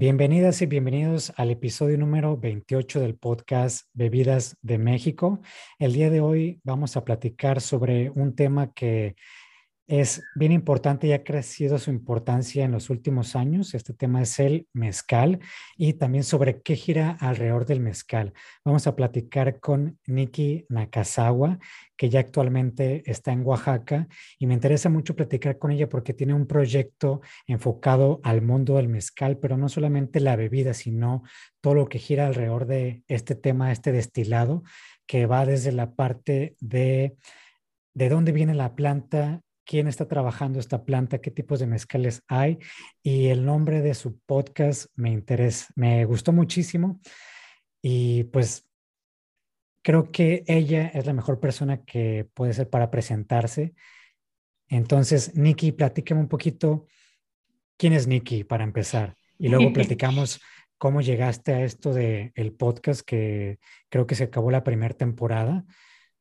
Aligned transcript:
Bienvenidas 0.00 0.62
y 0.62 0.64
bienvenidos 0.64 1.30
al 1.36 1.50
episodio 1.50 1.98
número 1.98 2.38
28 2.38 3.00
del 3.00 3.16
podcast 3.16 3.86
Bebidas 3.92 4.56
de 4.62 4.78
México. 4.78 5.42
El 5.78 5.92
día 5.92 6.08
de 6.08 6.22
hoy 6.22 6.58
vamos 6.64 6.96
a 6.96 7.04
platicar 7.04 7.60
sobre 7.60 8.08
un 8.08 8.34
tema 8.34 8.72
que 8.72 9.14
es 9.90 10.22
bien 10.36 10.52
importante 10.52 11.08
y 11.08 11.12
ha 11.12 11.24
crecido 11.24 11.76
su 11.76 11.90
importancia 11.90 12.64
en 12.64 12.70
los 12.70 12.90
últimos 12.90 13.34
años. 13.34 13.74
Este 13.74 13.92
tema 13.92 14.22
es 14.22 14.38
el 14.38 14.68
mezcal 14.72 15.40
y 15.76 15.94
también 15.94 16.22
sobre 16.22 16.62
qué 16.62 16.76
gira 16.76 17.16
alrededor 17.18 17.66
del 17.66 17.80
mezcal. 17.80 18.32
Vamos 18.64 18.86
a 18.86 18.94
platicar 18.94 19.58
con 19.58 19.98
Nikki 20.06 20.64
Nakazawa, 20.68 21.58
que 21.96 22.08
ya 22.08 22.20
actualmente 22.20 23.02
está 23.04 23.32
en 23.32 23.44
Oaxaca 23.44 24.06
y 24.38 24.46
me 24.46 24.54
interesa 24.54 24.88
mucho 24.90 25.16
platicar 25.16 25.58
con 25.58 25.72
ella 25.72 25.88
porque 25.88 26.14
tiene 26.14 26.34
un 26.34 26.46
proyecto 26.46 27.20
enfocado 27.48 28.20
al 28.22 28.42
mundo 28.42 28.76
del 28.76 28.86
mezcal, 28.86 29.38
pero 29.38 29.56
no 29.56 29.68
solamente 29.68 30.20
la 30.20 30.36
bebida, 30.36 30.72
sino 30.72 31.24
todo 31.60 31.74
lo 31.74 31.88
que 31.88 31.98
gira 31.98 32.28
alrededor 32.28 32.66
de 32.66 33.02
este 33.08 33.34
tema, 33.34 33.72
este 33.72 33.90
destilado, 33.90 34.62
que 35.04 35.26
va 35.26 35.44
desde 35.44 35.72
la 35.72 35.96
parte 35.96 36.54
de 36.60 37.16
de 37.92 38.08
dónde 38.08 38.32
viene 38.32 38.54
la 38.54 38.76
planta, 38.76 39.42
quién 39.64 39.86
está 39.86 40.06
trabajando 40.06 40.58
esta 40.58 40.84
planta, 40.84 41.20
qué 41.20 41.30
tipos 41.30 41.60
de 41.60 41.66
mezcales 41.66 42.22
hay 42.28 42.58
y 43.02 43.28
el 43.28 43.44
nombre 43.44 43.82
de 43.82 43.94
su 43.94 44.18
podcast 44.20 44.86
me 44.96 45.10
interesa, 45.10 45.66
me 45.76 46.04
gustó 46.04 46.32
muchísimo 46.32 47.00
y 47.82 48.24
pues 48.24 48.68
creo 49.82 50.10
que 50.10 50.44
ella 50.46 50.88
es 50.88 51.06
la 51.06 51.12
mejor 51.12 51.40
persona 51.40 51.84
que 51.84 52.28
puede 52.34 52.52
ser 52.52 52.68
para 52.68 52.90
presentarse. 52.90 53.74
Entonces, 54.68 55.36
Nikki, 55.36 55.72
platícame 55.72 56.20
un 56.20 56.28
poquito 56.28 56.86
quién 57.76 57.92
es 57.92 58.06
Nikki 58.06 58.44
para 58.44 58.64
empezar 58.64 59.16
y 59.38 59.48
luego 59.48 59.72
platicamos 59.72 60.40
cómo 60.78 61.00
llegaste 61.00 61.52
a 61.52 61.64
esto 61.64 61.92
del 61.92 62.32
el 62.34 62.52
podcast 62.52 63.02
que 63.02 63.58
creo 63.88 64.06
que 64.06 64.14
se 64.14 64.24
acabó 64.24 64.50
la 64.50 64.64
primera 64.64 64.94
temporada, 64.94 65.64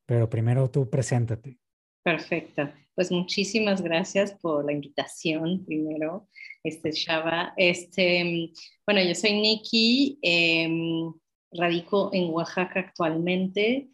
pero 0.05 0.29
primero 0.29 0.69
tú 0.69 0.89
preséntate. 0.89 1.59
Perfecto. 2.03 2.71
Pues 2.99 3.13
muchísimas 3.13 3.81
gracias 3.81 4.33
por 4.33 4.65
la 4.65 4.73
invitación 4.73 5.63
primero, 5.63 6.27
este 6.65 6.91
Shaba. 6.91 7.53
Este, 7.55 8.51
bueno, 8.85 9.01
yo 9.01 9.15
soy 9.15 9.39
Nikki, 9.39 10.19
em, 10.21 11.13
radico 11.49 12.09
en 12.11 12.29
Oaxaca 12.29 12.81
actualmente 12.81 13.87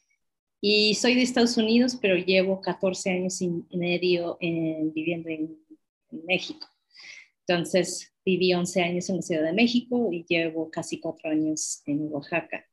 y 0.59 0.95
soy 0.95 1.13
de 1.13 1.21
Estados 1.21 1.55
Unidos, 1.55 1.99
pero 2.01 2.15
llevo 2.15 2.59
14 2.61 3.11
años 3.11 3.39
y 3.43 3.51
medio 3.77 4.39
viviendo 4.41 5.29
en, 5.29 5.55
México. 6.09 6.67
Entonces, 7.45 8.11
viví 8.25 8.55
11 8.55 8.81
años 8.81 9.07
en 9.09 9.17
la 9.17 9.21
Ciudad 9.21 9.43
de 9.43 9.53
México 9.53 10.09
y 10.11 10.25
llevo 10.27 10.71
casi 10.71 10.99
4 10.99 11.29
años 11.29 11.83
en 11.85 12.11
Oaxaca. 12.11 12.65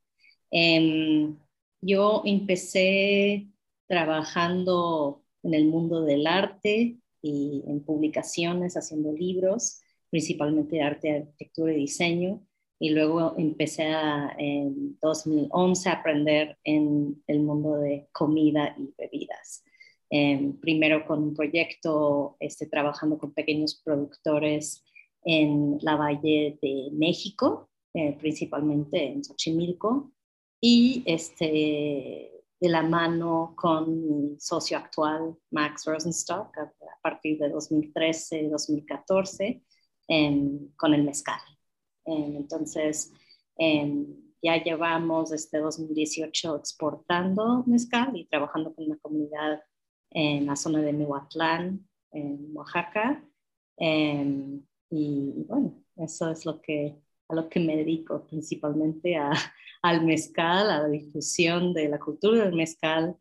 Em, 0.50 1.36
yo 1.82 2.22
empecé 2.24 3.48
trabajando 3.86 5.21
en 5.42 5.54
el 5.54 5.66
mundo 5.66 6.02
del 6.02 6.26
arte 6.26 6.96
y 7.22 7.62
en 7.66 7.84
publicaciones, 7.84 8.76
haciendo 8.76 9.12
libros, 9.12 9.80
principalmente 10.10 10.76
de 10.76 10.82
arte, 10.82 11.16
arquitectura 11.16 11.72
y 11.72 11.80
diseño. 11.80 12.46
Y 12.78 12.90
luego 12.90 13.34
empecé 13.38 13.92
en 14.38 14.98
2011 15.00 15.88
a 15.88 15.92
aprender 15.92 16.58
en 16.64 17.22
el 17.26 17.40
mundo 17.40 17.76
de 17.76 18.08
comida 18.12 18.74
y 18.76 18.92
bebidas. 18.98 19.62
Em, 20.10 20.58
primero 20.60 21.06
con 21.06 21.22
un 21.22 21.34
proyecto 21.34 22.36
este, 22.38 22.66
trabajando 22.66 23.16
con 23.16 23.32
pequeños 23.32 23.80
productores 23.82 24.84
en 25.24 25.78
la 25.80 25.96
Valle 25.96 26.58
de 26.60 26.90
México, 26.92 27.70
eh, 27.94 28.16
principalmente 28.18 29.02
en 29.02 29.24
Xochimilco, 29.24 30.12
y 30.60 31.02
este, 31.06 32.31
de 32.62 32.68
la 32.68 32.82
mano 32.84 33.54
con 33.56 34.06
mi 34.06 34.36
socio 34.38 34.78
actual, 34.78 35.36
Max 35.50 35.84
Rosenstock, 35.84 36.56
a, 36.58 36.72
partir 37.02 37.40
de 37.40 37.52
2013-2014, 37.52 39.60
con 40.76 40.94
el 40.94 41.02
mezcal. 41.02 41.40
entonces, 42.04 43.10
ya 44.40 44.62
llevamos 44.62 45.30
desde 45.30 45.58
2018 45.58 46.54
exportando 46.54 47.64
mezcal 47.66 48.16
y 48.16 48.26
trabajando 48.26 48.72
con 48.72 48.84
una 48.84 48.98
comunidad 48.98 49.60
en 50.10 50.46
la 50.46 50.54
zona 50.54 50.82
de 50.82 50.92
Mihuatlán, 50.92 51.84
en 52.12 52.48
Oaxaca. 52.54 53.24
y 53.76 55.44
bueno, 55.48 55.82
eso 55.96 56.30
es 56.30 56.46
lo 56.46 56.62
que 56.62 57.01
a 57.32 57.34
lo 57.34 57.48
que 57.48 57.60
me 57.60 57.76
dedico 57.76 58.26
principalmente 58.26 59.16
a, 59.16 59.30
al 59.82 60.04
mezcal, 60.04 60.70
a 60.70 60.82
la 60.82 60.88
difusión 60.88 61.74
de 61.74 61.88
la 61.88 61.98
cultura 61.98 62.44
del 62.44 62.54
mezcal 62.54 63.16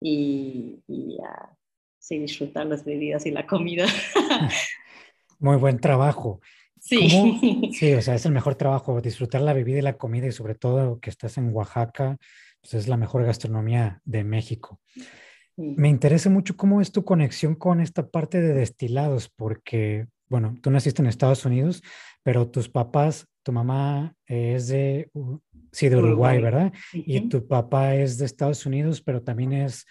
y, 0.00 0.82
a 1.24 1.56
disfrutar 2.10 2.66
las 2.66 2.84
bebidas 2.84 3.24
y 3.24 3.30
la 3.30 3.46
comida. 3.46 3.86
Muy 5.38 5.56
buen 5.56 5.78
trabajo. 5.78 6.40
Sí. 6.78 7.70
Sí, 7.72 7.94
o 7.94 8.02
sea, 8.02 8.16
es 8.16 8.26
el 8.26 8.32
mejor 8.32 8.56
trabajo, 8.56 9.00
disfrutar 9.00 9.40
la 9.40 9.54
bebida 9.54 9.78
y 9.78 9.82
la 9.82 9.96
comida 9.96 10.26
y 10.26 10.32
sobre 10.32 10.54
todo 10.54 11.00
que 11.00 11.08
estás 11.08 11.38
en 11.38 11.54
Oaxaca, 11.54 12.18
pues 12.60 12.74
es 12.74 12.88
la 12.88 12.96
mejor 12.96 13.24
gastronomía 13.24 14.02
de 14.04 14.24
México. 14.24 14.80
Me 15.56 15.88
interesa 15.88 16.28
mucho 16.28 16.56
cómo 16.56 16.80
es 16.80 16.92
tu 16.92 17.04
conexión 17.04 17.54
con 17.54 17.80
esta 17.80 18.08
parte 18.08 18.40
de 18.40 18.52
destilados, 18.52 19.28
porque, 19.28 20.06
bueno, 20.32 20.56
tú 20.62 20.70
naciste 20.70 21.02
en 21.02 21.08
Estados 21.08 21.44
Unidos, 21.44 21.82
pero 22.22 22.48
tus 22.48 22.70
papás 22.70 23.28
tu 23.42 23.52
mamá 23.52 24.14
es 24.26 24.68
de, 24.68 25.10
sí, 25.72 25.88
de 25.88 25.96
Uruguay, 25.96 26.40
¿verdad? 26.40 26.72
Y 26.92 27.28
tu 27.28 27.46
papá 27.46 27.94
es 27.94 28.18
de 28.18 28.26
Estados 28.26 28.66
Unidos, 28.66 29.02
pero 29.02 29.22
también 29.22 29.52
es 29.52 29.84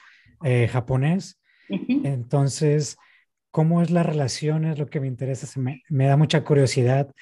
eh, 0.44 0.68
japonés. 0.68 1.40
Entonces, 1.70 2.98
¿cómo 3.52 3.82
es 3.82 3.92
la 3.92 4.04
relación? 4.04 4.66
Es 4.66 4.80
lo 4.80 4.88
que 4.88 5.00
me 5.00 5.08
interesa. 5.08 5.48
me, 5.60 6.06
da 6.06 6.18
mucha 6.18 6.44
curiosidad 6.44 7.14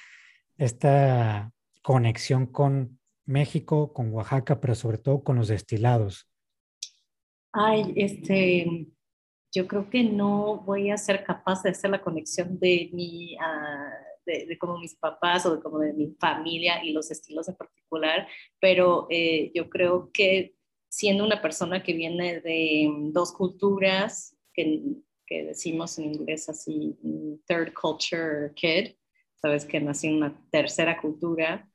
esta 0.56 1.52
conexión 1.82 2.46
con 2.46 2.98
México, 3.26 3.92
con 3.92 4.12
Oaxaca, 4.12 4.60
pero 4.60 4.74
sobre 4.74 4.98
todo 4.98 5.22
con 5.22 5.36
los 5.36 5.48
destilados. 5.48 6.28
Ay, 7.52 7.92
este, 7.96 8.86
yo 9.52 9.66
creo 9.66 9.90
que 9.90 10.04
no 10.04 10.58
voy 10.58 10.90
a 10.90 10.96
ser 10.96 11.24
capaz 11.24 11.62
de 11.62 11.70
hacer 11.70 11.90
la 11.90 12.02
conexión 12.02 12.58
de 12.58 12.90
mi... 12.92 13.36
Ah, 13.40 13.90
de, 14.26 14.58
como 14.58 14.78
mis 14.78 14.94
papás 14.94 15.46
o 15.46 15.56
de 15.56 15.62
como 15.62 15.78
de 15.78 15.92
mi 15.92 16.14
familia 16.20 16.84
y 16.84 16.92
los 16.92 17.10
estilos 17.10 17.48
en 17.48 17.56
particular, 17.56 18.28
pero 18.60 19.06
eh, 19.10 19.50
yo 19.54 19.68
creo 19.70 20.10
que 20.12 20.54
siendo 20.90 21.24
una 21.24 21.40
persona 21.40 21.82
que 21.82 21.94
viene 21.94 22.40
de 22.40 22.90
dos 23.12 23.32
culturas, 23.32 24.36
que, 24.52 24.82
que 25.26 25.44
decimos 25.44 25.98
en 25.98 26.14
inglés 26.14 26.48
así, 26.48 26.98
third 27.46 27.72
culture 27.72 28.52
kid, 28.54 28.94
sabes 29.36 29.64
que 29.64 29.80
nací 29.80 30.08
en 30.08 30.16
una 30.16 30.46
tercera 30.50 31.00
cultura, 31.00 31.66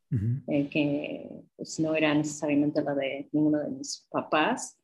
eh, 0.47 0.69
que 0.69 1.29
pues, 1.55 1.79
no 1.79 1.95
era 1.95 2.13
necesariamente 2.13 2.81
la 2.81 2.93
de 2.93 3.27
ninguno 3.31 3.59
de 3.59 3.69
mis 3.71 4.07
papás. 4.09 4.77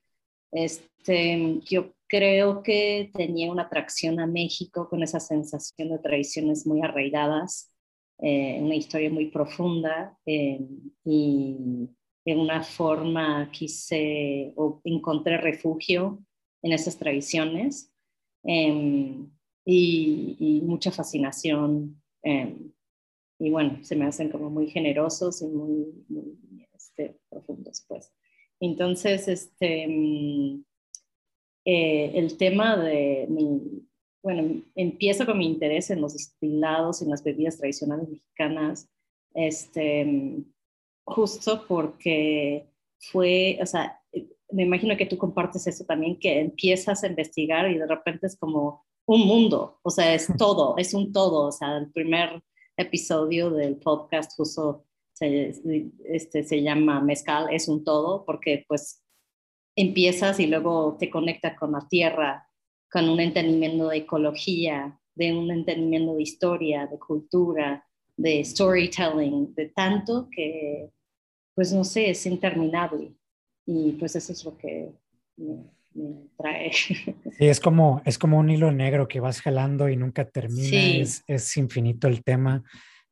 Este, 0.52 1.60
yo 1.62 1.94
creo 2.12 2.62
que 2.62 3.10
tenía 3.14 3.50
una 3.50 3.64
atracción 3.64 4.20
a 4.20 4.28
México 4.28 4.90
con 4.90 5.02
esa 5.02 5.22
sensación 5.22 5.92
de 5.92 6.00
tradiciones 6.00 6.68
muy 6.68 6.82
arraigadas, 6.82 7.72
eh, 8.20 8.60
una 8.62 8.76
historia 8.76 9.10
muy 9.10 9.28
profunda 9.28 10.18
eh, 10.26 10.60
y 11.06 11.88
de 12.26 12.36
una 12.36 12.64
forma 12.64 13.50
quise 13.50 14.52
o 14.58 14.82
encontré 14.84 15.38
refugio 15.38 16.22
en 16.62 16.74
esas 16.74 16.98
tradiciones 16.98 17.94
em, 18.44 19.32
y, 19.64 20.62
mucha 20.66 20.92
fascinación. 20.92 22.04
Em, 22.24 22.74
y 23.40 23.50
bueno, 23.52 23.80
se 23.84 23.96
me 23.96 24.06
hacen 24.06 24.30
como 24.30 24.50
muy 24.50 24.68
generosos 24.70 25.42
y 25.42 25.48
muy, 25.48 25.86
este, 26.74 27.18
profundos, 27.30 27.86
pues. 27.88 28.12
Entonces, 28.60 29.30
este, 29.30 29.88
mm, 29.88 30.64
eh, 31.66 32.12
el 32.16 32.38
tema 32.38 32.78
de 32.78 33.28
mi, 33.30 33.88
bueno, 34.24 34.62
empiezo 34.76 35.26
con 35.26 35.38
mi 35.38 35.48
interés 35.48 35.90
en 35.90 36.02
los 36.02 36.14
destilados, 36.14 37.02
en 37.02 37.10
las 37.10 37.24
bebidas 37.24 37.58
tradicionales 37.58 38.10
mexicanas, 38.10 38.90
este, 39.34 40.44
justo 41.06 41.66
porque 41.68 42.68
fue, 43.12 43.58
o 43.62 43.66
sea, 43.66 44.00
me 44.52 44.64
imagino 44.64 44.98
que 44.98 45.06
tú 45.06 45.18
compartes 45.18 45.68
eso 45.68 45.86
también, 45.86 46.20
que 46.20 46.40
empiezas 46.40 47.04
a 47.04 47.08
investigar 47.08 47.70
y 47.70 47.78
de 47.78 47.88
repente 47.88 48.28
es 48.28 48.38
como 48.38 48.86
un 49.06 49.26
mundo, 49.26 49.80
o 49.84 49.90
sea, 49.90 50.14
es 50.14 50.28
todo, 50.38 50.76
es 50.78 50.94
un 50.94 51.12
todo, 51.12 51.48
o 51.48 51.52
sea, 51.52 51.78
el 51.78 51.92
primer 51.92 52.42
episodio 52.78 53.50
del 53.52 53.78
podcast 53.78 54.36
justo 54.36 54.86
se, 55.14 55.54
este, 56.06 56.44
se 56.44 56.62
llama 56.62 57.02
Mezcal, 57.02 57.48
es 57.52 57.68
un 57.68 57.84
todo, 57.84 58.26
porque 58.26 58.66
pues 58.68 59.01
empiezas 59.76 60.40
y 60.40 60.48
luego 60.48 60.98
te 61.00 61.10
conectas 61.10 61.58
con 61.58 61.72
la 61.72 61.88
tierra, 61.88 62.48
con 62.92 63.10
un 63.10 63.20
entendimiento 63.20 63.90
de 63.90 63.98
ecología, 63.98 65.00
de 65.16 65.34
un 65.34 65.52
entendimiento 65.52 66.16
de 66.16 66.24
historia, 66.24 66.88
de 66.88 67.00
cultura, 67.00 67.86
de 68.18 68.44
storytelling, 68.44 69.54
de 69.56 69.70
tanto 69.70 70.28
que, 70.30 70.90
pues 71.56 71.74
no 71.74 71.84
sé, 71.84 72.10
es 72.10 72.26
interminable. 72.26 73.14
Y 73.66 73.94
pues 73.94 74.16
eso 74.16 74.34
es 74.34 74.44
lo 74.44 74.58
que 74.58 74.90
me, 75.38 75.58
trae. 76.38 76.72
Sí, 77.38 77.48
es 77.48 77.60
como, 77.60 78.02
es 78.06 78.18
como 78.18 78.40
un 78.40 78.50
hilo 78.50 78.72
negro 78.72 79.08
que 79.08 79.20
vas 79.20 79.42
jalando 79.42 79.90
y 79.90 79.96
nunca 79.96 80.30
termina, 80.30 81.02
es, 81.02 81.24
es, 81.28 81.58
infinito 81.58 82.08
el 82.08 82.24
tema. 82.24 82.64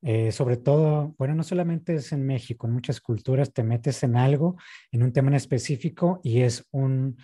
Eh, 0.02 0.32
sobre 0.32 0.58
todo, 0.58 1.14
bueno, 1.18 1.36
no 1.36 1.44
solamente 1.44 1.96
es 1.96 2.12
en 2.14 2.26
México, 2.26 2.68
en 2.68 2.74
muchas 2.74 3.02
culturas 3.02 3.54
te 3.54 3.64
metes 3.64 4.02
en 4.04 4.16
algo, 4.16 4.56
en 4.92 5.04
un 5.04 5.12
tema 5.12 5.30
en 5.30 5.36
específico 5.36 6.22
y 6.24 6.42
es 6.42 6.66
un 6.72 7.18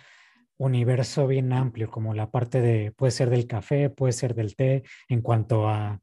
universo 0.58 1.26
bien 1.26 1.52
amplio, 1.52 1.90
como 1.90 2.14
la 2.14 2.30
parte 2.30 2.60
de, 2.60 2.92
puede 2.92 3.12
ser 3.12 3.30
del 3.30 3.46
café, 3.46 3.90
puede 3.90 4.12
ser 4.12 4.34
del 4.34 4.56
té, 4.56 4.84
en 5.08 5.22
cuanto 5.22 5.68
a, 5.68 6.00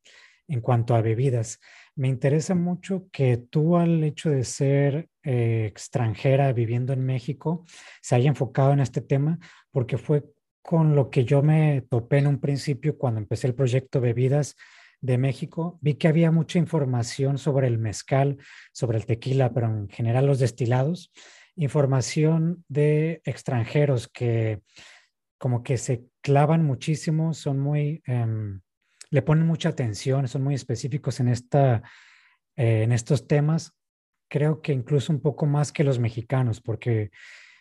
en 0.47 0.61
cuanto 0.61 0.95
a 0.95 1.01
bebidas. 1.01 1.59
Me 1.95 2.07
interesa 2.07 2.55
mucho 2.55 3.07
que 3.11 3.37
tú 3.37 3.77
al 3.77 4.03
hecho 4.03 4.29
de 4.31 4.43
ser 4.43 5.09
eh, 5.23 5.65
extranjera 5.67 6.51
viviendo 6.53 6.91
en 6.93 7.05
México 7.05 7.65
se 8.01 8.15
haya 8.15 8.29
enfocado 8.29 8.73
en 8.73 8.79
este 8.79 9.01
tema, 9.01 9.39
porque 9.71 9.97
fue 9.97 10.23
con 10.63 10.95
lo 10.95 11.09
que 11.09 11.25
yo 11.25 11.43
me 11.43 11.81
topé 11.89 12.19
en 12.19 12.27
un 12.27 12.39
principio 12.39 12.97
cuando 12.97 13.19
empecé 13.19 13.47
el 13.47 13.53
proyecto 13.53 14.01
Bebidas 14.01 14.55
de 15.03 15.17
México. 15.17 15.77
Vi 15.81 15.95
que 15.95 16.07
había 16.07 16.31
mucha 16.31 16.57
información 16.57 17.37
sobre 17.37 17.67
el 17.67 17.77
mezcal, 17.77 18.37
sobre 18.71 18.97
el 18.97 19.05
tequila, 19.05 19.53
pero 19.53 19.67
en 19.67 19.89
general 19.89 20.25
los 20.25 20.39
destilados. 20.39 21.11
Información 21.55 22.63
de 22.69 23.21
extranjeros 23.25 24.07
que 24.07 24.61
como 25.37 25.61
que 25.61 25.77
se 25.77 26.05
clavan 26.21 26.63
muchísimo, 26.63 27.33
son 27.33 27.59
muy... 27.59 28.01
Em, 28.05 28.61
le 29.09 29.21
ponen 29.21 29.45
mucha 29.45 29.69
atención, 29.69 30.27
son 30.29 30.41
muy 30.41 30.55
específicos 30.55 31.19
en, 31.19 31.27
esta, 31.27 31.83
eh, 32.55 32.83
en 32.83 32.93
estos 32.93 33.27
temas, 33.27 33.73
creo 34.29 34.61
que 34.61 34.71
incluso 34.71 35.11
un 35.11 35.21
poco 35.21 35.45
más 35.45 35.71
que 35.71 35.83
los 35.83 35.99
mexicanos, 35.99 36.61
porque 36.61 37.11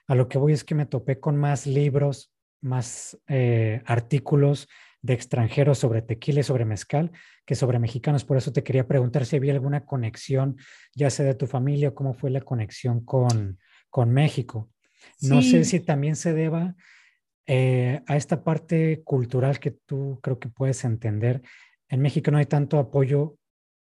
a 0.06 0.15
lo 0.15 0.29
que 0.29 0.39
voy 0.39 0.53
es 0.53 0.65
que 0.65 0.77
me 0.77 0.87
topé 0.87 1.19
con 1.19 1.37
más 1.37 1.67
libros, 1.67 2.33
más 2.62 3.19
eh, 3.27 3.83
artículos 3.85 4.69
de 5.02 5.14
extranjeros 5.14 5.78
sobre 5.78 6.00
tequila 6.00 6.40
y 6.40 6.44
sobre 6.44 6.64
mezcal 6.64 7.10
que 7.44 7.54
sobre 7.54 7.78
mexicanos. 7.78 8.25
Por 8.25 8.37
eso 8.37 8.52
te 8.52 8.62
quería 8.62 8.87
preguntar 8.87 9.26
si 9.26 9.37
había 9.37 9.52
alguna 9.52 9.84
conexión, 9.84 10.56
ya 10.94 11.10
sea 11.10 11.26
de 11.26 11.34
tu 11.34 11.46
familia, 11.46 11.88
o 11.88 11.94
cómo 11.94 12.14
fue 12.14 12.31
la 12.31 12.40
conexión 12.40 13.04
con, 13.04 13.58
con 13.90 14.10
México. 14.12 14.70
No 15.20 15.43
sé 15.43 15.64
si 15.64 15.81
también 15.81 16.14
se 16.14 16.32
deba 16.32 16.76
eh, 17.46 18.02
a 18.06 18.16
esta 18.16 18.44
parte 18.44 19.02
cultural 19.04 19.58
que 19.58 19.72
tú 19.72 20.20
creo 20.22 20.38
que 20.38 20.49
puedes 20.49 20.84
entender, 20.84 21.43
en 21.88 22.00
México 22.00 22.31
no 22.31 22.38
hay 22.38 22.46
tanto 22.46 22.78
apoyo 22.78 23.37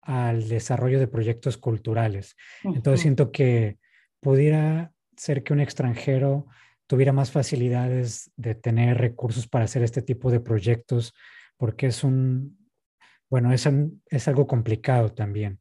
al 0.03 0.49
desarrollo 0.49 0.99
de 0.99 1.07
proyectos 1.07 1.57
culturales. 1.57 2.37
Entonces 2.65 3.01
siento 3.01 3.31
que 3.33 3.79
pudiera 4.21 4.93
ser 5.17 5.43
que 5.45 5.53
un 5.53 5.61
extranjero 5.61 6.47
tuviera 6.87 7.13
más 7.13 7.31
facilidades 7.31 8.31
de 8.37 8.55
tener 8.55 8.99
recursos 8.99 9.47
para 9.49 9.65
hacer 9.65 9.83
este 9.83 10.03
tipo 10.03 10.31
de 10.31 10.41
proyectos, 10.41 11.13
porque 11.57 11.87
es 11.87 12.05
un, 12.05 12.59
bueno, 13.31 13.53
es, 13.53 13.69
es 14.11 14.29
algo 14.29 14.47
complicado 14.47 15.11
también. 15.11 15.61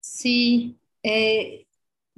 Sí, 0.00 0.78
eh, 1.02 1.66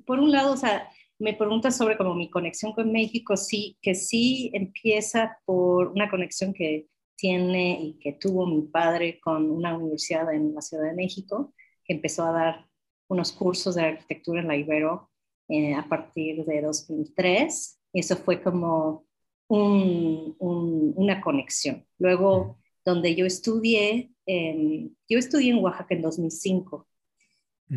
por 0.04 0.18
un 0.18 0.30
lado, 0.30 0.52
o 0.52 0.56
sea, 0.56 0.88
me 1.18 1.34
preguntas 1.34 1.76
sobre 1.76 1.96
como 1.96 2.14
mi 2.14 2.30
conexión 2.30 2.72
con 2.72 2.92
México, 2.92 3.36
sí, 3.36 3.78
que 3.80 3.94
sí 3.94 4.50
empieza 4.52 5.38
por 5.44 5.88
una 5.88 6.10
conexión 6.10 6.52
que 6.52 6.88
tiene 7.16 7.80
y 7.80 7.98
que 7.98 8.12
tuvo 8.12 8.46
mi 8.46 8.62
padre 8.62 9.18
con 9.20 9.50
una 9.50 9.76
universidad 9.76 10.32
en 10.34 10.54
la 10.54 10.60
Ciudad 10.60 10.84
de 10.84 10.94
México, 10.94 11.54
que 11.84 11.94
empezó 11.94 12.24
a 12.24 12.32
dar 12.32 12.66
unos 13.08 13.32
cursos 13.32 13.74
de 13.74 13.82
arquitectura 13.82 14.40
en 14.40 14.48
la 14.48 14.56
Ibero 14.56 15.10
eh, 15.48 15.74
a 15.74 15.88
partir 15.88 16.44
de 16.44 16.60
2003. 16.60 17.80
Eso 17.96 18.16
fue 18.16 18.43
como 18.43 19.04
una 19.48 21.20
conexión. 21.20 21.87
Luego, 21.98 22.58
donde 22.84 23.14
yo 23.14 23.26
estudié, 23.26 24.10
yo 24.26 25.19
estudié 25.19 25.52
en 25.52 25.58
Oaxaca 25.62 25.94
en 25.94 26.02
2005 26.02 26.87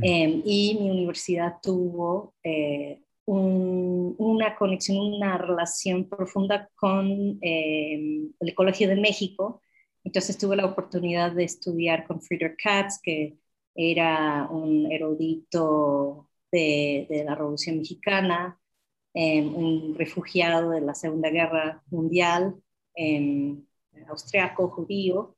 em, 0.01 0.41
y 0.45 0.77
mi 0.79 0.89
universidad 0.89 1.57
tuvo 1.61 2.33
eh, 2.43 3.01
una 3.25 4.55
conexión, 4.55 4.97
una 4.97 5.37
relación 5.37 6.09
profunda 6.09 6.67
con 6.75 7.37
eh, 7.41 8.29
el 8.39 8.55
Colegio 8.55 8.89
de 8.89 8.95
México. 8.95 9.61
Entonces 10.03 10.37
tuve 10.37 10.55
la 10.55 10.65
oportunidad 10.65 11.31
de 11.33 11.43
estudiar 11.43 12.05
con 12.07 12.21
Friedrich 12.21 12.57
Katz, 12.61 12.99
que 13.01 13.37
era 13.75 14.49
un 14.49 14.91
erudito 14.91 16.29
de, 16.51 17.23
la 17.25 17.35
Revolución 17.35 17.77
Mexicana, 17.77 18.58
em, 19.13 19.53
un 19.55 19.95
refugiado 19.95 20.71
de 20.71 20.81
la 20.81 20.93
Segunda 20.93 21.29
Guerra 21.29 21.83
Mundial, 21.89 22.55
em, 22.95 23.63
austriaco, 24.07 24.69
judío, 24.69 25.35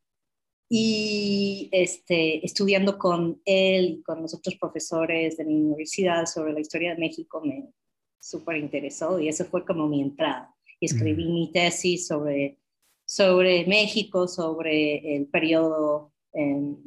y 0.69 1.69
este, 1.71 2.45
estudiando 2.45 2.97
con 2.97 3.41
él 3.45 3.97
y 3.99 4.03
con 4.03 4.21
los 4.21 4.33
otros 4.33 4.55
profesores 4.55 5.37
de 5.37 5.43
mi 5.45 5.55
universidad 5.55 6.25
sobre 6.25 6.53
la 6.53 6.61
historia 6.61 6.93
de 6.93 6.99
México, 6.99 7.41
me, 7.43 7.73
súper 8.21 8.57
interesó 8.57 9.19
y 9.19 9.27
eso 9.27 9.45
fue 9.45 9.65
como 9.65 9.87
mi 9.87 10.01
entrada. 10.01 10.55
Y 10.79 10.85
escribí 10.85 11.25
mi 11.25 11.51
tesis 11.51 12.07
sobre, 12.07 12.57
sobre 13.05 13.65
México, 13.65 14.27
sobre 14.27 15.17
el 15.17 15.27
periodo 15.27 16.13
em, 16.33 16.77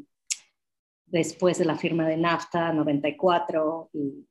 después 1.06 1.58
de 1.58 1.64
la 1.64 1.76
firma 1.76 2.08
de 2.08 2.16
NAFTA, 2.16 2.72
94, 2.72 3.90
y, 3.92 4.26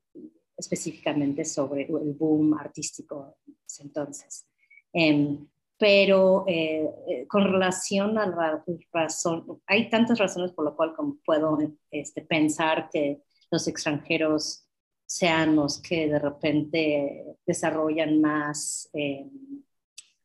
específicamente 0.63 1.45
sobre 1.45 1.83
el 1.83 2.13
boom 2.13 2.53
artístico 2.53 3.37
entonces. 3.79 4.45
Em, 4.91 5.47
pero 5.77 6.45
eh, 6.47 6.89
eh, 7.07 7.27
con 7.27 7.43
relación 7.43 8.17
a 8.17 8.27
la 8.27 8.63
razón, 8.91 9.61
hay 9.65 9.89
tantas 9.89 10.19
razones 10.19 10.51
por 10.51 10.65
las 10.65 10.75
cuales 10.75 10.95
puedo 11.25 11.57
este, 11.91 12.21
pensar 12.21 12.89
que 12.91 13.21
los 13.51 13.67
extranjeros 13.67 14.65
sean 15.05 15.55
los 15.55 15.81
que 15.81 16.07
de 16.07 16.19
repente 16.19 17.37
desarrollan 17.45 18.21
más, 18.21 18.89
eh, 18.93 19.27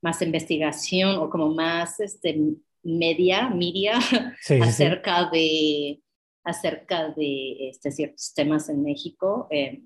más 0.00 0.22
investigación 0.22 1.16
o 1.16 1.28
como 1.28 1.52
más 1.52 1.98
este, 2.00 2.38
media, 2.82 3.48
media 3.48 3.98
acerca, 4.62 5.28
De, 5.30 6.00
acerca 6.44 7.08
de 7.10 7.68
este, 7.70 7.90
ciertos 7.90 8.32
temas 8.34 8.68
en 8.68 8.82
México. 8.82 9.48
Eh, 9.50 9.82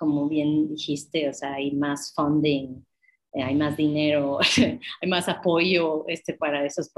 como 0.00 0.28
bien 0.28 0.68
dijiste, 0.68 1.28
o 1.28 1.32
sea, 1.32 1.54
hay 1.54 1.70
más 1.70 2.12
funding, 2.12 2.82
eh, 3.34 3.42
hay 3.42 3.54
más 3.54 3.76
dinero, 3.76 4.38
hay 5.00 5.08
más 5.08 5.28
apoyo 5.28 6.04
este, 6.08 6.34
para 6.34 6.66
esos 6.66 6.90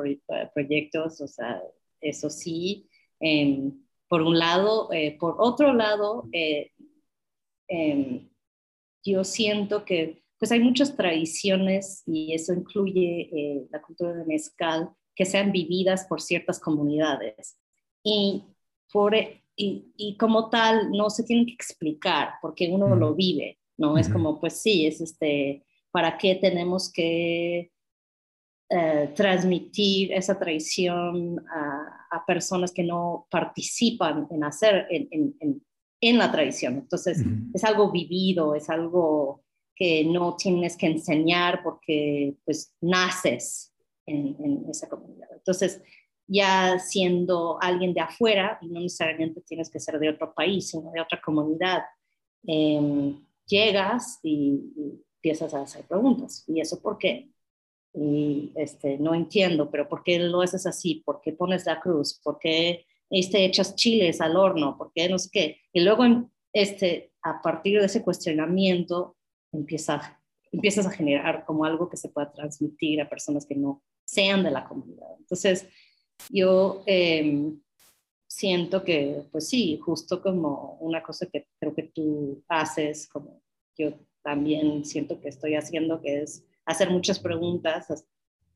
proyectos, 0.54 1.20
o 1.20 1.28
sea, 1.28 1.60
eso 2.00 2.30
sí. 2.30 2.88
por 4.08 4.22
un 4.22 4.38
lado, 4.38 4.88
por 5.18 5.36
otro 5.38 5.74
lado, 5.74 6.28
Em, 7.72 8.28
yo 9.02 9.24
siento 9.24 9.86
que 9.86 10.22
pues 10.38 10.52
hay 10.52 10.60
muchas 10.60 10.94
tradiciones 10.94 12.02
y 12.06 12.34
eso 12.34 12.52
incluye 12.52 13.30
eh, 13.32 13.66
la 13.70 13.80
cultura 13.80 14.12
de 14.12 14.26
mezcal 14.26 14.90
que 15.14 15.24
sean 15.24 15.52
vividas 15.52 16.04
por 16.06 16.20
ciertas 16.20 16.60
comunidades 16.60 17.58
y, 18.04 18.44
por, 18.92 19.14
y, 19.56 20.16
como 20.18 20.48
tal 20.48 20.90
no 20.90 21.10
se 21.10 21.24
tienen 21.24 21.46
que 21.46 21.54
explicar 21.54 22.34
porque 22.40 22.70
uno 22.70 22.94
lo 22.96 23.14
vive, 23.14 23.58
¿no? 23.76 23.98
Es 23.98 24.08
como, 24.08 24.40
pues 24.40 24.54
sí, 24.54 24.86
es 24.86 25.00
este, 25.00 25.64
¿para 25.90 26.16
qué 26.18 26.36
tenemos 26.36 26.90
que 26.92 27.70
eh, 28.70 29.12
transmitir 29.14 30.12
esa 30.12 30.38
tradición 30.38 31.44
a, 31.54 32.06
a, 32.10 32.24
personas 32.24 32.72
que 32.72 32.82
no 32.82 33.26
participan 33.30 34.26
en 34.30 34.44
hacer, 34.44 34.86
en, 34.90 35.08
en, 35.10 35.62
en 36.02 36.18
la 36.18 36.30
tradición. 36.30 36.74
Entonces, 36.74 37.24
es 37.54 37.64
algo 37.64 37.90
vivido, 37.90 38.54
es 38.54 38.68
algo 38.68 39.44
que 39.74 40.04
no 40.04 40.36
tienes 40.36 40.76
que 40.76 40.86
enseñar 40.86 41.62
porque 41.62 42.34
pues 42.44 42.74
naces 42.80 43.72
en, 44.04 44.66
esa 44.68 44.88
comunidad. 44.88 45.28
Entonces, 45.32 45.80
ya 46.26 46.78
siendo 46.78 47.58
alguien 47.60 47.94
de 47.94 48.00
afuera, 48.00 48.58
y 48.62 48.68
no 48.68 48.80
necesariamente 48.80 49.40
tienes 49.42 49.70
que 49.70 49.80
ser 49.80 49.98
de 49.98 50.10
otro 50.10 50.32
país, 50.34 50.70
sino 50.70 50.90
de 50.92 51.00
otra 51.00 51.20
comunidad, 51.20 51.82
em, 52.46 53.24
llegas 53.46 54.18
y, 54.22 54.60
empiezas 55.16 55.54
a 55.54 55.62
hacer 55.62 55.84
preguntas. 55.86 56.44
¿Y 56.48 56.60
eso 56.60 56.82
por 56.82 56.98
qué? 56.98 57.30
Y 57.94 58.50
este, 58.56 58.98
no 58.98 59.14
entiendo, 59.14 59.70
pero 59.70 59.88
¿por 59.88 60.02
qué 60.02 60.18
lo 60.18 60.40
haces 60.40 60.66
así? 60.66 61.02
¿Por 61.06 61.20
qué 61.20 61.32
pones 61.32 61.64
la 61.64 61.78
cruz? 61.78 62.20
¿Por 62.24 62.40
qué 62.40 62.86
este, 63.12 63.44
echas 63.44 63.76
chiles 63.76 64.22
al 64.22 64.36
horno, 64.36 64.76
porque 64.78 65.06
no 65.08 65.18
sé 65.18 65.28
qué. 65.30 65.60
Y 65.72 65.82
luego, 65.82 66.04
este, 66.54 67.12
a 67.22 67.42
partir 67.42 67.78
de 67.78 67.84
ese 67.84 68.02
cuestionamiento, 68.02 69.16
empieza, 69.52 70.18
empiezas 70.50 70.86
a 70.86 70.90
generar 70.90 71.44
como 71.44 71.66
algo 71.66 71.90
que 71.90 71.98
se 71.98 72.08
pueda 72.08 72.32
transmitir 72.32 73.02
a 73.02 73.10
personas 73.10 73.44
que 73.44 73.54
no 73.54 73.82
sean 74.06 74.42
de 74.42 74.50
la 74.50 74.64
comunidad. 74.64 75.08
Entonces, 75.18 75.68
yo 76.30 76.82
em, 76.86 77.60
siento 78.26 78.82
que, 78.82 79.24
pues 79.30 79.48
sí, 79.48 79.78
justo 79.78 80.22
como 80.22 80.78
una 80.80 81.02
cosa 81.02 81.26
que 81.26 81.46
creo 81.58 81.74
que 81.74 81.84
tú 81.84 82.42
haces, 82.48 83.06
como 83.08 83.42
yo 83.76 83.92
también 84.22 84.84
siento 84.84 85.20
que 85.20 85.28
estoy 85.28 85.54
haciendo, 85.54 86.00
que 86.00 86.22
es 86.22 86.44
hacer 86.64 86.90
muchas 86.90 87.18
preguntas 87.18 88.06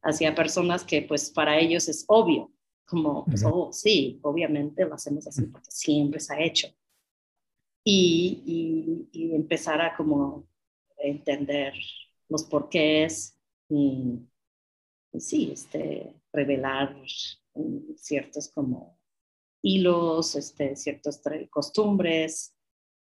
hacia 0.02 0.34
personas 0.34 0.84
que 0.84 1.02
pues 1.02 1.30
para 1.30 1.58
ellos 1.58 1.88
es 1.88 2.04
obvio, 2.08 2.52
como, 2.86 3.24
pues, 3.24 3.44
oh, 3.44 3.72
sí, 3.72 4.20
obviamente 4.22 4.84
lo 4.84 4.94
hacemos 4.94 5.26
así 5.26 5.42
porque 5.46 5.70
siempre 5.70 6.20
se 6.20 6.34
ha 6.34 6.40
hecho. 6.40 6.68
Y, 7.84 9.08
y, 9.12 9.34
empezar 9.34 9.80
a 9.80 9.94
como 9.96 10.46
entender 10.98 11.72
los 12.28 12.44
porqués 12.44 13.36
y, 13.68 14.20
y 15.12 15.20
sí, 15.20 15.50
este, 15.52 16.12
revelar 16.32 16.96
ciertos 17.96 18.50
como 18.50 18.98
hilos, 19.62 20.36
este, 20.36 20.76
ciertas 20.76 21.20
costumbres, 21.50 22.54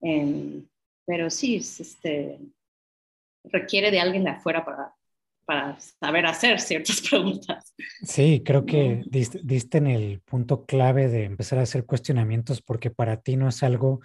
em, 0.02 0.68
pero 1.06 1.30
sí, 1.30 1.58
este, 1.58 2.40
requiere 3.44 3.92
de 3.92 4.00
alguien 4.00 4.24
de 4.24 4.32
afuera 4.32 4.66
para, 4.66 4.96
para 5.46 5.80
saber 5.80 6.26
hacer 6.26 6.60
ciertas 6.60 7.02
preguntas. 7.10 7.74
Sí, 8.04 8.42
creo 8.44 8.66
que 8.66 9.04
diste, 9.08 9.78
en 9.78 9.88
el 9.88 10.22
punto 10.22 10.66
clave 10.66 11.08
de 11.08 11.24
empezar 11.24 11.60
a 11.60 11.64
hacer 11.64 11.86
cuestionamientos 11.86 12.62
porque 12.62 12.90
para 12.90 13.22
ti 13.22 13.36
no 13.36 13.48
es 13.48 13.64
algo 13.64 14.02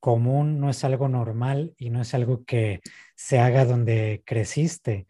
común, 0.00 0.60
no 0.60 0.70
es 0.70 0.84
algo 0.84 1.08
normal 1.08 1.74
y 1.76 1.90
no 1.90 2.00
es 2.00 2.14
algo 2.14 2.44
que 2.44 2.80
se 3.16 3.38
haga 3.38 3.64
donde 3.64 4.22
creciste. 4.24 5.06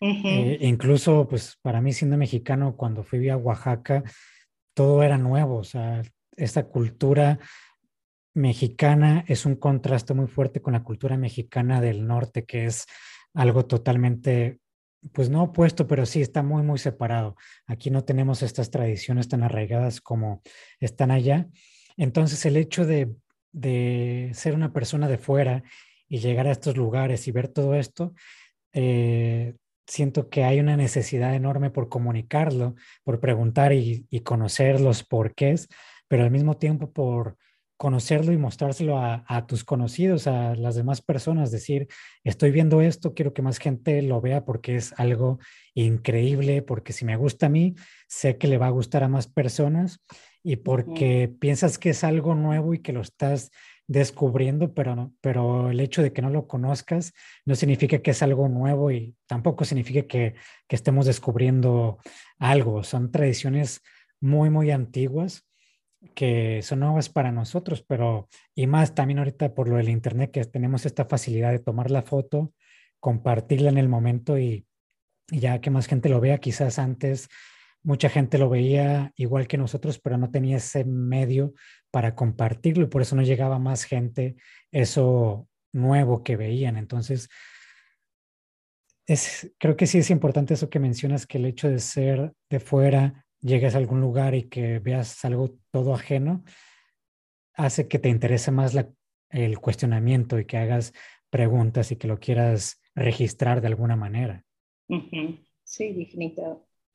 Eh, 0.00 0.58
incluso, 0.60 1.26
pues 1.28 1.58
para 1.62 1.80
mí 1.80 1.92
siendo 1.92 2.16
mexicano, 2.16 2.76
cuando 2.76 3.02
fui 3.02 3.28
a 3.28 3.36
Oaxaca, 3.36 4.04
todo 4.74 5.02
era 5.02 5.18
nuevo, 5.18 5.56
o 5.56 5.64
sea, 5.64 6.02
esta 6.36 6.64
cultura 6.64 7.38
mexicana 8.34 9.24
es 9.26 9.44
un 9.44 9.56
contraste 9.56 10.14
muy 10.14 10.28
fuerte 10.28 10.62
con 10.62 10.72
la 10.72 10.84
cultura 10.84 11.16
mexicana 11.16 11.80
del 11.80 12.06
norte, 12.06 12.44
que 12.44 12.66
es 12.66 12.86
algo 13.34 13.66
totalmente, 13.66 14.60
pues 15.12 15.28
no 15.30 15.42
opuesto, 15.42 15.86
pero 15.86 16.06
sí 16.06 16.22
está 16.22 16.42
muy, 16.42 16.62
muy 16.62 16.78
separado. 16.78 17.36
Aquí 17.66 17.90
no 17.90 18.04
tenemos 18.04 18.42
estas 18.42 18.70
tradiciones 18.70 19.28
tan 19.28 19.42
arraigadas 19.42 20.00
como 20.00 20.42
están 20.78 21.10
allá. 21.10 21.48
Entonces 21.96 22.46
el 22.46 22.56
hecho 22.56 22.86
de, 22.86 23.16
ser 24.32 24.54
una 24.54 24.72
persona 24.72 25.08
de 25.08 25.18
fuera 25.18 25.64
y 26.08 26.18
llegar 26.18 26.46
a 26.46 26.52
estos 26.52 26.76
lugares 26.76 27.26
y 27.26 27.32
ver 27.32 27.48
todo 27.48 27.74
esto, 27.74 28.14
eh, 28.72 29.56
siento 29.88 30.28
que 30.28 30.44
hay 30.44 30.60
una 30.60 30.76
necesidad 30.76 31.34
enorme 31.34 31.70
por 31.70 31.88
comunicarlo, 31.88 32.76
por 33.02 33.18
preguntar 33.18 33.72
y, 33.72 34.06
y 34.10 34.20
conocer 34.20 34.80
los 34.80 35.02
porqués, 35.02 35.68
pero 36.06 36.22
al 36.22 36.30
mismo 36.30 36.56
tiempo 36.56 36.92
por 36.92 37.36
conocerlo 37.78 38.32
y 38.32 38.36
mostrárselo 38.36 38.98
a, 38.98 39.46
tus 39.46 39.62
conocidos, 39.62 40.26
a 40.26 40.56
las 40.56 40.74
demás 40.74 41.00
personas, 41.00 41.52
decir, 41.52 41.86
estoy 42.24 42.50
viendo 42.50 42.80
esto, 42.80 43.14
quiero 43.14 43.32
que 43.32 43.40
más 43.40 43.58
gente 43.58 44.02
lo 44.02 44.20
vea 44.20 44.44
porque 44.44 44.74
es 44.74 44.92
algo 44.98 45.38
increíble, 45.74 46.60
porque 46.60 46.92
si 46.92 47.04
me 47.04 47.16
gusta 47.16 47.46
a 47.46 47.50
mí, 47.50 47.76
sé 48.08 48.36
que 48.36 48.48
le 48.48 48.58
va 48.58 48.66
a 48.66 48.70
gustar 48.70 49.04
a 49.04 49.08
más 49.08 49.28
personas 49.28 50.00
y 50.42 50.56
porque 50.56 51.32
piensas 51.38 51.78
que 51.78 51.90
es 51.90 52.02
algo 52.02 52.34
nuevo 52.34 52.74
y 52.74 52.80
que 52.80 52.92
lo 52.92 53.00
estás 53.00 53.52
descubriendo, 53.88 54.72
pero, 54.74 55.12
pero 55.20 55.70
el 55.70 55.80
hecho 55.80 56.02
de 56.02 56.12
que 56.12 56.22
no 56.22 56.30
lo 56.30 56.46
conozcas 56.46 57.12
no 57.44 57.56
significa 57.56 57.98
que 57.98 58.12
es 58.12 58.22
algo 58.22 58.48
nuevo 58.48 58.92
y 58.92 59.16
tampoco 59.26 59.64
significa 59.64 60.06
que 60.06 60.36
estemos 60.68 61.06
descubriendo 61.06 61.98
algo. 62.38 62.84
Son 62.84 63.10
tradiciones 63.10 63.82
muy, 64.20 64.50
muy 64.50 64.70
antiguas 64.70 65.48
que 66.14 66.62
son 66.62 66.80
nuevas 66.80 67.08
para 67.08 67.32
nosotros, 67.32 67.84
pero 67.86 68.28
y 68.54 68.66
más 68.66 68.94
también 68.94 69.18
ahorita 69.18 69.54
por 69.54 69.68
lo 69.68 69.76
del 69.76 69.88
internet 69.88 70.30
que 70.30 70.44
tenemos 70.44 70.86
esta 70.86 71.06
facilidad 71.06 71.50
de 71.50 71.58
tomar 71.58 71.90
la 71.90 72.02
foto, 72.02 72.52
compartirla 73.00 73.70
en 73.70 73.78
el 73.78 73.88
momento 73.88 74.38
y, 74.38 74.66
ya 75.30 75.60
que 75.60 75.70
más 75.70 75.86
gente 75.86 76.08
lo 76.08 76.20
vea, 76.20 76.38
quizás 76.38 76.78
antes 76.78 77.28
mucha 77.88 78.10
gente 78.10 78.36
lo 78.36 78.50
veía 78.50 79.14
igual 79.16 79.48
que 79.48 79.56
nosotros, 79.56 79.98
pero 79.98 80.18
no 80.18 80.30
tenía 80.30 80.58
ese 80.58 80.84
medio 80.84 81.54
para 81.90 82.14
compartirlo 82.14 82.84
y 82.84 82.88
por 82.88 83.00
eso 83.00 83.16
no 83.16 83.22
llegaba 83.22 83.58
más 83.58 83.84
gente 83.84 84.36
eso 84.70 85.48
nuevo 85.72 86.22
que 86.22 86.36
veían. 86.36 86.76
Entonces, 86.76 87.30
es, 89.06 89.54
creo 89.56 89.74
que 89.74 89.86
sí 89.86 89.96
es 89.96 90.10
importante 90.10 90.52
eso 90.52 90.68
que 90.68 90.78
mencionas, 90.78 91.26
que 91.26 91.38
el 91.38 91.46
hecho 91.46 91.70
de 91.70 91.78
ser 91.78 92.34
de 92.50 92.60
fuera 92.60 93.24
llegues 93.40 93.74
a 93.74 93.78
algún 93.78 94.02
lugar 94.02 94.34
y 94.34 94.50
que 94.50 94.80
veas 94.80 95.24
algo 95.24 95.56
todo 95.70 95.94
ajeno, 95.94 96.44
hace 97.54 97.88
que 97.88 97.98
te 97.98 98.10
interese 98.10 98.50
más 98.50 98.76
el 99.30 99.58
cuestionamiento 99.60 100.38
y 100.38 100.44
que 100.44 100.58
hagas 100.58 100.92
preguntas 101.30 101.90
y 101.90 101.96
que 101.96 102.06
lo 102.06 102.20
quieras 102.20 102.82
registrar 102.94 103.62
de 103.62 103.68
alguna 103.68 103.96
manera. 103.96 104.44
Sí, 105.64 105.94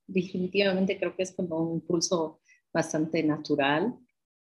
definitivamente 0.07 0.97
creo 0.97 1.15
que 1.15 1.23
es 1.23 1.31
como 1.31 1.57
un 1.57 1.75
impulso 1.75 2.39
bastante 2.73 3.23
natural 3.23 3.95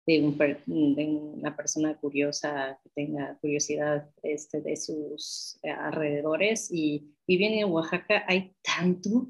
de, 0.07 0.21
una 0.67 1.57
persona 1.57 1.97
curiosa 1.97 2.79
que 2.83 2.91
tenga 2.91 3.39
curiosidad 3.41 4.11
este, 4.23 4.61
de 4.61 4.77
sus 4.77 5.59
alrededores. 5.63 6.69
Y 6.73 7.15
viviendo 7.27 7.59
en 7.59 7.73
Oaxaca 7.73 8.25
hay 8.27 8.55
tanto 8.63 9.29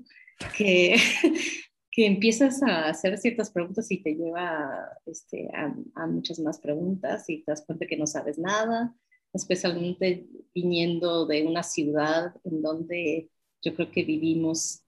que 0.57 0.97
que 1.91 2.07
empiezas 2.07 2.63
a 2.63 2.89
hacer 2.89 3.19
ciertas 3.19 3.51
preguntas 3.51 3.91
y 3.91 4.03
te 4.03 4.15
lleva 4.15 4.89
este, 5.07 5.49
a, 5.53 6.07
muchas 6.07 6.39
más 6.39 6.61
preguntas 6.61 7.29
y 7.29 7.43
te 7.43 7.51
das 7.51 7.65
cuenta 7.67 7.87
que 7.87 7.97
no 7.97 8.07
sabes 8.07 8.39
nada, 8.39 8.95
especialmente 9.33 10.27
viniendo 10.55 11.27
de 11.27 11.45
una 11.45 11.63
ciudad 11.63 12.35
en 12.45 12.63
donde 12.63 13.31
yo 13.63 13.75
creo 13.75 13.91
que 13.91 14.05
vivimos 14.05 14.80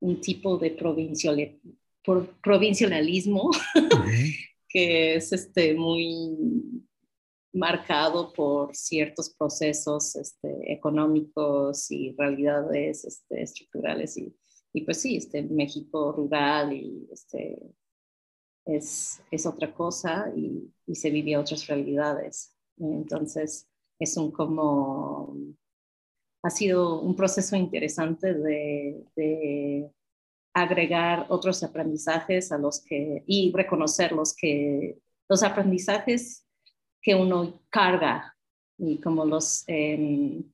un 0.00 0.20
tipo 0.20 0.58
de 0.58 0.70
provincialismo 0.70 3.50
que 4.68 5.16
es 5.16 5.32
este, 5.32 5.74
muy 5.74 6.36
marcado 7.52 8.32
por 8.32 8.76
ciertos 8.76 9.34
procesos 9.34 10.14
este, 10.16 10.72
económicos 10.72 11.90
y 11.90 12.14
realidades 12.16 13.04
este, 13.04 13.42
estructurales 13.42 14.16
y 14.18 14.32
y 14.72 14.82
pues 14.82 15.00
sí, 15.00 15.16
este, 15.16 15.42
México 15.42 16.12
rural 16.12 16.72
y 16.72 17.08
este, 17.10 17.74
es, 18.66 19.22
es 19.30 19.46
otra 19.46 19.74
cosa 19.74 20.30
y, 20.36 20.72
y, 20.86 20.94
se 20.94 21.10
vive 21.10 21.36
otras 21.36 21.66
realidades. 21.66 22.54
Entonces, 22.76 23.68
es 23.98 24.16
un 24.16 24.30
como, 24.30 25.36
ha 26.42 26.50
sido 26.50 27.00
un 27.00 27.16
proceso 27.16 27.56
interesante 27.56 28.34
de, 28.34 29.04
de 29.16 29.90
agregar 30.54 31.26
otros 31.28 31.62
aprendizajes 31.62 32.52
a 32.52 32.58
los 32.58 32.80
que, 32.80 33.22
y 33.26 33.52
reconocer 33.52 34.12
los 34.12 34.34
que, 34.34 34.98
los 35.28 35.42
aprendizajes 35.42 36.46
que 37.00 37.14
uno 37.14 37.62
carga 37.70 38.36
y 38.78 39.00
como 39.00 39.24
los 39.24 39.64
em, 39.66 40.44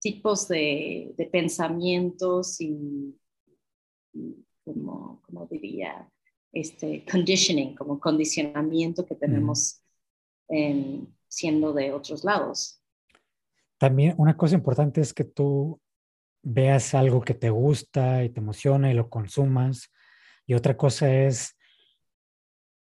tipos 0.00 0.48
de, 0.48 1.14
de, 1.16 1.26
pensamientos 1.26 2.60
y, 2.60 3.16
como, 4.64 5.20
como 5.22 5.46
diría, 5.46 6.08
este 6.52 7.04
conditioning, 7.10 7.74
como 7.74 7.98
condicionamiento 7.98 9.04
que 9.04 9.14
tenemos 9.14 9.82
siendo 11.28 11.74
de 11.74 11.92
otros 11.92 12.24
lados. 12.24 12.77
También 13.78 14.14
una 14.18 14.36
cosa 14.36 14.54
importante 14.54 15.00
es 15.00 15.14
que 15.14 15.24
tú 15.24 15.80
veas 16.42 16.94
algo 16.94 17.20
que 17.20 17.34
te 17.34 17.50
gusta 17.50 18.24
y 18.24 18.30
te 18.30 18.40
emociona 18.40 18.90
y 18.90 18.94
lo 18.94 19.08
consumas. 19.08 19.92
Y 20.46 20.54
otra 20.54 20.76
cosa 20.76 21.12
es 21.12 21.56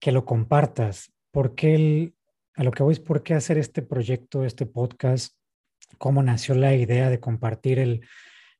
que 0.00 0.12
lo 0.12 0.24
compartas. 0.24 1.12
porque 1.30 2.14
a 2.54 2.64
lo 2.64 2.70
que 2.70 2.82
voy 2.82 2.92
es 2.92 3.00
por 3.00 3.22
qué 3.22 3.34
hacer 3.34 3.58
este 3.58 3.82
proyecto, 3.82 4.44
este 4.44 4.64
podcast? 4.64 5.36
¿Cómo 5.98 6.22
nació 6.22 6.54
la 6.54 6.74
idea 6.74 7.10
de 7.10 7.20
compartir 7.20 7.78
el, 7.78 8.06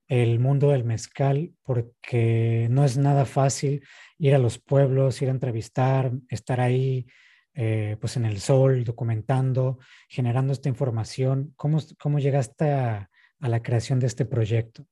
el 0.09 0.38
mundo 0.38 0.71
del 0.71 0.85
mezcal 0.85 1.55
porque 1.62 2.69
no 2.71 2.85
es 2.85 2.99
nada 2.99 3.25
fácil 3.25 3.83
ir 4.19 4.35
a 4.35 4.38
los 4.38 4.59
pueblos, 4.59 5.21
ir 5.23 5.28
a 5.28 5.33
entrevistar, 5.33 6.12
estar 6.28 6.61
ahí 6.61 7.07
eh, 7.56 7.96
pues 8.00 8.16
en 8.16 8.26
el 8.26 8.38
sol, 8.38 8.84
documentando, 8.84 9.78
generando 10.08 10.52
esta 10.52 10.68
información. 10.68 11.54
¿Cómo, 11.56 11.78
cómo 11.98 12.18
llegaste 12.18 12.70
a, 12.70 13.10
la 13.40 13.62
creación 13.62 13.98
de 13.98 14.06
este 14.06 14.25
proyecto? 14.25 14.86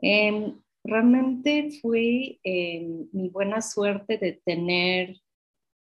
Em, 0.00 0.58
realmente 0.82 1.70
fue 1.80 2.38
em, 2.42 3.08
mi 3.12 3.28
buena 3.28 3.60
suerte 3.60 4.18
de 4.18 4.40
tener 4.44 5.16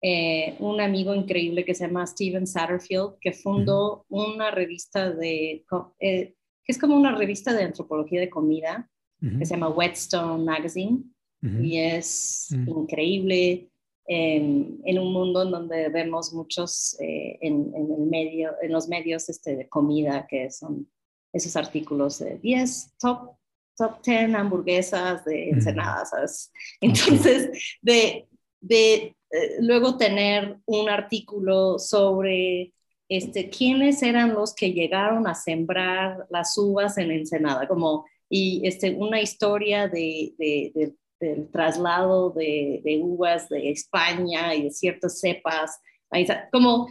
eh, 0.02 0.56
un 0.60 0.80
amigo 0.82 1.16
increíble 1.16 1.66
que 1.66 1.74
se 1.74 1.86
llama 1.88 2.06
Steven 2.06 2.46
Satterfield, 2.46 3.18
que 3.20 3.34
fundó 3.34 4.06
una 4.10 4.52
revista 4.52 5.12
de, 5.12 5.66
eh, 6.00 6.36
es 6.66 6.78
como 6.78 6.96
una 6.96 7.16
revista 7.16 7.54
de 7.54 7.64
antropología 7.64 8.20
de 8.20 8.30
comida 8.30 8.90
que 9.20 9.46
se 9.46 9.54
llama 9.54 9.70
Whetstone 9.70 10.46
Magazine 10.46 11.04
y 11.42 11.78
es 11.78 12.52
increíble. 12.52 13.70
En, 14.12 15.00
un 15.00 15.14
mundo 15.14 15.44
en 15.44 15.52
donde 15.52 15.90
vemos 15.90 16.34
muchos 16.34 17.00
eh, 17.00 17.38
en, 17.42 17.72
el 17.76 18.08
medio, 18.08 18.56
en 18.62 18.72
los 18.72 18.88
medios 18.88 19.30
este, 19.30 19.56
de 19.56 19.70
comida, 19.70 20.26
que 20.28 20.50
son 20.50 20.90
esos 21.32 21.56
artículos 21.56 22.18
de 22.18 22.40
10 22.40 22.96
top, 23.00 23.36
top 23.78 24.02
10 24.04 24.34
hamburguesas 24.34 25.24
de 25.26 25.50
Ensenadas, 25.50 26.52
Entonces, 26.82 27.78
de, 27.84 28.28
de 28.60 28.94
eh, 28.94 29.16
luego 29.62 29.96
tener 29.96 30.58
un 30.66 30.90
artículo 30.90 31.78
sobre 31.78 32.74
este, 33.08 33.50
quiénes 33.52 34.02
eran 34.02 34.34
los 34.34 34.56
que 34.56 34.74
llegaron 34.74 35.28
a 35.28 35.36
sembrar 35.36 36.26
las 36.32 36.58
uvas 36.58 36.98
en 36.98 37.12
Ensenada, 37.12 37.68
como 37.68 38.06
y 38.28 38.62
este, 38.68 38.92
una 38.92 39.22
historia 39.22 39.88
de, 39.88 40.34
de, 40.38 40.94
del 41.20 41.50
traslado 41.50 42.32
de, 42.32 42.82
de, 42.84 43.00
uvas 43.02 43.50
de 43.50 43.72
España 43.72 44.56
y 44.56 44.64
de 44.64 44.72
ciertas 44.72 45.20
cepas, 45.20 45.80
como, 46.52 46.88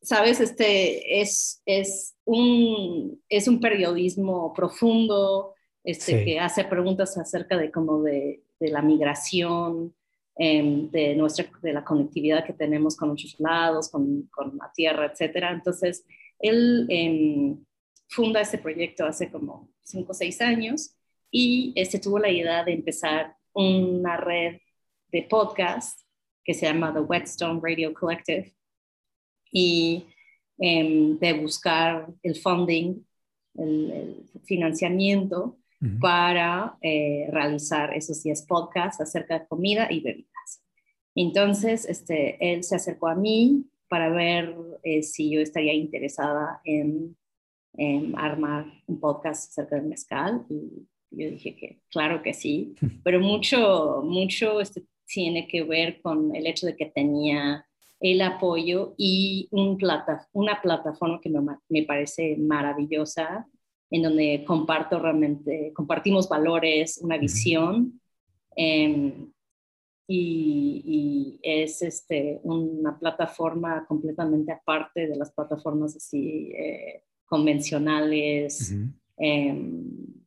sabes, 0.00 0.40
este, 0.40 1.20
es, 1.20 1.62
es, 1.66 2.14
un, 2.24 3.20
es 3.28 3.48
un 3.48 3.60
periodismo 3.60 4.52
profundo, 4.54 5.54
este, 5.84 6.24
que 6.24 6.38
hace 6.38 6.64
preguntas 6.64 7.18
acerca 7.18 7.58
de 7.58 7.70
como 7.70 8.02
de, 8.02 8.42
de 8.60 8.68
la 8.68 8.82
migración, 8.82 9.94
Em, 10.34 10.90
de, 10.90 11.14
nuestra, 11.14 11.46
de 11.60 11.74
la 11.74 11.84
conectividad 11.84 12.44
que 12.44 12.54
tenemos 12.54 12.96
con 12.96 13.10
muchos 13.10 13.38
lados, 13.38 13.90
con, 13.90 14.22
con 14.30 14.56
la 14.56 14.72
tierra, 14.74 15.06
etcétera. 15.06 15.52
Entonces, 15.52 16.06
él 16.38 16.86
em, 16.88 17.62
funda 18.08 18.40
este 18.40 18.56
proyecto 18.56 19.04
hace 19.04 19.30
como 19.30 19.68
cinco 19.82 20.12
o 20.12 20.14
seis 20.14 20.40
años 20.40 20.96
y 21.30 21.72
este, 21.76 21.98
tuvo 21.98 22.18
la 22.18 22.30
idea 22.30 22.64
de 22.64 22.72
empezar 22.72 23.36
una 23.54 24.16
red 24.16 24.58
de 25.10 25.22
podcast 25.22 26.00
que 26.44 26.54
se 26.54 26.66
llama 26.66 26.92
The 26.92 27.00
Whetstone 27.00 27.60
Radio 27.62 27.92
Collective 27.94 28.54
y 29.50 30.06
em, 30.58 31.18
de 31.18 31.32
buscar 31.34 32.08
el 32.22 32.36
funding, 32.36 33.04
el, 33.54 33.90
el 33.90 34.40
financiamiento 34.44 35.58
para 36.00 36.76
eh, 36.80 37.28
realizar 37.30 37.94
esos 37.96 38.22
10 38.22 38.42
podcasts 38.42 39.00
acerca 39.00 39.40
de 39.40 39.46
comida 39.48 39.88
y 39.90 40.00
bebidas. 40.00 40.62
Entonces, 41.14 41.84
este, 41.86 42.36
él 42.52 42.62
se 42.62 42.76
acercó 42.76 43.08
a 43.08 43.14
mí 43.14 43.66
para 43.88 44.08
ver 44.08 44.54
eh, 44.84 45.02
si 45.02 45.30
yo 45.30 45.40
estaría 45.40 45.74
interesada 45.74 46.60
en, 46.64 47.16
armar 48.16 48.66
un 48.86 49.00
podcast 49.00 49.48
acerca 49.48 49.76
del 49.76 49.86
mezcal 49.86 50.44
y 50.50 50.86
yo 51.12 51.30
dije 51.30 51.56
que 51.56 51.80
claro 51.90 52.22
que 52.22 52.34
sí, 52.34 52.74
pero 53.04 53.20
mucho, 53.20 54.02
mucho 54.04 54.60
este, 54.60 54.84
tiene 55.06 55.46
que 55.46 55.62
ver 55.62 56.00
con 56.00 56.34
el 56.34 56.46
hecho 56.46 56.66
de 56.66 56.76
que 56.76 56.86
tenía 56.86 57.66
el 58.00 58.20
apoyo 58.20 58.94
y 58.98 59.48
un 59.52 59.76
plata, 59.76 60.28
una 60.32 60.60
plataforma 60.60 61.20
que 61.20 61.30
me, 61.30 61.40
me 61.68 61.82
parece 61.84 62.36
maravillosa 62.36 63.46
en 63.92 64.02
donde 64.02 64.42
comparto 64.46 64.98
realmente, 64.98 65.70
compartimos 65.74 66.28
valores, 66.28 66.98
una 67.02 67.18
visión. 67.18 68.00
Em, 68.56 69.30
y, 70.08 71.38
es 71.42 71.82
este, 71.82 72.40
una 72.42 72.98
plataforma 72.98 73.84
completamente 73.86 74.52
aparte 74.52 75.08
de 75.08 75.16
las 75.16 75.32
plataformas 75.32 75.96
así 75.96 76.52
eh, 76.56 77.04
convencionales. 77.26 78.72
Em, 78.72 78.88
eh, 79.18 80.21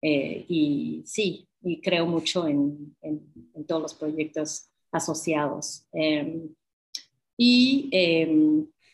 y 0.00 1.02
sí, 1.04 1.48
y 1.62 1.80
creo 1.80 2.06
mucho 2.06 2.46
en, 2.46 2.96
en, 3.02 3.20
todos 3.66 3.82
los 3.82 3.94
proyectos 3.94 4.70
asociados. 4.92 5.86
Em, 5.92 6.54
y 7.36 7.90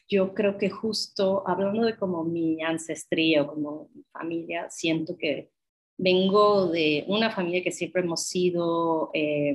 yo 0.09 0.35
creo 0.35 0.59
que 0.59 0.71
justo 0.71 1.43
hablando 1.47 1.85
de 1.85 1.97
como 1.97 2.25
mi 2.25 2.63
ancestría 2.63 3.43
o 3.43 3.49
como 3.49 3.91
mi 3.95 4.05
familia, 4.13 4.69
siento 4.71 5.17
que 5.17 5.51
vengo 5.97 6.67
de 6.69 7.05
una 7.09 7.31
familia 7.31 7.63
que 7.63 7.73
siempre 7.73 8.03
hemos 8.03 8.27
sido, 8.27 9.11
eh, 9.15 9.55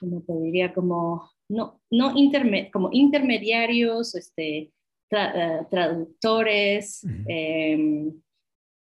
¿cómo 0.00 0.22
te 0.22 0.32
diría? 0.40 0.72
Como, 0.72 1.30
no, 1.48 1.80
no 1.90 2.14
como 2.72 2.88
intermediarios, 2.92 4.14
este, 4.14 4.72
eh, 5.10 5.60
traductores, 5.70 7.04
em, 7.26 8.12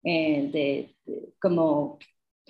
eh, 0.05 0.49
de, 0.53 0.97
como 1.41 1.99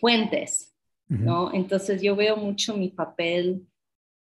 puentes, 0.00 0.74
¿no? 1.08 1.52
Entonces 1.54 2.02
yo 2.02 2.14
veo 2.14 2.37
mucho 2.37 2.76
mi 2.76 2.90
papel 2.90 3.66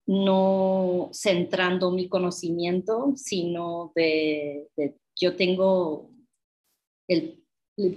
no 0.07 1.09
centrando 1.13 1.91
mi 1.91 2.07
conocimiento, 2.09 3.13
sino 3.15 3.91
de, 3.95 4.67
yo 5.15 5.35
tengo 5.35 6.11
el, 7.07 7.37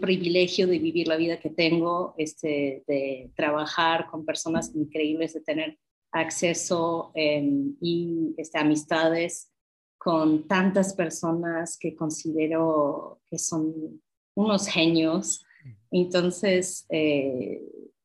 privilegio 0.00 0.66
de 0.66 0.78
vivir 0.78 1.08
la 1.08 1.16
vida 1.16 1.38
que 1.38 1.50
tengo, 1.50 2.14
este, 2.16 2.84
de 2.86 3.30
trabajar 3.36 4.06
con 4.10 4.24
personas 4.24 4.74
increíbles, 4.74 5.34
de 5.34 5.42
tener 5.42 5.78
acceso 6.10 7.10
em, 7.14 7.76
y 7.82 8.34
este, 8.38 8.58
amistades 8.58 9.52
con 9.98 10.46
tantas 10.46 10.94
personas 10.94 11.76
que 11.76 11.94
considero 11.94 13.20
que 13.28 13.38
son 13.38 14.00
unos 14.34 14.66
genios. 14.66 15.44
Entonces, 15.90 16.86
eh, 16.90 17.60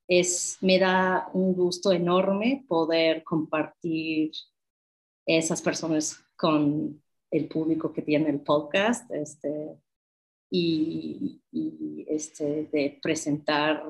es, 0.08 0.58
me 0.62 0.80
da 0.80 1.30
un 1.34 1.54
gusto 1.54 1.92
enorme 1.92 2.66
poder 2.68 3.24
compartir 3.24 4.32
esas 5.26 5.62
personas 5.62 6.20
con 6.36 7.02
el 7.32 7.48
público 7.48 7.94
que 7.94 8.02
tiene 8.02 8.30
el 8.30 8.40
podcast 8.42 9.10
este, 9.12 9.78
y, 10.50 11.40
este, 12.08 12.68
de 12.72 13.00
presentar, 13.02 13.84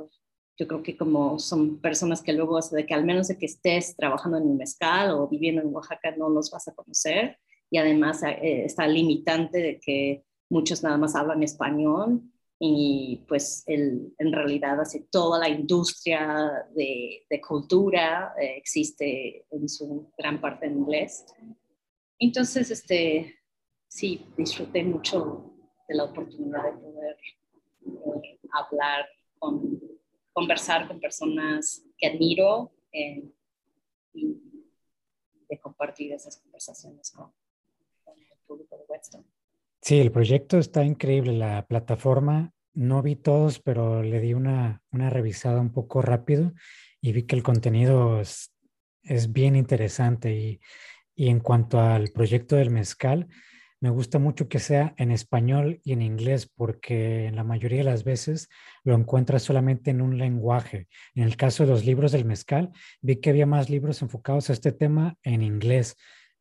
yo 0.57 0.67
creo 0.67 0.83
que 0.83 0.97
como 0.97 1.39
son 1.39 1.79
personas 1.79 2.21
que 2.21 2.33
luego, 2.33 2.59
de 2.59 2.85
que 2.85 2.93
al 2.93 3.05
menos 3.05 3.29
de 3.29 3.37
que 3.37 3.45
estés 3.45 3.95
trabajando 3.95 4.37
en 4.37 4.43
un 4.43 4.57
mezcal 4.57 5.11
o 5.11 5.27
viviendo 5.29 5.61
en 5.61 5.73
Oaxaca, 5.73 6.13
no 6.17 6.27
los 6.29 6.51
vas 6.51 6.67
a 6.67 6.75
conocer 6.75 7.37
y 7.71 7.77
además 7.77 8.23
eh, 8.23 8.65
está 8.65 8.87
limitante 8.87 9.59
de 9.59 9.79
que 9.79 10.23
muchos 10.49 10.83
nada 10.83 10.97
más 10.97 11.15
hablan 11.15 11.43
español 11.43 12.21
y 12.59 13.23
pues 13.27 13.63
en 13.67 14.13
realidad 14.33 14.81
hace 14.81 15.07
toda 15.09 15.39
la 15.39 15.47
industria 15.47 16.67
de, 16.75 17.25
cultura, 17.47 18.33
eh, 18.37 18.57
existe 18.57 19.45
en 19.49 19.69
su 19.69 20.11
gran 20.17 20.41
parte 20.41 20.65
en 20.65 20.79
inglés. 20.79 21.25
Entonces, 22.19 22.69
este, 22.69 23.39
sí, 23.87 24.25
disfruté 24.37 24.83
mucho 24.83 25.53
de 25.87 25.95
la 25.95 26.03
oportunidad 26.03 26.65
de 26.65 26.79
poder, 26.79 27.17
hablar, 28.51 29.07
con, 29.37 29.79
conversar 30.33 30.85
con 30.87 30.99
personas 30.99 31.81
que 31.97 32.07
admiro 32.07 32.73
eh, 32.91 33.23
y 34.13 34.37
de 35.47 35.59
compartir 35.59 36.11
esas 36.11 36.37
conversaciones 36.37 37.09
con, 37.11 37.31
con 38.03 38.19
el 38.21 38.37
público 38.45 38.77
de 38.77 38.83
Whetstone. 38.85 39.38
Sí, 39.81 39.99
el 39.99 40.11
proyecto 40.11 40.57
está 40.57 40.83
increíble. 40.83 41.33
La 41.33 41.65
plataforma, 41.65 42.51
no 42.73 43.01
vi 43.01 43.15
todos, 43.15 43.59
pero 43.59 44.03
le 44.03 44.19
di 44.19 44.33
una, 44.33 44.81
una 44.91 45.09
revisada 45.09 45.59
un 45.61 45.71
poco 45.71 46.01
rápido 46.01 46.53
y 47.01 47.13
vi 47.13 47.23
que 47.23 47.35
el 47.35 47.43
contenido 47.43 48.21
es, 48.21 48.51
bien 49.29 49.55
interesante. 49.55 50.35
Y, 50.35 50.59
y, 51.15 51.29
en 51.29 51.39
cuanto 51.39 51.79
al 51.79 52.09
proyecto 52.09 52.55
del 52.55 52.69
mezcal, 52.69 53.27
me 53.81 53.89
gusta 53.89 54.19
mucho 54.19 54.49
que 54.49 54.59
sea 54.59 54.93
en 54.97 55.11
español 55.11 55.79
y 55.85 55.93
en 55.93 56.01
inglés, 56.01 56.51
porque 56.53 57.25
en 57.27 57.37
la 57.37 57.45
mayoría 57.45 57.79
de 57.79 57.85
las 57.85 58.03
veces 58.03 58.49
lo 58.83 58.93
encuentras 58.93 59.43
solamente 59.43 59.91
en 59.91 60.01
un 60.01 60.17
lenguaje. 60.17 60.87
En 61.15 61.23
el 61.23 61.37
caso 61.37 61.63
de 61.63 61.71
los 61.71 61.85
libros 61.85 62.11
del 62.11 62.25
mezcal, 62.25 62.71
vi 63.01 63.17
que 63.17 63.29
había 63.29 63.45
más 63.45 63.69
libros 63.69 64.01
enfocados 64.01 64.49
a 64.49 64.53
este 64.53 64.73
tema 64.73 65.17
en 65.23 65.41
inglés. 65.41 65.95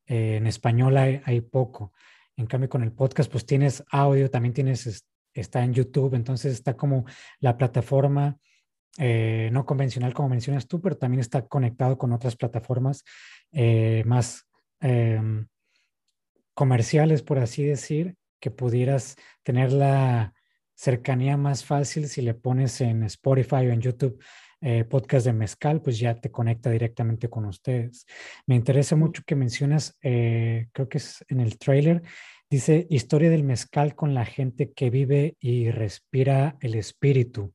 Eh, 0.06 0.36
en 0.36 0.46
español 0.48 0.96
hay, 0.96 1.20
hay 1.24 1.40
poco. 1.40 1.92
En 2.38 2.46
cambio, 2.46 2.68
con 2.68 2.82
el 2.82 2.92
podcast, 2.92 3.30
pues 3.30 3.44
tienes 3.44 3.84
audio, 3.90 4.30
también 4.30 4.54
tienes, 4.54 5.04
está 5.34 5.62
en 5.64 5.74
YouTube, 5.74 6.14
entonces 6.14 6.54
está 6.54 6.76
como 6.76 7.04
la 7.40 7.58
plataforma 7.58 8.38
eh, 8.96 9.50
no 9.52 9.66
convencional, 9.66 10.14
como 10.14 10.28
mencionas 10.28 10.66
tú, 10.66 10.80
pero 10.80 10.96
también 10.96 11.20
está 11.20 11.46
conectado 11.46 11.98
con 11.98 12.12
otras 12.12 12.36
plataformas 12.36 13.04
eh, 13.52 14.02
más 14.06 14.46
em, 14.80 15.48
comerciales, 16.54 17.22
por 17.22 17.38
así 17.38 17.64
decir, 17.64 18.16
que 18.40 18.52
pudieras 18.52 19.16
tener 19.42 19.72
la 19.72 20.32
cercanía 20.74 21.36
más 21.36 21.64
fácil 21.64 22.08
si 22.08 22.22
le 22.22 22.34
pones 22.34 22.80
en 22.80 23.02
Spotify 23.02 23.66
o 23.66 23.72
en 23.72 23.80
YouTube 23.80 24.22
eh, 24.60 24.84
podcast 24.84 25.24
de 25.26 25.32
mezcal, 25.32 25.80
pues 25.80 25.98
ya 25.98 26.20
te 26.20 26.32
conecta 26.32 26.68
directamente 26.70 27.28
con 27.30 27.44
ustedes. 27.44 28.06
Me 28.46 28.56
interesa 28.56 28.96
mucho 28.96 29.22
que 29.24 29.36
mencionas, 29.36 29.96
eh, 30.02 30.66
creo 30.72 30.88
que 30.88 30.98
es 30.98 31.24
en 31.28 31.40
el 31.40 31.58
trailer, 31.58 32.02
dice 32.50 32.86
historia 32.90 33.30
del 33.30 33.44
mezcal 33.44 33.94
con 33.94 34.14
la 34.14 34.24
gente 34.24 34.72
que 34.72 34.90
vive 34.90 35.36
y 35.38 35.70
respira 35.70 36.56
el 36.60 36.74
espíritu. 36.74 37.54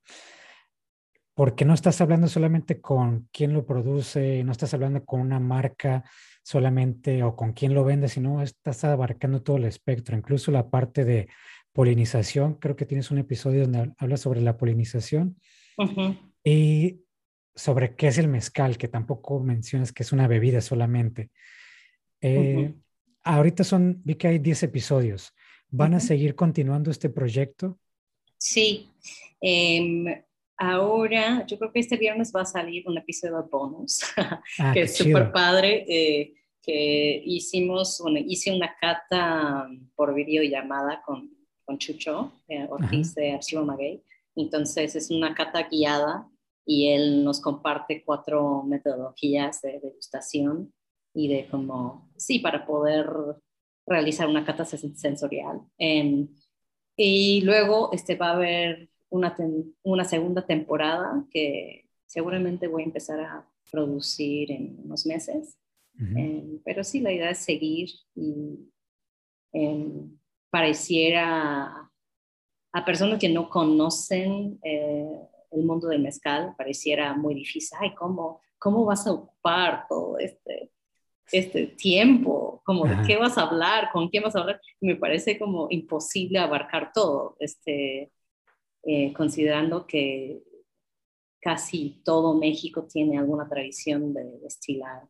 porque 1.36 1.64
no 1.64 1.74
estás 1.74 2.00
hablando 2.00 2.28
solamente 2.28 2.80
con 2.80 3.28
quién 3.32 3.52
lo 3.52 3.66
produce, 3.66 4.44
no 4.44 4.52
estás 4.52 4.72
hablando 4.72 5.04
con 5.04 5.20
una 5.20 5.40
marca 5.40 6.04
solamente 6.44 7.24
o 7.24 7.34
con 7.34 7.52
quién 7.52 7.74
lo 7.74 7.84
vende, 7.84 8.08
sino 8.08 8.40
estás 8.40 8.84
abarcando 8.84 9.42
todo 9.42 9.56
el 9.56 9.64
espectro, 9.64 10.16
incluso 10.16 10.52
la 10.52 10.70
parte 10.70 11.04
de 11.04 11.28
polinización. 11.72 12.54
Creo 12.54 12.76
que 12.76 12.86
tienes 12.86 13.10
un 13.10 13.18
episodio 13.18 13.62
donde 13.62 13.92
hablas 13.98 14.20
sobre 14.20 14.40
la 14.42 14.56
polinización 14.56 15.36
y 16.44 17.00
sobre 17.54 17.96
qué 17.96 18.08
es 18.08 18.18
el 18.18 18.28
mezcal, 18.28 18.76
que 18.76 18.88
tampoco 18.88 19.40
mencionas 19.40 19.92
que 19.92 20.02
es 20.02 20.12
una 20.12 20.28
bebida 20.28 20.60
solamente. 20.60 21.30
Eh, 22.20 22.74
ahorita 23.22 23.64
son, 23.64 24.02
vi 24.04 24.16
que 24.16 24.28
hay 24.28 24.38
10 24.38 24.64
episodios. 24.64 25.32
¿Van 25.68 25.94
a 25.94 26.00
seguir 26.00 26.34
continuando 26.34 26.90
este 26.90 27.08
proyecto? 27.08 27.78
Sí. 28.38 28.90
Em, 29.40 30.06
ahora, 30.56 31.44
yo 31.46 31.58
creo 31.58 31.72
que 31.72 31.80
este 31.80 31.96
viernes 31.96 32.32
va 32.34 32.42
a 32.42 32.46
salir 32.46 32.86
un 32.86 32.98
episodio 32.98 33.48
bonus, 33.50 34.00
ah, 34.58 34.72
que 34.72 34.82
es 34.82 34.96
súper 34.96 35.32
padre, 35.32 35.84
eh, 35.88 36.34
que 36.62 37.22
hicimos, 37.24 38.00
bueno, 38.02 38.18
hice 38.18 38.54
una 38.54 38.74
cata 38.80 39.68
por 39.94 40.14
videollamada 40.14 41.02
con, 41.04 41.30
con 41.64 41.78
Chucho 41.78 42.32
eh, 42.48 42.66
Ortiz 42.68 43.14
de 43.14 43.32
Archivo 43.32 43.64
Maguey. 43.64 44.02
Entonces 44.36 44.96
es 44.96 45.10
una 45.10 45.34
cata 45.34 45.68
guiada 45.68 46.28
y 46.66 46.88
él 46.88 47.24
nos 47.24 47.40
comparte 47.40 48.02
cuatro 48.04 48.62
metodologías 48.62 49.60
de 49.62 49.80
degustación 49.80 50.72
y 51.12 51.28
de 51.28 51.48
cómo, 51.48 52.10
sí, 52.16 52.38
para 52.38 52.66
poder 52.66 53.06
realizar 53.86 54.28
una 54.28 54.44
cata 54.44 54.64
sensorial. 54.64 55.60
Em, 55.78 56.28
y 56.96 57.42
luego 57.42 57.90
este, 57.92 58.16
va 58.16 58.30
a 58.30 58.36
haber 58.36 58.90
una, 59.10 59.36
una 59.82 60.04
segunda 60.04 60.46
temporada 60.46 61.24
que 61.30 61.88
seguramente 62.06 62.68
voy 62.68 62.82
a 62.82 62.86
empezar 62.86 63.20
a 63.20 63.48
producir 63.70 64.50
en 64.50 64.80
unos 64.84 65.06
meses. 65.06 65.58
Em, 65.98 66.60
pero 66.64 66.82
sí, 66.82 67.00
la 67.00 67.12
idea 67.12 67.30
es 67.30 67.38
seguir 67.38 67.88
y 68.16 68.68
em, 69.52 70.18
pareciera 70.50 71.90
a 72.72 72.84
personas 72.84 73.20
que 73.20 73.28
no 73.28 73.48
conocen 73.48 74.58
eh, 74.64 75.20
el 75.54 75.64
mundo 75.64 75.88
del 75.88 76.02
mezcal, 76.02 76.54
pareciera 76.56 77.14
muy 77.14 77.34
difícil. 77.34 77.76
Ay, 77.80 77.94
¿cómo, 77.94 78.40
cómo 78.58 78.84
vas 78.84 79.06
a 79.06 79.12
ocupar 79.12 79.86
todo 79.88 80.18
este, 80.18 80.70
este 81.30 81.66
tiempo? 81.66 82.62
como 82.64 82.86
¿De 82.86 82.96
qué 83.06 83.16
vas 83.16 83.36
a 83.38 83.42
hablar? 83.42 83.90
¿Con 83.92 84.08
quién 84.08 84.22
vas 84.22 84.34
a 84.36 84.40
hablar? 84.40 84.60
Me 84.80 84.96
parece 84.96 85.38
como 85.38 85.66
imposible 85.70 86.38
abarcar 86.38 86.92
todo. 86.92 87.36
Este, 87.38 88.10
eh, 88.82 89.12
considerando 89.14 89.86
que 89.86 90.42
casi 91.40 92.02
todo 92.04 92.34
México 92.34 92.86
tiene 92.86 93.18
alguna 93.18 93.48
tradición 93.48 94.14
de 94.14 94.38
destilar 94.40 95.02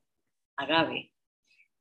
agave. 0.57 1.12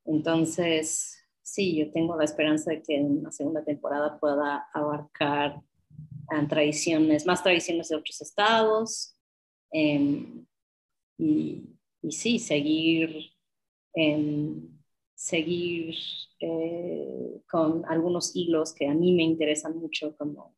Entonces, 0.04 1.24
sí, 1.42 1.76
yo 1.76 1.90
tengo 1.90 2.16
la 2.16 2.24
esperanza 2.24 2.70
de 2.70 2.82
que 2.82 2.96
en 2.96 3.22
la 3.22 3.30
segunda 3.30 3.64
temporada 3.64 4.18
pueda 4.18 4.68
abarcar 4.72 5.60
tradiciones, 6.48 7.26
más 7.26 7.42
tradiciones 7.42 7.88
de 7.88 7.96
otros 7.96 8.20
estados 8.20 9.16
em, 9.72 10.46
y, 11.18 11.64
sí, 12.10 12.38
seguir, 12.38 13.32
em, 13.94 14.68
seguir 15.14 15.94
eh, 16.40 17.40
con 17.48 17.84
algunos 17.86 18.34
hilos 18.36 18.74
que 18.74 18.86
a 18.88 18.94
mí 18.94 19.12
me 19.12 19.22
interesan 19.22 19.78
mucho, 19.78 20.16
como 20.16 20.54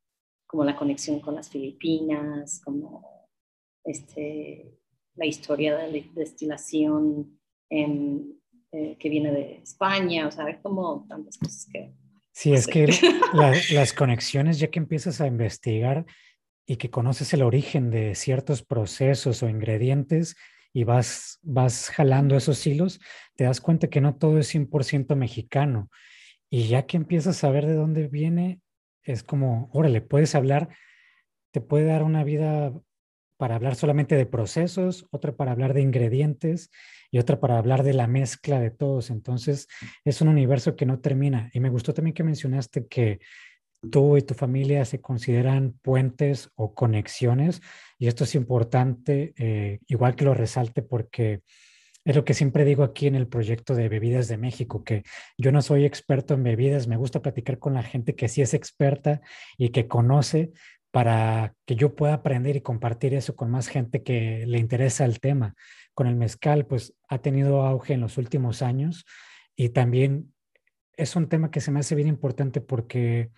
como 0.47 0.65
la 0.65 0.77
conexión 0.77 1.21
con 1.21 1.35
las 1.35 1.51
Filipinas, 1.51 2.61
como 2.65 3.29
este, 3.85 4.79
la 5.15 5.27
historia 5.27 5.77
de 5.77 6.01
la 6.01 6.07
destilación 6.15 7.39
en, 7.69 8.41
eh, 8.73 8.97
que 8.99 9.09
viene 9.09 9.33
de 9.33 9.57
España, 9.59 10.29
o 10.29 10.31
sea, 10.31 10.47
hay 10.47 10.61
como 10.63 11.07
tantas 11.09 11.37
cosas 11.39 11.67
que... 11.73 11.93
Sí, 12.37 12.53
es 12.53 12.67
que 12.67 12.87
las 13.73 13.95
conexiones, 13.95 14.59
ya 14.59 14.69
que 14.69 14.79
empiezas 14.79 15.23
a 15.23 15.27
investigar 15.27 16.05
y 16.67 16.77
que 16.77 16.91
conoces 16.91 17.33
el 17.33 17.41
origen 17.41 17.91
de 17.91 18.15
ciertos 18.15 18.63
procesos 18.63 19.43
o 19.43 19.49
ingredientes 19.49 20.37
y 20.75 20.85
vas, 20.85 21.39
vas 21.41 21.89
jalando 21.89 22.37
esos 22.37 22.67
hilos, 22.67 23.01
te 23.37 23.45
das 23.45 23.63
cuenta 23.63 23.89
que 23.89 24.03
no 24.03 24.17
todo 24.17 24.39
es 24.39 24.55
100% 24.55 25.17
mexicano. 25.17 25.89
Y 26.51 26.69
ya 26.69 26.85
que 26.85 26.99
empiezas 26.99 27.43
a 27.43 27.51
ver 27.51 27.65
de 27.65 27.73
dónde 27.73 28.07
viene, 28.07 28.61
es 29.03 29.23
como, 29.23 29.71
órale, 29.73 30.03
puedes 30.03 30.35
hablar, 30.35 30.69
te 31.53 31.63
puede 31.63 31.87
dar 31.87 32.03
una 32.03 32.23
vida 32.23 32.71
para 33.37 33.57
hablar 33.57 33.75
solamente 33.75 34.17
de 34.17 34.27
procesos, 34.27 35.07
otra 35.11 35.37
para 35.37 35.53
hablar 35.53 35.75
de 35.75 35.83
ingredientes 35.83 36.71
y 37.11 37.19
otra 37.19 37.41
para 37.41 37.59
hablar 37.59 37.83
de 37.83 37.95
la 37.95 38.07
mezcla 38.07 38.61
de 38.61 38.71
todos. 38.71 39.11
Entonces, 39.11 39.69
es 40.05 40.21
un 40.21 40.29
universo 40.29 40.77
que 40.77 40.87
no 40.87 41.01
termina. 41.01 41.51
Y 41.53 41.61
me 41.61 41.71
gustó 41.71 41.95
también 41.95 42.15
que 42.15 42.25
mencionaste 42.25 42.87
que 42.87 43.21
tú 43.91 44.17
y 44.17 44.23
tu 44.23 44.35
familia 44.35 44.85
se 44.85 45.01
consideran 45.01 45.73
puentes 45.83 46.51
o 46.55 46.75
conexiones. 46.75 47.63
Y 47.99 48.09
esto 48.09 48.25
es 48.25 48.35
importante, 48.35 49.35
eh, 49.37 49.81
igual 49.87 50.17
que 50.17 50.25
lo 50.25 50.35
resalte, 50.35 50.83
porque 50.83 51.43
es 52.07 52.15
lo 52.15 52.25
que 52.25 52.35
siempre 52.35 52.65
digo 52.65 52.85
aquí 52.85 53.09
en 53.09 53.17
el 53.17 53.27
proyecto 53.27 53.75
de 53.75 53.89
Bebidas 53.89 54.29
de 54.29 54.37
México, 54.37 54.85
que 54.85 55.03
yo 55.37 55.51
no 55.51 55.61
soy 55.61 55.85
experto 55.85 56.35
en 56.35 56.45
bebidas, 56.45 56.87
me 56.87 56.97
gusta 56.97 57.21
platicar 57.21 57.59
con 57.59 57.75
la 57.75 57.83
gente 57.83 58.15
que 58.15 58.29
sí 58.29 58.43
es 58.43 58.55
experta 58.55 59.23
y 59.59 59.71
que 59.71 59.89
conoce 59.89 60.53
para 60.97 61.55
que 61.67 61.77
yo 61.77 61.95
pueda 61.95 62.15
aprender 62.15 62.57
y 62.57 62.63
compartir 62.63 63.13
eso 63.13 63.37
con 63.37 63.51
más 63.51 63.69
gente 63.69 64.03
que 64.03 64.47
le 64.47 64.59
interesa 64.59 65.05
el 65.05 65.21
tema. 65.21 65.55
Con 65.93 66.07
el 66.07 66.17
mezcal, 66.17 66.65
pues 66.65 66.95
ha 67.07 67.19
tenido 67.19 67.67
auge 67.67 67.93
en 67.93 68.01
los 68.01 68.17
últimos 68.17 68.63
años 68.63 69.05
y 69.55 69.69
también 69.69 70.33
es 70.97 71.15
un 71.15 71.29
tema 71.29 71.51
que 71.51 71.61
se 71.61 71.71
me 71.71 71.81
hace 71.81 71.97
bien 71.97 72.09
importante 72.09 72.63
porque 72.63 73.31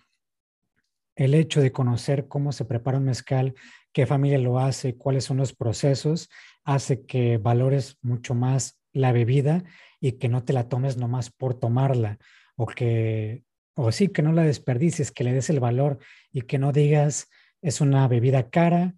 el 1.17 1.33
hecho 1.33 1.59
de 1.59 1.73
conocer 1.73 2.29
cómo 2.29 2.53
se 2.53 2.63
prepara 2.63 2.97
un 2.97 3.03
mezcal, 3.03 3.55
qué 3.91 4.05
familia 4.05 4.37
lo 4.37 4.59
hace, 4.59 4.95
cuáles 4.95 5.25
son 5.25 5.35
los 5.35 5.53
procesos, 5.53 6.29
hace 6.63 7.05
que 7.05 7.39
valores 7.39 7.97
mucho 8.01 8.35
más 8.35 8.79
la 8.93 9.11
bebida 9.11 9.65
y 9.99 10.13
que 10.13 10.29
no 10.29 10.45
te 10.45 10.53
la 10.53 10.69
tomes 10.69 10.95
nomás 10.95 11.29
por 11.29 11.59
tomarla 11.59 12.19
o 12.55 12.67
que, 12.67 13.43
o 13.73 13.91
sí, 13.91 14.07
que 14.07 14.21
no 14.21 14.31
la 14.31 14.43
desperdicies, 14.43 15.11
que 15.11 15.25
le 15.25 15.33
des 15.33 15.49
el 15.49 15.59
valor 15.59 15.99
y 16.31 16.43
que 16.43 16.57
no 16.57 16.71
digas 16.71 17.27
es 17.61 17.81
una 17.81 18.07
bebida 18.07 18.49
cara 18.49 18.95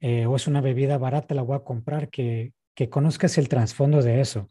eh, 0.00 0.26
o 0.26 0.36
es 0.36 0.46
una 0.46 0.60
bebida 0.60 0.98
barata, 0.98 1.34
la 1.34 1.42
voy 1.42 1.56
a 1.56 1.64
comprar, 1.64 2.08
que, 2.08 2.52
que 2.74 2.88
conozcas 2.88 3.36
el 3.38 3.48
trasfondo 3.48 4.02
de 4.02 4.20
eso. 4.20 4.50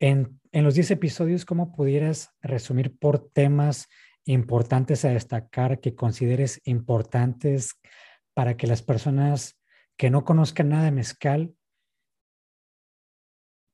En, 0.00 0.40
en 0.52 0.64
los 0.64 0.74
10 0.74 0.92
episodios, 0.92 1.44
¿cómo 1.44 1.72
pudieras 1.72 2.30
resumir 2.40 2.96
por 2.98 3.30
temas 3.30 3.88
importantes 4.24 5.04
a 5.04 5.10
destacar 5.10 5.80
que 5.80 5.94
consideres 5.94 6.60
importantes 6.64 7.78
para 8.34 8.56
que 8.56 8.66
las 8.66 8.82
personas 8.82 9.58
que 9.96 10.08
no 10.10 10.24
conozcan 10.24 10.70
nada 10.70 10.84
de 10.84 10.92
mezcal 10.92 11.54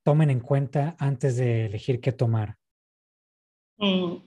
tomen 0.05 0.31
en 0.31 0.41
cuenta 0.41 0.97
antes 0.99 1.37
de 1.37 1.67
elegir 1.67 2.01
qué 2.01 2.13
tomar? 2.13 2.57
Mm, 3.79 4.27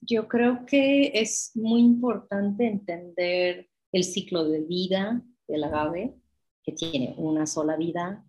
yo 0.00 0.28
creo 0.28 0.64
que 0.66 1.12
es 1.14 1.52
muy 1.54 1.80
importante 1.80 2.66
entender 2.66 3.68
el 3.92 4.04
ciclo 4.04 4.44
de 4.44 4.60
vida 4.60 5.22
del 5.46 5.64
agave, 5.64 6.14
que 6.62 6.72
tiene 6.72 7.14
una 7.18 7.46
sola 7.46 7.76
vida. 7.76 8.24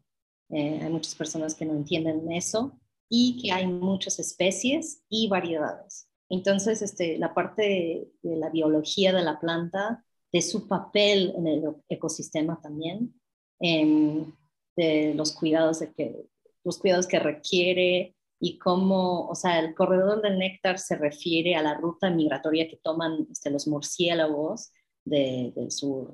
Eh, 0.50 0.80
hay 0.82 0.92
muchas 0.92 1.16
personas 1.16 1.56
que 1.56 1.66
no 1.66 1.74
entienden 1.74 2.32
eso 2.32 2.80
y 3.10 3.42
que 3.42 3.52
hay 3.52 3.68
muchas 3.68 4.20
especies 4.20 5.04
y 5.10 5.28
variedades. 5.28 6.10
Entonces, 6.30 6.82
este, 6.82 7.18
la 7.18 7.34
parte 7.34 8.10
de 8.22 8.36
la 8.38 8.50
biología 8.50 9.14
de 9.14 9.24
la 9.24 9.40
planta 9.40 10.04
de 10.32 10.42
su 10.42 10.68
papel 10.68 11.34
en 11.38 11.48
el 11.48 11.64
ecosistema 11.88 12.60
también, 12.62 13.14
em, 13.60 14.34
de 14.76 15.14
los 15.14 15.32
cuidados, 15.32 15.80
de 15.80 15.94
que, 15.94 16.26
los 16.64 16.80
cuidados 16.80 17.08
que 17.08 17.20
requiere 17.20 18.15
y 18.46 18.60
cómo, 18.60 19.28
o 19.28 19.34
sea, 19.34 19.58
el 19.60 19.74
corredor 19.74 20.22
del 20.22 20.38
néctar 20.38 20.78
se 20.78 20.96
refiere 20.96 21.56
a 21.56 21.64
la 21.64 21.74
ruta 21.74 22.12
migratoria 22.12 22.68
que 22.68 22.78
toman 22.78 23.28
este, 23.32 23.50
los 23.50 23.68
murciélagos 23.68 24.72
del 25.04 25.72
sur, 25.72 26.14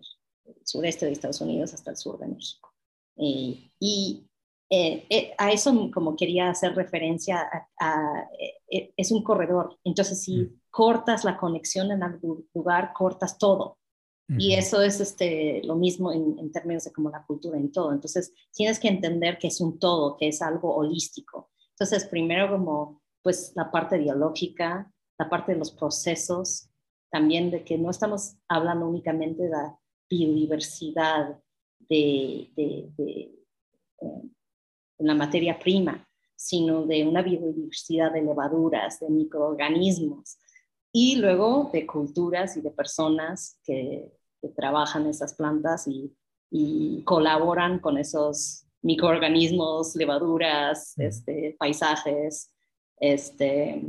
sureste 0.63 1.05
de 1.05 1.11
Estados 1.11 1.41
Unidos 1.41 1.73
hasta 1.73 1.91
el 1.91 1.97
sur 1.97 2.17
de 2.19 2.27
México. 2.27 2.73
y 3.17 4.29
eh, 4.73 5.05
eh, 5.09 5.33
a 5.37 5.51
eso 5.51 5.91
como 5.93 6.15
quería 6.15 6.49
hacer 6.49 6.73
referencia, 6.73 7.49
a, 7.77 8.29
eh, 8.69 8.93
es 8.95 9.11
un 9.11 9.21
corredor. 9.23 9.77
Entonces, 9.83 10.23
si 10.23 10.37
mm. 10.37 10.61
cortas 10.69 11.25
la 11.25 11.35
conexión 11.35 11.91
en 11.91 12.01
algún 12.01 12.47
lugar, 12.53 12.93
cortas 12.93 13.37
todo. 13.37 13.77
Y 14.37 14.53
eso 14.53 14.81
es 14.81 15.01
este, 15.01 15.61
lo 15.65 15.75
mismo 15.75 16.13
en, 16.13 16.53
términos 16.53 16.85
de 16.85 16.93
como 16.93 17.09
la 17.09 17.25
cultura 17.25 17.57
en 17.57 17.69
todo. 17.69 17.91
Entonces, 17.91 18.33
tienes 18.53 18.79
que 18.79 18.87
entender 18.87 19.37
que 19.37 19.47
es 19.47 19.59
un 19.59 19.77
todo, 19.77 20.15
que 20.15 20.29
es 20.29 20.41
algo 20.41 20.73
holístico. 20.73 21.50
Entonces, 21.81 22.07
primero 22.07 22.47
como 22.47 23.01
pues 23.23 23.53
la 23.55 23.71
parte 23.71 23.97
biológica, 23.97 24.93
la 25.17 25.27
parte 25.27 25.53
de 25.53 25.57
los 25.57 25.71
procesos, 25.71 26.69
también 27.09 27.49
de 27.49 27.63
que 27.63 27.75
no 27.75 27.89
estamos 27.89 28.35
hablando 28.47 28.87
únicamente 28.87 29.41
de 29.41 29.49
la 29.49 29.79
biodiversidad 30.07 31.39
de, 31.79 32.51
de, 32.55 32.91
eh, 32.99 34.21
la 34.99 35.15
materia 35.15 35.57
prima, 35.57 36.07
sino 36.35 36.85
de 36.85 37.03
una 37.03 37.23
biodiversidad 37.23 38.13
de 38.13 38.21
levaduras, 38.21 38.99
de 38.99 39.09
microorganismos 39.09 40.37
y 40.93 41.15
luego 41.15 41.71
de 41.73 41.87
culturas 41.87 42.57
y 42.57 42.61
de 42.61 42.69
personas 42.69 43.59
que, 43.63 44.13
trabajan 44.55 45.07
esas 45.07 45.33
plantas 45.33 45.87
y, 45.87 46.15
y, 46.51 47.03
colaboran 47.05 47.79
con 47.79 47.97
esos 47.97 48.67
microorganismos, 48.81 49.95
levaduras, 49.95 50.97
este, 50.97 51.55
paisajes, 51.59 52.51
este, 52.99 53.81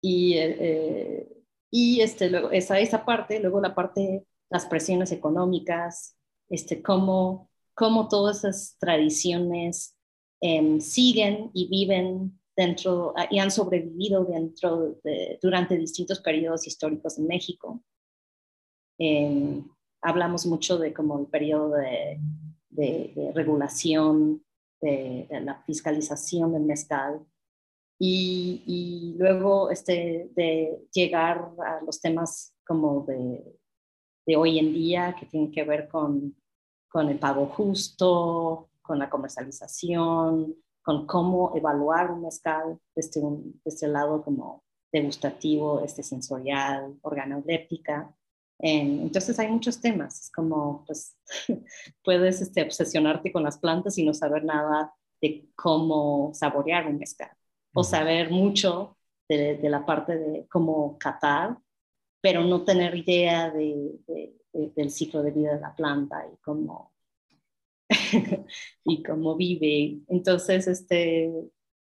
y, 0.00 0.34
eh, 0.34 1.28
y 1.70 2.00
este, 2.00 2.30
luego, 2.30 2.50
esa, 2.50 2.78
esa 2.78 3.04
parte, 3.04 3.40
luego 3.40 3.60
la 3.60 3.74
parte, 3.74 4.26
las 4.50 4.66
presiones 4.66 5.12
económicas, 5.12 6.16
este, 6.48 6.82
cómo, 6.82 7.50
cómo 7.74 8.08
todas 8.08 8.38
esas 8.38 8.76
tradiciones 8.78 9.96
em, 10.40 10.80
siguen 10.80 11.50
y 11.54 11.68
viven 11.68 12.38
dentro 12.56 13.14
y 13.30 13.38
han 13.38 13.50
sobrevivido 13.50 14.24
dentro 14.24 14.94
de, 15.02 15.38
durante 15.42 15.76
distintos 15.76 16.20
periodos 16.20 16.66
históricos 16.66 17.18
en 17.18 17.26
México. 17.26 17.82
Em, 18.98 19.64
hablamos 20.02 20.46
mucho 20.46 20.78
de 20.78 20.92
como 20.92 21.18
el 21.18 21.26
periodo 21.26 21.70
de, 21.70 22.20
de, 22.74 23.32
regulación, 23.34 24.44
de, 24.80 25.26
la 25.42 25.62
fiscalización 25.62 26.52
del 26.52 26.62
mezcal, 26.62 27.24
y, 27.98 28.62
y, 28.66 29.18
luego 29.18 29.70
este, 29.70 30.30
de 30.34 30.86
llegar 30.92 31.52
a 31.64 31.80
los 31.84 32.00
temas 32.00 32.54
como 32.66 33.04
de, 33.06 33.56
de 34.26 34.36
hoy 34.36 34.58
en 34.58 34.72
día 34.72 35.14
que 35.18 35.26
tienen 35.26 35.52
que 35.52 35.64
ver 35.64 35.88
con, 35.88 36.34
con 36.88 37.08
el 37.08 37.18
pago 37.18 37.46
justo, 37.46 38.70
con 38.82 38.98
la 38.98 39.08
comercialización, 39.08 40.56
con 40.82 41.06
cómo 41.06 41.56
evaluar 41.56 42.10
un 42.10 42.22
mezcal 42.22 42.78
desde, 42.94 43.20
un, 43.20 43.60
desde 43.64 43.86
el 43.86 43.94
lado 43.94 44.22
como 44.22 44.62
degustativo, 44.92 45.80
este 45.80 46.02
sensorial, 46.02 46.96
organoléptica. 47.02 48.14
Entonces 48.58 49.38
hay 49.38 49.48
muchos 49.48 49.80
temas, 49.80 50.20
es 50.22 50.30
como 50.30 50.84
pues 50.86 51.16
puedes 52.04 52.40
este, 52.40 52.62
obsesionarte 52.62 53.32
con 53.32 53.42
las 53.42 53.58
plantas 53.58 53.98
y 53.98 54.04
no 54.04 54.14
saber 54.14 54.44
nada 54.44 54.94
de 55.20 55.48
cómo 55.56 56.32
saborear 56.34 56.86
un 56.86 56.98
mezcal 56.98 57.30
o 57.74 57.82
saber 57.82 58.30
mucho 58.30 58.96
de, 59.28 59.56
de 59.56 59.68
la 59.68 59.84
parte 59.84 60.16
de 60.16 60.46
cómo 60.48 60.96
catar, 60.98 61.58
pero 62.20 62.42
no 62.44 62.64
tener 62.64 62.94
idea 62.96 63.50
de, 63.50 63.98
del 64.52 64.90
ciclo 64.90 65.22
de 65.22 65.30
vida 65.30 65.54
de 65.54 65.60
la 65.60 65.74
planta 65.74 66.24
y 66.32 66.36
cómo, 66.42 66.92
y 68.84 69.02
cómo 69.02 69.36
vive. 69.36 70.00
Entonces, 70.08 70.66
este, 70.68 71.32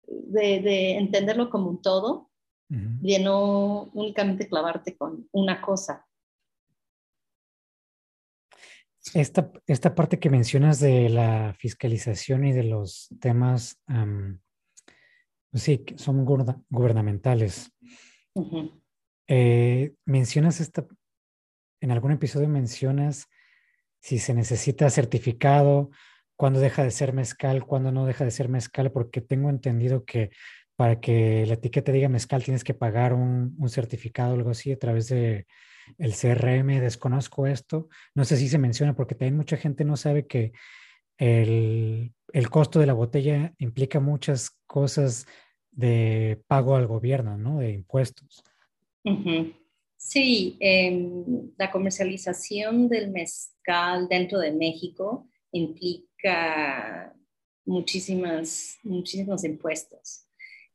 de, 0.06 0.60
de, 0.60 0.96
entenderlo 0.96 1.50
como 1.50 1.70
un 1.70 1.82
todo, 1.82 2.30
de 2.68 3.20
no 3.20 3.90
únicamente 3.92 4.48
clavarte 4.48 4.96
con 4.96 5.28
una 5.30 5.60
cosa. 5.60 6.04
Esta, 9.12 9.52
esta 9.66 9.94
parte 9.94 10.18
que 10.18 10.30
mencionas 10.30 10.80
de 10.80 11.08
la 11.08 11.54
fiscalización 11.58 12.46
y 12.46 12.52
de 12.52 12.64
los 12.64 13.08
temas, 13.20 13.78
pues 15.50 15.62
sí, 15.62 15.84
son 15.96 16.24
gubernamentales. 16.24 17.70
Eh, 19.28 19.94
mencionas 20.06 20.60
esta, 20.60 20.86
en 21.80 21.90
algún 21.90 22.12
episodio 22.12 22.48
mencionas 22.48 23.28
si 24.00 24.18
se 24.18 24.34
necesita 24.34 24.90
certificado, 24.90 25.90
cuándo 26.36 26.60
deja 26.60 26.82
de 26.82 26.90
ser 26.90 27.12
mezcal, 27.12 27.64
cuándo 27.64 27.92
no 27.92 28.04
deja 28.04 28.24
de 28.24 28.30
ser 28.30 28.48
mezcal, 28.48 28.92
porque 28.92 29.20
tengo 29.20 29.48
entendido 29.48 30.04
que 30.04 30.30
para 30.76 31.00
que 31.00 31.46
la 31.46 31.54
etiqueta 31.54 31.92
diga 31.92 32.08
mezcal 32.08 32.42
tienes 32.42 32.64
que 32.64 32.74
pagar 32.74 33.12
un, 33.12 33.56
certificado 33.68 34.32
o 34.32 34.36
algo 34.36 34.50
así 34.50 34.72
a 34.72 34.78
través 34.78 35.08
de 35.08 35.46
el 35.98 36.14
CRM. 36.14 36.80
Desconozco 36.80 37.46
esto. 37.46 37.88
No 38.14 38.24
sé 38.24 38.36
si 38.36 38.48
se 38.48 38.58
menciona 38.58 38.94
porque 38.94 39.14
también 39.14 39.36
mucha 39.36 39.56
gente 39.56 39.84
no 39.84 39.96
sabe 39.96 40.26
que 40.26 40.52
el, 41.18 42.12
costo 42.50 42.80
de 42.80 42.86
la 42.86 42.92
botella 42.92 43.54
implica 43.58 44.00
muchas 44.00 44.58
cosas 44.66 45.26
de 45.70 46.42
pago 46.46 46.76
al 46.76 46.86
gobierno, 46.86 47.36
¿no? 47.36 47.58
De 47.58 47.72
impuestos. 47.72 48.42
Sí, 49.96 50.56
em, 50.60 51.50
la 51.56 51.70
comercialización 51.70 52.88
del 52.88 53.10
mezcal 53.10 54.06
dentro 54.08 54.38
de 54.38 54.52
México 54.52 55.28
implica 55.50 57.14
muchísimas, 57.64 58.78
muchísimos 58.82 59.44
impuestos. 59.44 60.23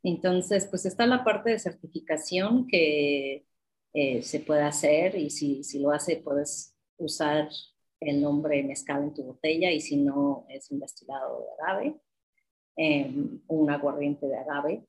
Entonces, 0.03 0.65
pues 0.67 0.85
está 0.85 1.05
la 1.05 1.23
parte 1.23 1.51
de 1.51 1.59
certificación 1.59 2.67
que 2.67 3.45
eh, 3.93 4.21
se 4.21 4.39
puede 4.39 4.61
hacer 4.61 5.15
y 5.15 5.29
si, 5.29 5.63
si, 5.63 5.79
lo 5.79 5.91
hace 5.91 6.17
puedes 6.17 6.75
usar 6.97 7.49
el 7.99 8.21
nombre 8.21 8.63
mezcal 8.63 9.03
en 9.03 9.13
tu 9.13 9.23
botella 9.23 9.71
y 9.71 9.81
si 9.81 9.97
no 9.97 10.45
es 10.49 10.71
un 10.71 10.79
destilado 10.79 11.41
de 11.41 11.63
agave, 11.63 11.99
em, 12.77 13.41
un 13.47 13.69
aguardiente 13.69 14.27
de 14.27 14.37
agave. 14.37 14.87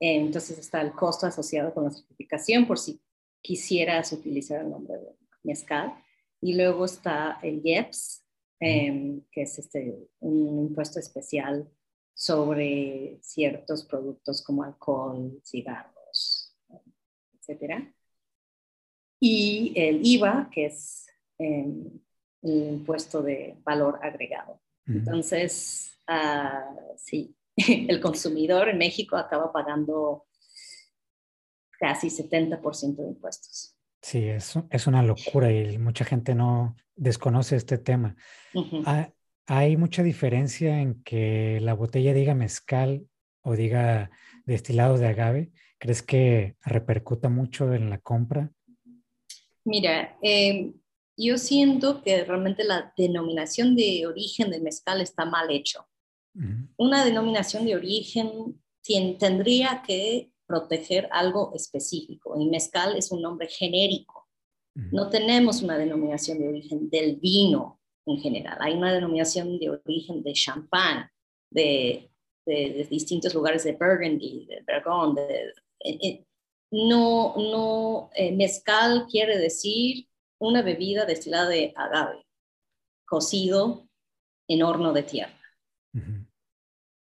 Entonces 0.00 0.58
está 0.58 0.80
el 0.80 0.92
costo 0.92 1.26
asociado 1.26 1.72
con 1.72 1.84
la 1.84 1.90
certificación 1.90 2.66
por 2.66 2.78
si 2.78 3.00
quisieras 3.40 4.12
utilizar 4.12 4.62
el 4.62 4.70
nombre 4.70 4.98
de 4.98 5.16
mezcal. 5.44 5.94
Y 6.40 6.54
luego 6.54 6.84
está 6.84 7.38
el 7.42 7.60
IEPS, 7.64 8.24
em, 8.60 9.22
que 9.30 9.42
es 9.42 9.58
este, 9.58 9.96
un 10.20 10.58
impuesto 10.66 10.98
especial 10.98 11.70
sobre 12.14 13.18
ciertos 13.22 13.84
productos 13.84 14.42
como 14.42 14.62
alcohol, 14.62 15.40
cigarros, 15.44 16.56
etc. 17.34 17.92
Y 19.20 19.72
el 19.76 20.04
IVA, 20.04 20.50
que 20.52 20.66
es 20.66 21.06
em, 21.38 22.00
el 22.42 22.68
impuesto 22.74 23.22
de 23.22 23.56
valor 23.64 23.98
agregado. 24.02 24.60
Entonces, 24.86 25.96
uh, 26.08 26.96
sí, 26.96 27.36
el 27.56 28.00
consumidor 28.00 28.68
en 28.68 28.78
México 28.78 29.16
acaba 29.16 29.52
pagando 29.52 30.26
casi 31.78 32.08
70% 32.08 32.96
de 32.96 33.08
impuestos. 33.08 33.76
Sí, 34.00 34.28
es, 34.28 34.54
es 34.70 34.86
una 34.86 35.02
locura 35.02 35.52
y 35.52 35.78
mucha 35.78 36.04
gente 36.04 36.34
no 36.34 36.76
desconoce 36.96 37.56
este 37.56 37.78
tema. 37.78 38.16
¿Hay 39.46 39.76
mucha 39.76 40.02
diferencia 40.02 40.80
en 40.80 41.02
que 41.02 41.58
la 41.60 41.74
botella 41.74 42.14
diga 42.14 42.34
mezcal 42.34 43.06
o 43.42 43.54
diga 43.54 44.10
destilado 44.46 44.98
de 44.98 45.08
agave? 45.08 45.52
¿Crees 45.78 46.02
que 46.02 46.56
repercuta 46.64 47.28
mucho 47.28 47.72
en 47.72 47.90
la 47.90 47.98
compra? 47.98 48.52
Mira, 49.64 50.16
em, 50.22 50.74
yo 51.16 51.38
siento 51.38 52.02
que 52.02 52.24
realmente 52.24 52.64
la 52.64 52.92
denominación 52.96 53.74
de 53.74 54.06
origen 54.06 54.50
del 54.50 54.62
mezcal 54.62 55.00
está 55.00 55.24
mal 55.24 55.50
hecho. 55.50 55.86
Una 56.76 57.04
denominación 57.04 57.66
de 57.66 57.76
origen 57.76 58.58
tendría 59.18 59.82
que 59.86 60.32
proteger 60.46 61.08
algo 61.12 61.52
específico. 61.54 62.40
Y 62.40 62.46
mezcal 62.48 62.96
es 62.96 63.12
un 63.12 63.20
nombre 63.20 63.48
genérico. 63.48 64.28
No 64.74 65.10
tenemos 65.10 65.60
una 65.62 65.76
denominación 65.76 66.38
de 66.38 66.48
origen 66.48 66.88
del 66.88 67.16
vino 67.16 67.81
en 68.06 68.18
general. 68.18 68.58
Hay 68.60 68.74
una 68.74 68.92
denominación 68.92 69.58
de 69.58 69.70
origen 69.70 70.22
de 70.22 70.32
champán, 70.32 71.10
de, 71.50 72.10
de, 72.46 72.86
distintos 72.90 73.34
lugares 73.34 73.64
de 73.64 73.72
Burgundy, 73.72 74.46
de. 74.46 75.52
Eh, 75.84 75.98
eh, 76.02 76.26
no, 76.70 77.34
no, 77.36 78.10
eh, 78.14 78.32
mezcal 78.32 79.06
quiere 79.10 79.36
decir 79.38 80.08
una 80.38 80.62
bebida 80.62 81.04
destilada 81.04 81.48
de 81.48 81.72
agave, 81.76 82.24
cocido 83.06 83.86
en 84.48 84.62
horno 84.62 84.92
de 84.92 85.02
tierra. 85.02 85.38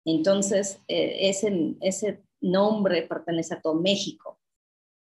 Entonces, 0.05 0.81
ese, 0.89 1.77
ese 1.81 2.25
nombre 2.41 3.03
pertenece 3.03 3.55
a 3.55 3.61
todo 3.61 3.75
México. 3.75 4.41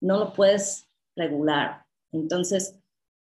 No 0.03 0.19
lo 0.19 0.33
puedes 0.33 0.89
regular. 1.17 1.87
Entonces, 2.13 2.80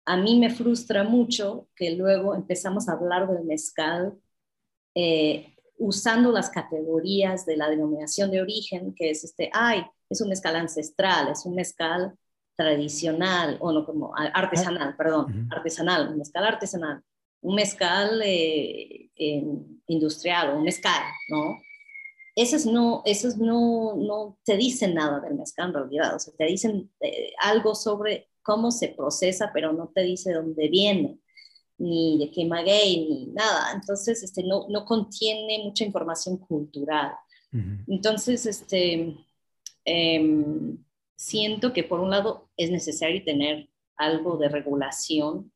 a 0.06 0.18
mí 0.18 0.40
me 0.40 0.50
frustra 0.50 1.04
mucho 1.04 1.68
que 1.76 1.92
luego 1.92 2.36
empezamos 2.36 2.90
a 2.90 2.94
hablar 2.94 3.28
del 3.28 3.46
mezcal 3.46 4.18
eh, 4.96 5.56
usando 5.78 6.32
las 6.32 6.50
categorías 6.50 7.46
de 7.46 7.58
la 7.58 7.70
denominación 7.70 8.32
de 8.32 8.42
origen, 8.42 8.94
que 8.96 9.12
es 9.12 9.24
este, 9.24 9.50
ay, 9.54 9.84
es 10.10 10.22
un 10.22 10.30
mezcal 10.30 10.56
ancestral, 10.56 11.30
es 11.32 11.46
un 11.46 11.56
mezcal 11.56 12.14
tradicional, 12.56 13.58
o 13.60 13.72
no 13.72 13.86
como 13.86 14.14
artesanal, 14.16 14.96
perdón, 14.96 15.48
artesanal, 15.52 16.10
un 16.10 16.18
mezcal 16.18 16.46
artesanal, 16.46 17.02
un 17.42 17.56
mezcal 17.56 18.22
eh, 18.24 19.10
industrial, 19.88 20.56
un 20.58 20.64
mezcal, 20.64 21.02
¿no? 21.30 21.58
esos 22.36 22.66
no, 22.66 23.02
esos 23.06 23.38
no, 23.38 23.96
no 23.96 24.38
te 24.44 24.58
dicen 24.58 24.96
nada 24.96 25.20
del 25.20 25.36
mezcal 25.36 25.70
en 25.70 25.74
realidad, 25.74 26.16
o 26.16 26.20
sea, 26.20 26.34
te 26.38 26.46
dicen 26.46 26.92
eh, 27.02 27.34
algo 27.40 27.76
sobre 27.76 28.30
cómo 28.42 28.72
se 28.72 28.90
procesa, 28.90 29.52
pero 29.54 29.74
no 29.74 29.92
te 29.94 30.02
dice 30.02 30.34
dónde 30.34 30.70
viene. 30.70 31.18
ni 31.78 32.20
de 32.20 32.30
quema 32.30 32.62
gay, 32.62 33.08
ni 33.10 33.26
nada. 33.34 33.72
Entonces, 33.74 34.22
este, 34.22 34.44
no, 34.44 34.68
no 34.70 34.86
contiene 34.86 35.64
mucha 35.64 35.84
información 35.84 36.38
cultural. 36.38 37.16
Entonces, 37.88 38.46
este, 38.46 39.18
em, 39.84 40.78
siento 41.16 41.74
que 41.74 41.84
por 41.84 42.00
un 42.00 42.12
lado 42.12 42.50
es 42.56 42.70
necesario 42.72 43.24
tener 43.24 43.68
algo 43.98 44.38
de 44.38 44.50
regulación 44.50 45.52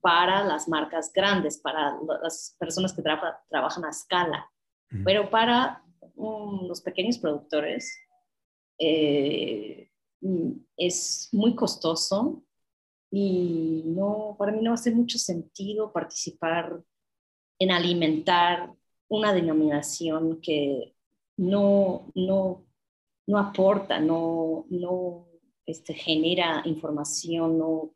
para 0.00 0.42
las 0.44 0.68
marcas 0.68 1.12
grandes, 1.12 1.58
para 1.58 1.98
las 2.22 2.56
personas 2.58 2.92
que 2.92 3.02
trabajan 3.02 3.84
a 3.84 3.90
escala, 3.90 4.50
pero 5.04 5.28
para 5.30 5.84
um, 6.16 6.66
los 6.66 6.80
pequeños 6.80 7.18
productores 7.18 7.94
eh, 8.78 9.89
es 10.76 11.28
muy 11.32 11.54
costoso 11.54 12.42
y 13.10 13.82
no, 13.86 14.36
para 14.38 14.52
mí 14.52 14.62
no 14.62 14.72
hace 14.72 14.90
mucho 14.92 15.18
sentido 15.18 15.92
participar 15.92 16.82
en 17.58 17.70
alimentar 17.70 18.72
una 19.08 19.32
denominación 19.32 20.40
que 20.40 20.94
no, 21.36 22.10
no, 22.14 22.64
no 23.26 23.38
aporta, 23.38 23.98
no, 23.98 24.66
no 24.70 25.26
este, 25.66 25.94
genera 25.94 26.62
información 26.64 27.58
no, 27.58 27.94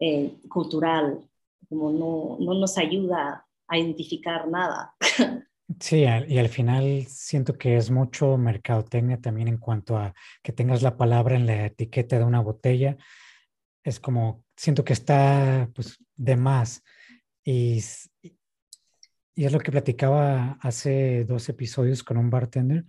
eh, 0.00 0.38
cultural, 0.48 1.20
como 1.68 1.90
no, 1.90 2.36
no 2.40 2.54
nos 2.54 2.76
ayuda 2.78 3.46
a 3.68 3.78
identificar 3.78 4.48
nada. 4.48 4.94
Sí, 5.80 6.04
y 6.28 6.38
al 6.38 6.48
final 6.48 7.06
siento 7.08 7.58
que 7.58 7.76
es 7.76 7.90
mucho 7.90 8.36
mercadotecnia 8.38 9.20
también 9.20 9.48
en 9.48 9.58
cuanto 9.58 9.96
a 9.98 10.14
que 10.42 10.52
tengas 10.52 10.82
la 10.82 10.96
palabra 10.96 11.34
en 11.34 11.46
la 11.46 11.66
etiqueta 11.66 12.18
de 12.18 12.24
una 12.24 12.40
botella. 12.40 12.96
Es 13.82 13.98
como, 13.98 14.44
siento 14.56 14.84
que 14.84 14.92
está 14.92 15.68
pues 15.74 15.98
de 16.14 16.36
más. 16.36 16.84
Y, 17.44 17.82
y 19.34 19.44
es 19.44 19.52
lo 19.52 19.58
que 19.58 19.72
platicaba 19.72 20.56
hace 20.60 21.24
dos 21.24 21.48
episodios 21.48 22.04
con 22.04 22.16
un 22.16 22.30
bartender, 22.30 22.84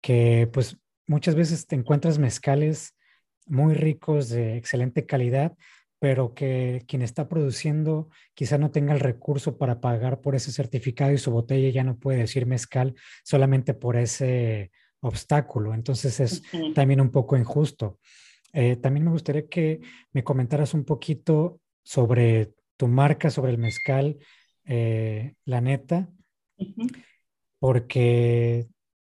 que 0.00 0.48
pues 0.52 0.76
muchas 1.06 1.36
veces 1.36 1.66
te 1.66 1.76
encuentras 1.76 2.18
mezcales 2.18 2.96
muy 3.46 3.74
ricos 3.74 4.28
de 4.28 4.56
excelente 4.56 5.06
calidad, 5.06 5.56
pero 6.02 6.34
que 6.34 6.82
quien 6.88 7.00
está 7.00 7.28
produciendo 7.28 8.08
quizá 8.34 8.58
no 8.58 8.72
tenga 8.72 8.92
el 8.92 8.98
recurso 8.98 9.56
para 9.56 9.80
pagar 9.80 10.20
por 10.20 10.34
ese 10.34 10.50
certificado 10.50 11.12
y 11.12 11.18
su 11.18 11.30
botella 11.30 11.70
ya 11.70 11.84
no 11.84 11.96
puede 11.96 12.18
decir 12.18 12.44
mezcal 12.44 12.96
solamente 13.22 13.72
por 13.72 13.94
ese 13.94 14.72
obstáculo. 14.98 15.74
Entonces 15.74 16.18
es 16.18 16.42
también 16.74 17.00
un 17.00 17.12
poco 17.12 17.36
injusto. 17.36 18.00
Eh, 18.52 18.74
también 18.74 19.04
me 19.04 19.12
gustaría 19.12 19.46
que 19.46 19.80
me 20.12 20.24
comentaras 20.24 20.74
un 20.74 20.84
poquito 20.84 21.60
sobre 21.84 22.52
tu 22.76 22.88
marca, 22.88 23.30
sobre 23.30 23.52
el 23.52 23.58
mezcal, 23.58 24.18
eh, 24.64 25.34
la 25.44 25.60
neta, 25.60 26.10
porque 27.60 28.66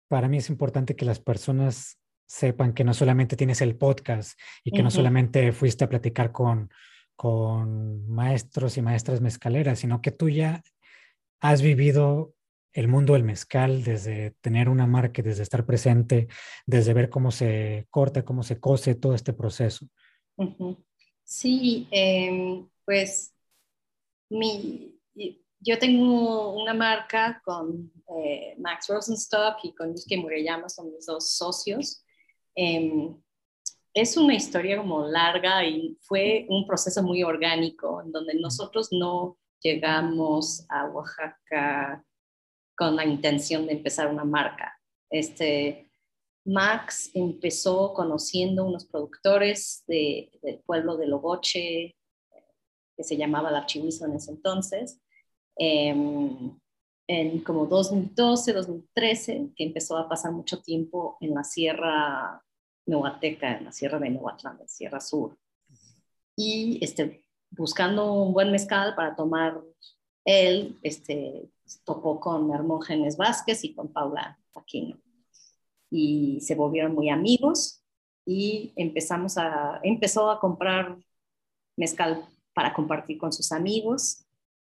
para 0.06 0.28
mí 0.28 0.36
es 0.36 0.50
importante 0.50 0.96
que 0.96 1.06
las 1.06 1.18
personas 1.18 1.98
sepan 2.26 2.72
que 2.72 2.84
no 2.84 2.94
solamente 2.94 3.36
tienes 3.36 3.60
el 3.60 3.76
podcast 3.76 4.38
y 4.62 4.70
que 4.70 4.82
no 4.82 4.90
solamente 4.90 5.52
fuiste 5.52 5.84
a 5.84 5.88
platicar 5.88 6.32
con, 6.32 6.70
con 7.16 8.08
maestros 8.08 8.76
y 8.76 8.82
maestras 8.82 9.20
mezcaleras, 9.20 9.78
sino 9.78 10.00
que 10.00 10.10
tú 10.10 10.28
ya 10.28 10.62
has 11.40 11.62
vivido 11.62 12.34
el 12.72 12.88
mundo 12.88 13.12
del 13.12 13.22
mezcal 13.22 13.84
desde 13.84 14.32
tener 14.40 14.68
una 14.68 14.86
marca, 14.86 15.22
desde 15.22 15.44
estar 15.44 15.64
presente, 15.64 16.26
desde 16.66 16.92
ver 16.92 17.08
cómo 17.08 17.30
se 17.30 17.86
corta, 17.88 18.24
cómo 18.24 18.42
se 18.42 18.58
cose 18.58 18.96
todo 18.96 19.14
este 19.14 19.32
proceso. 19.32 19.86
Sí, 21.22 21.88
em, 21.90 22.68
pues 22.84 23.32
mi, 24.28 25.00
yo 25.60 25.78
tengo 25.78 26.52
una 26.60 26.74
marca 26.74 27.40
con 27.44 27.92
eh, 28.18 28.54
Max 28.58 28.88
Rosenstock 28.88 29.56
y 29.62 29.74
con 29.74 29.94
Yusuke 29.94 30.18
Murayama, 30.18 30.68
son 30.68 30.92
mis 30.92 31.06
dos 31.06 31.30
socios. 31.36 32.03
Em, 32.54 33.16
es 33.94 34.16
una 34.16 34.34
historia 34.34 34.78
como 34.78 35.06
larga 35.06 35.64
y 35.64 35.96
fue 36.02 36.46
un 36.48 36.66
proceso 36.66 37.02
muy 37.02 37.22
orgánico 37.22 38.02
en 38.02 38.12
donde 38.12 38.34
nosotros 38.34 38.88
no 38.90 39.38
llegamos 39.60 40.66
a 40.68 40.86
Oaxaca 40.86 42.04
con 42.76 42.96
la 42.96 43.04
intención 43.04 43.66
de 43.66 43.74
empezar 43.74 44.08
una 44.08 44.24
marca. 44.24 44.78
Este, 45.08 45.90
Max 46.44 47.10
empezó 47.14 47.94
conociendo 47.94 48.64
unos 48.66 48.84
productores 48.84 49.84
de, 49.86 50.30
del 50.42 50.58
pueblo 50.60 50.96
de 50.96 51.06
Logoche, 51.06 51.96
que 52.96 53.04
se 53.04 53.16
llamaba 53.16 53.50
La 53.50 53.66
Chihuizo 53.66 54.06
en 54.06 54.14
ese 54.14 54.32
entonces, 54.32 55.00
em, 55.56 56.58
en 57.06 57.40
como 57.40 57.66
2012, 57.66 58.52
2013, 58.52 59.50
que 59.56 59.64
empezó 59.64 59.96
a 59.98 60.08
pasar 60.08 60.32
mucho 60.32 60.62
tiempo 60.62 61.16
en 61.20 61.34
la 61.34 61.44
Sierra 61.44 62.42
Nuateca, 62.86 63.58
en 63.58 63.64
la 63.64 63.72
Sierra 63.72 63.98
de 63.98 64.10
Nuatlán, 64.10 64.58
en 64.60 64.68
Sierra 64.68 65.00
Sur. 65.00 65.36
Y 66.36 66.78
este, 66.82 67.24
buscando 67.50 68.12
un 68.12 68.32
buen 68.32 68.50
mezcal 68.50 68.94
para 68.94 69.14
tomar, 69.14 69.60
él 70.24 70.78
este, 70.82 71.50
topó 71.84 72.18
con 72.20 72.52
Hermógenes 72.52 73.16
Vázquez 73.16 73.64
y 73.64 73.74
con 73.74 73.92
Paula 73.92 74.38
Aquino. 74.54 74.98
Y 75.90 76.40
se 76.40 76.54
volvieron 76.54 76.94
muy 76.94 77.10
amigos 77.10 77.82
y 78.26 78.72
empezamos 78.76 79.36
a, 79.36 79.80
empezó 79.82 80.30
a 80.30 80.40
comprar 80.40 80.96
mezcal 81.76 82.26
para 82.54 82.72
compartir 82.72 83.18
con 83.18 83.32
sus 83.32 83.52
amigos. 83.52 84.24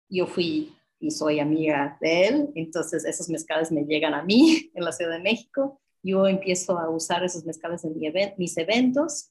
Yo 0.09 0.27
fui 0.27 0.76
y 0.99 1.11
soy 1.11 1.41
amiga 1.41 1.99
de 2.01 2.27
él, 2.27 2.49
entonces 2.55 3.05
esos 3.05 3.29
mezcales 3.29 3.71
me 3.71 3.83
llegan 3.83 4.15
a 4.15 4.23
mí 4.23 4.71
en 4.75 4.85
la 4.85 4.93
Ciudad 4.93 5.13
de 5.13 5.23
México. 5.23 5.81
Yo 6.03 6.27
empiezo 6.27 6.79
a 6.79 6.89
usar 6.89 7.25
esos 7.25 7.45
mezcales 7.45 7.85
en 7.85 7.95
mis 8.39 8.57
eventos 8.57 9.31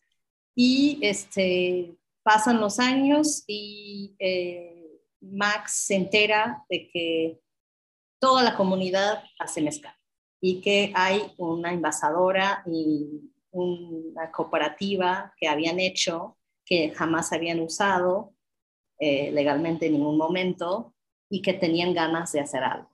y 0.54 0.99
este, 1.01 1.95
pasan 2.23 2.60
los 2.60 2.80
años 2.80 3.43
y 3.47 4.15
eh, 4.19 4.99
Max 5.21 5.86
se 5.86 5.95
entera 5.95 6.65
de 6.69 6.89
que 6.89 7.39
toda 8.19 8.43
la 8.43 8.56
comunidad 8.56 9.23
hace 9.39 9.62
mezcal 9.62 9.93
y 10.41 10.62
que 10.62 10.91
hay 10.95 11.21
una 11.38 11.71
envasadora 11.71 12.63
y 12.65 13.32
una 13.51 14.32
cooperativa 14.32 15.34
que 15.38 15.47
habían 15.47 15.80
hecho 15.80 16.38
que 16.65 16.89
jamás 16.89 17.32
habían 17.32 17.60
usado 17.60 18.34
eh, 18.99 19.32
legalmente 19.32 19.86
en 19.86 19.93
ningún 19.93 20.17
momento 20.17 20.95
y 21.36 21.41
que 21.41 21.52
tenían 21.52 21.93
ganas 21.93 22.32
de 22.32 22.39
hacer 22.39 22.63
algo. 22.63 22.89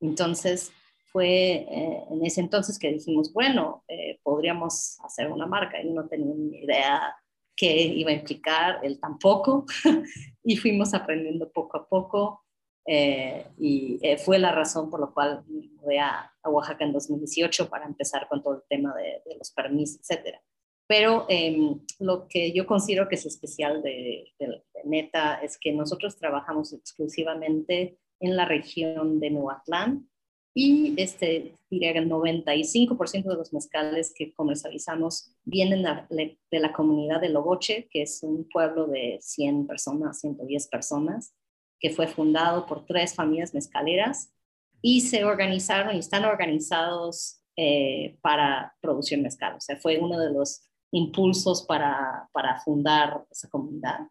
Entonces, 0.00 0.72
fue 1.10 1.26
eh, 1.28 2.04
en 2.08 2.24
ese 2.24 2.40
entonces 2.40 2.78
que 2.78 2.92
dijimos, 2.92 3.32
bueno, 3.32 3.82
eh, 3.88 4.20
podríamos 4.22 4.96
hacer 5.02 5.28
una 5.28 5.46
marca. 5.46 5.82
Y 5.82 5.90
no 5.90 6.06
tenía 6.06 6.32
ni 6.36 6.58
idea 6.58 7.16
qué 7.56 7.72
iba 7.82 8.12
a 8.12 8.14
implicar, 8.14 8.78
él 8.84 9.00
tampoco, 9.00 9.66
y 10.44 10.56
fuimos 10.56 10.94
aprendiendo 10.94 11.50
poco 11.50 11.78
a 11.78 11.88
poco. 11.88 12.44
Eh, 12.86 13.44
y 13.58 13.98
fue 14.24 14.38
la 14.38 14.52
razón 14.52 14.88
por 14.88 15.00
la 15.00 15.06
cual 15.08 15.42
me 15.48 15.68
mudé 15.70 15.98
a, 15.98 16.30
Oaxaca 16.44 16.84
en 16.84 16.92
2018 16.92 17.68
para 17.68 17.86
empezar 17.86 18.28
con 18.28 18.40
todo 18.40 18.56
el 18.56 18.62
tema 18.68 18.94
de, 18.94 19.36
los 19.36 19.50
permisos, 19.50 19.98
etcétera. 19.98 20.40
Pero 20.86 21.26
em, 21.28 21.80
lo 21.98 22.28
que 22.28 22.52
yo 22.52 22.66
considero 22.66 23.08
que 23.08 23.14
es 23.14 23.26
especial 23.26 23.82
de, 23.82 24.32
de, 24.38 24.62
Neta 24.84 25.36
es 25.42 25.58
que 25.58 25.72
nosotros 25.72 26.16
trabajamos 26.16 26.74
exclusivamente 26.74 27.98
en 28.20 28.36
la 28.36 28.44
región 28.44 29.18
de 29.18 29.30
Nuatlán 29.30 30.08
y 30.56 30.94
este, 30.98 31.56
diría 31.68 31.92
que 31.92 31.98
el 31.98 32.08
95% 32.08 33.24
de 33.24 33.34
los 33.34 33.52
mezcales 33.52 34.12
que 34.14 34.32
comercializamos 34.32 35.32
vienen 35.42 35.82
de 35.82 36.60
la 36.60 36.72
comunidad 36.72 37.20
de 37.20 37.30
Logoche, 37.30 37.88
que 37.90 38.02
es 38.02 38.22
un 38.22 38.48
pueblo 38.48 38.86
de 38.86 39.18
100 39.20 39.66
personas, 39.66 40.20
110 40.20 40.68
personas, 40.68 41.34
que 41.80 41.90
fue 41.90 42.06
fundado 42.06 42.66
por 42.66 42.86
tres 42.86 43.14
familias 43.14 43.52
mezcaleras 43.52 44.32
y 44.80 45.00
se 45.00 45.24
organizaron 45.24 45.96
y 45.96 45.98
están 45.98 46.24
organizados 46.24 47.40
eh, 47.56 48.16
para 48.20 48.76
producir 48.80 49.20
mezcal. 49.20 49.56
O 49.56 49.60
sea, 49.60 49.76
fue 49.76 49.98
uno 49.98 50.20
de 50.20 50.32
los 50.32 50.68
impulsos 50.94 51.62
para, 51.62 52.28
para 52.32 52.60
fundar 52.60 53.26
esa 53.30 53.48
comunidad. 53.48 54.08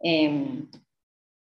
Em, 0.00 0.70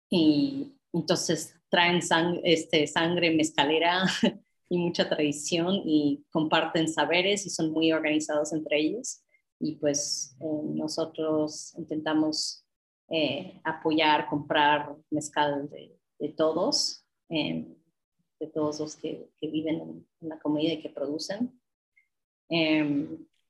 y 0.10 0.74
entonces 0.94 1.56
traen 1.70 2.00
este, 2.44 2.86
sangre 2.86 3.32
mezcalera 3.32 4.06
y 4.70 4.78
mucha 4.78 5.10
tradición 5.10 5.82
y 5.86 6.24
comparten 6.32 6.88
saberes 6.88 7.46
y 7.48 7.50
son 7.50 7.72
muy 7.72 7.92
organizados 7.92 8.54
entre 8.54 8.80
ellos. 8.80 9.24
Y 9.60 9.76
pues 9.76 10.36
eh, 10.40 10.62
nosotros 10.76 11.74
intentamos 11.76 12.64
eh, 13.10 13.60
apoyar, 13.64 14.28
comprar 14.28 14.96
mezcal 15.10 15.68
de, 15.70 16.30
todos, 16.30 17.04
em, 17.28 17.76
de 18.40 18.48
todos 18.48 18.80
los 18.80 18.96
que, 18.96 19.32
que 19.42 19.48
viven 19.48 20.06
en, 20.22 20.30
la 20.30 20.40
comunidad 20.40 20.74
y 20.74 20.82
que 20.82 20.90
producen. 20.90 21.60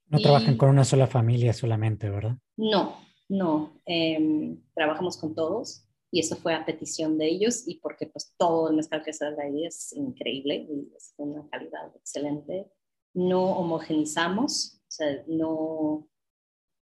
No 0.09 0.19
trabajan 0.19 0.57
con 0.57 0.69
una 0.69 0.85
sola 0.85 1.07
familia 1.07 1.53
solamente, 1.53 2.09
¿verdad? 2.09 2.37
No, 2.57 2.97
no. 3.29 3.79
Em, 3.85 4.61
trabajamos 4.73 5.17
con 5.17 5.35
todos. 5.35 5.85
y 6.11 6.21
eso 6.21 6.35
fue 6.35 6.55
a 6.55 6.65
petición 6.65 7.19
de 7.19 7.27
ellos 7.27 7.67
y 7.67 7.75
porque 7.75 8.07
pues 8.07 8.33
todo 8.35 8.69
el 8.69 8.75
mezcal 8.75 9.03
que 9.03 9.13
sale 9.13 9.35
de 9.35 9.43
ahí 9.43 9.65
es 9.65 9.93
increíble 9.93 10.55
y 10.55 10.91
es 10.95 11.13
de 11.15 11.23
una 11.23 11.47
calidad 11.49 11.95
excelente. 11.95 12.71
No 13.13 13.43
homogenizamos, 13.43 14.81
o 14.81 14.91
sea, 14.91 15.23
no, 15.27 16.07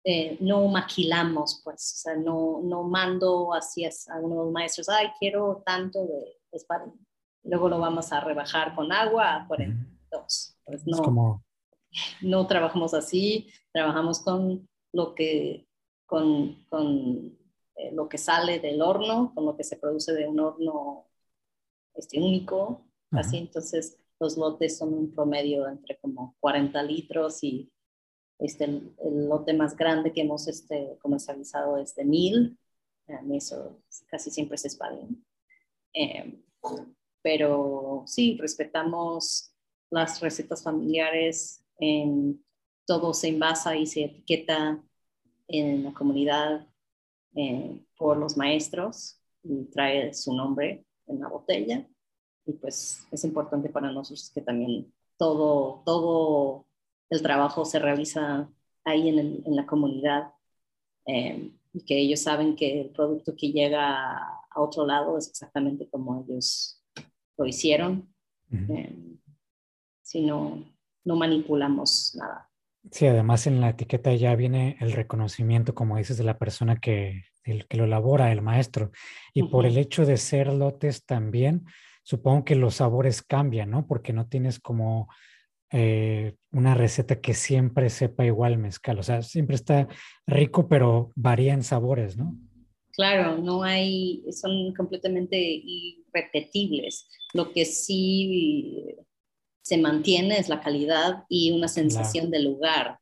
eh, 0.04 0.38
no 0.40 0.68
maquilamos, 0.68 1.62
pues, 1.64 1.94
o 1.96 1.98
sea, 1.98 2.16
no, 2.16 2.62
no 2.64 2.84
mando 2.84 3.54
así 3.54 3.86
a 3.86 3.90
algunos 4.14 4.52
maestros, 4.52 4.88
ay, 4.90 5.08
quiero 5.20 5.64
tanto 5.66 6.06
de 6.06 6.38
espadín. 6.52 6.94
Luego 7.44 7.70
lo 7.70 7.80
vamos 7.80 8.12
a 8.12 8.20
rebajar 8.20 8.76
con 8.76 8.92
agua 8.92 9.36
a 9.36 9.48
42. 9.48 10.56
Pues 10.64 10.86
no, 10.86 10.98
como... 11.02 11.44
no 12.22 12.48
trabajamos 12.48 12.94
así, 12.94 13.50
trabajamos 13.72 14.20
con 14.20 14.68
lo 14.94 15.16
que, 15.16 15.68
con, 16.06 16.66
con 16.70 17.38
eh, 17.76 17.92
lo 17.94 18.10
que 18.10 18.18
sale 18.18 18.60
del 18.60 18.82
horno, 18.82 19.34
con 19.34 19.46
lo 19.46 19.56
que 19.56 19.64
se 19.64 19.78
produce 19.78 20.14
de 20.14 20.28
un 20.28 20.40
horno 20.40 21.08
este, 21.94 22.20
único, 22.20 22.86
así. 23.12 23.38
Entonces, 23.38 23.98
los 24.20 24.38
lotes 24.38 24.78
son 24.78 24.94
un 24.94 25.12
promedio 25.12 25.68
entre 25.68 25.98
como 26.00 26.36
40 26.40 26.82
litros 26.84 27.44
y 27.44 27.72
este, 28.40 28.66
el, 28.66 29.30
lote 29.30 29.54
más 29.54 29.76
grande 29.76 30.12
que 30.14 30.22
hemos 30.22 30.48
este, 30.48 30.98
comercializado 31.02 31.78
es 31.78 31.96
de 31.96 32.06
1000. 32.06 32.58
eso 33.34 33.82
casi 34.08 34.32
siempre 34.32 34.56
es 34.56 34.66
espadín. 34.66 35.26
Eh, 35.94 36.42
pero 37.22 38.04
sí, 38.06 38.38
respetamos 38.40 39.54
las 39.90 40.20
recetas 40.22 40.64
familiares, 40.64 41.64
en, 41.80 42.44
todo 42.86 43.14
se 43.14 43.28
envasa 43.30 43.76
y 43.76 43.86
se 43.86 44.06
etiqueta 44.06 44.82
en 45.48 45.84
la 45.84 45.94
comunidad 45.94 46.68
eh, 47.36 47.86
por 47.98 48.18
los 48.18 48.38
maestros 48.38 49.22
y 49.44 49.66
trae 49.66 50.14
su 50.14 50.34
nombre 50.34 50.86
en 51.08 51.20
la 51.20 51.28
botella. 51.28 51.88
Y 52.46 52.54
pues 52.54 53.06
es 53.12 53.24
importante 53.26 53.70
para 53.70 53.92
nosotros 53.92 54.32
que 54.34 54.42
también 54.42 54.94
todo, 55.18 55.84
todo 55.86 56.66
el 57.10 57.22
trabajo 57.22 57.66
se 57.66 57.80
realiza 57.80 58.50
ahí 58.86 59.10
en, 59.10 59.44
en 59.46 59.56
la 59.56 59.66
comunidad 59.66 60.32
eh, 61.08 61.52
y 61.74 61.82
que 61.86 61.98
ellos 61.98 62.22
saben 62.22 62.56
que 62.56 62.82
el 62.82 62.90
producto 62.90 63.36
que 63.36 63.52
llega 63.52 64.18
a, 64.18 64.44
otro 64.56 64.88
lado 64.88 65.18
es 65.20 65.30
exactamente 65.30 65.88
como 65.88 66.24
ellos 66.24 66.84
lo 67.38 67.46
hicieron. 67.46 68.12
Eh, 68.52 69.20
si 70.02 70.22
no, 71.08 71.16
manipulamos 71.16 72.16
nada. 72.16 72.50
Sí, 72.92 73.06
además 73.06 73.48
en 73.48 73.60
la 73.60 73.70
etiqueta 73.70 74.14
ya 74.14 74.36
viene 74.36 74.78
el 74.80 74.92
reconocimiento, 74.94 75.76
como 75.76 75.98
dices, 75.98 76.18
de 76.18 76.24
la 76.24 76.38
persona 76.38 76.80
que, 76.80 77.24
el, 77.44 77.68
que 77.68 77.78
lo 77.78 77.86
elabora, 77.86 78.32
el 78.32 78.42
maestro. 78.42 78.92
Y 79.34 79.44
por 79.44 79.66
el 79.66 79.78
hecho 79.78 80.06
de 80.06 80.18
ser 80.18 80.54
lotes 80.54 81.06
también, 81.06 81.66
supongo 82.04 82.46
que 82.46 82.56
los 82.56 82.76
sabores 82.76 83.22
cambian, 83.22 83.72
¿no? 83.72 83.88
Porque 83.88 84.14
no 84.14 84.28
tienes 84.28 84.60
como 84.60 85.10
eh, 85.72 86.36
una 86.52 86.76
receta 86.76 87.20
que 87.20 87.34
siempre 87.34 87.90
sepa 87.90 88.26
igual 88.26 88.58
mezcal. 88.58 89.00
O 89.00 89.04
sea, 89.04 89.22
siempre 89.22 89.56
está 89.56 89.88
rico, 90.26 90.70
pero 90.70 91.12
varía 91.16 91.54
en 91.54 91.64
sabores, 91.64 92.16
¿no? 92.16 92.38
Claro, 92.92 93.38
no 93.38 93.64
hay, 93.64 94.24
son 94.32 94.74
completamente 94.74 95.38
irrepetibles. 95.38 97.10
Lo 97.34 97.52
que 97.52 97.66
sí 97.66 98.96
se 99.68 99.78
mantiene 99.78 100.40
es 100.40 100.48
la 100.48 100.62
calidad 100.62 101.26
y 101.28 101.52
una 101.52 101.68
sensación 101.68 102.32
de 102.32 102.40
lugar. 102.40 103.00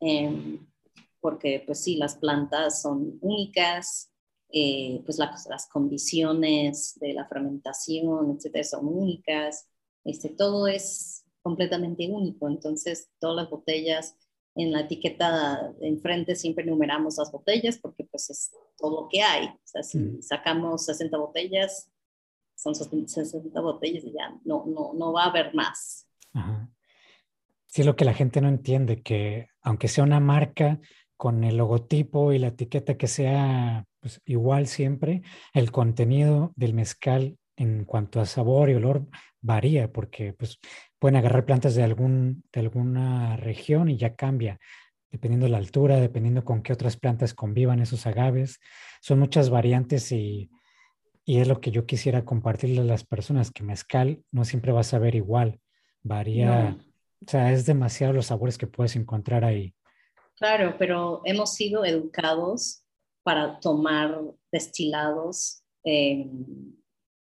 Em, 0.00 0.66
porque 1.20 1.62
pues 1.66 1.80
sí, 1.80 1.96
las 1.96 2.16
plantas 2.16 2.80
son 2.80 3.18
únicas, 3.20 4.10
eh, 4.50 5.02
pues 5.04 5.18
las, 5.18 5.46
las 5.50 5.68
condiciones 5.68 6.98
de 6.98 7.12
la 7.12 7.28
fermentación, 7.28 8.34
etcétera, 8.34 8.64
son 8.64 8.86
únicas. 8.88 9.68
Este, 10.02 10.30
todo 10.30 10.66
es 10.66 11.26
completamente 11.42 12.08
único. 12.10 12.48
Entonces, 12.48 13.10
todas 13.18 13.36
las 13.36 13.50
botellas 13.50 14.16
en 14.54 14.72
la 14.72 14.80
etiqueta 14.80 15.74
enfrente 15.82 16.36
siempre 16.36 16.64
numeramos 16.64 17.18
las 17.18 17.30
botellas 17.30 17.76
porque 17.76 18.04
pues 18.04 18.30
es 18.30 18.50
todo 18.78 19.02
lo 19.02 19.08
que 19.10 19.20
hay. 19.20 19.44
O 19.48 19.60
sea, 19.64 19.82
si 19.82 20.22
sacamos 20.22 20.86
60 20.86 21.18
botellas, 21.18 21.89
son 22.62 22.74
60 22.74 23.60
botellas 23.60 24.04
y 24.04 24.12
ya 24.12 24.38
no, 24.44 24.64
no, 24.66 24.92
no 24.94 25.12
va 25.12 25.24
a 25.24 25.30
haber 25.30 25.54
más. 25.54 26.06
Sí, 27.66 27.82
lo 27.82 27.96
que 27.96 28.04
la 28.04 28.14
gente 28.14 28.40
no 28.40 28.48
entiende, 28.48 29.02
que 29.02 29.48
aunque 29.62 29.88
sea 29.88 30.04
una 30.04 30.20
marca 30.20 30.80
con 31.16 31.44
el 31.44 31.56
logotipo 31.56 32.32
y 32.32 32.38
la 32.38 32.48
etiqueta 32.48 32.96
que 32.96 33.06
sea 33.06 33.86
pues, 34.00 34.20
igual 34.24 34.66
siempre, 34.66 35.22
el 35.54 35.70
contenido 35.70 36.52
del 36.56 36.74
mezcal 36.74 37.38
en 37.56 37.84
cuanto 37.84 38.20
a 38.20 38.26
sabor 38.26 38.70
y 38.70 38.74
olor 38.74 39.06
varía 39.40 39.92
porque 39.92 40.32
pues, 40.32 40.58
pueden 40.98 41.16
agarrar 41.16 41.44
plantas 41.44 41.74
de, 41.74 41.82
algún, 41.82 42.44
de 42.52 42.60
alguna 42.60 43.36
región 43.36 43.88
y 43.88 43.96
ya 43.96 44.14
cambia, 44.14 44.58
dependiendo 45.10 45.46
de 45.46 45.52
la 45.52 45.58
altura, 45.58 46.00
dependiendo 46.00 46.44
con 46.44 46.62
qué 46.62 46.72
otras 46.72 46.96
plantas 46.96 47.34
convivan 47.34 47.80
esos 47.80 48.06
agaves. 48.06 48.58
Son 49.00 49.18
muchas 49.18 49.50
variantes 49.50 50.10
y, 50.12 50.50
y 51.30 51.38
es 51.38 51.46
lo 51.46 51.60
que 51.60 51.70
yo 51.70 51.86
quisiera 51.86 52.24
compartirle 52.24 52.80
a 52.80 52.84
las 52.84 53.04
personas, 53.04 53.52
que 53.52 53.62
mezcal 53.62 54.24
no 54.32 54.44
siempre 54.44 54.72
va 54.72 54.80
a 54.80 54.82
saber 54.82 55.14
igual, 55.14 55.60
varía, 56.02 56.76
o 57.24 57.30
sea, 57.30 57.52
es 57.52 57.66
demasiado 57.66 58.12
los 58.12 58.26
sabores 58.26 58.58
que 58.58 58.66
puedes 58.66 58.96
encontrar 58.96 59.44
ahí. 59.44 59.72
Claro, 60.34 60.74
pero 60.76 61.22
hemos 61.24 61.54
sido 61.54 61.84
educados 61.84 62.82
para 63.22 63.60
tomar 63.60 64.20
destilados 64.50 65.62
eh, 65.84 66.28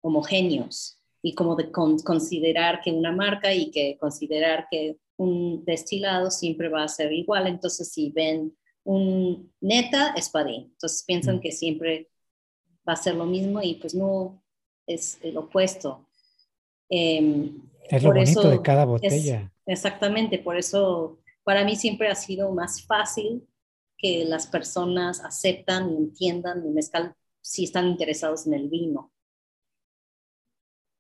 homogéneos 0.01 0.99
y 1.21 1.35
como 1.35 1.55
de 1.55 1.71
considerar 1.71 2.81
que 2.81 2.93
una 2.93 3.13
marca 3.13 3.53
y 3.53 3.71
que 3.71 3.99
considerar 4.01 4.69
que 4.71 4.97
un 5.19 5.67
destilado 5.67 6.31
siempre 6.31 6.71
va 6.71 6.83
a 6.83 6.89
ser 6.89 7.13
igual. 7.13 7.47
Entonces, 7.47 7.93
si 7.93 8.11
ven 8.11 8.57
un 8.85 9.53
neta 9.61 10.15
espadín, 10.17 10.71
entonces 10.73 11.05
piensan 11.07 11.37
mm. 11.37 11.41
que 11.41 11.53
siempre 11.53 12.09
va 12.89 12.95
a 12.95 12.97
ser 12.97 13.15
lo 13.15 13.27
mismo 13.27 13.61
y 13.63 13.75
pues 13.75 13.95
no, 13.95 14.43
es 14.87 15.19
el 15.23 15.37
opuesto. 15.37 16.07
Em, 16.89 17.61
es 17.89 18.03
lo 18.03 18.13
bonito 18.13 18.49
de 18.49 18.63
cada 18.63 18.85
botella. 18.85 19.53
exactamente, 19.67 20.39
por 20.39 20.57
eso 20.57 21.19
para 21.45 21.65
mí 21.65 21.77
siempre 21.77 22.09
ha 22.09 22.15
sido 22.15 22.51
más 22.53 22.83
fácil 22.87 23.47
que 23.97 24.25
las 24.25 24.47
personas 24.47 25.21
aceptan 25.25 25.91
y 25.91 25.97
entiendan 25.97 26.65
el 26.65 26.71
mezcal 26.71 27.15
si 27.41 27.65
están 27.65 27.89
interesados 27.89 28.47
en 28.47 28.55
el 28.55 28.69
vino 28.69 29.13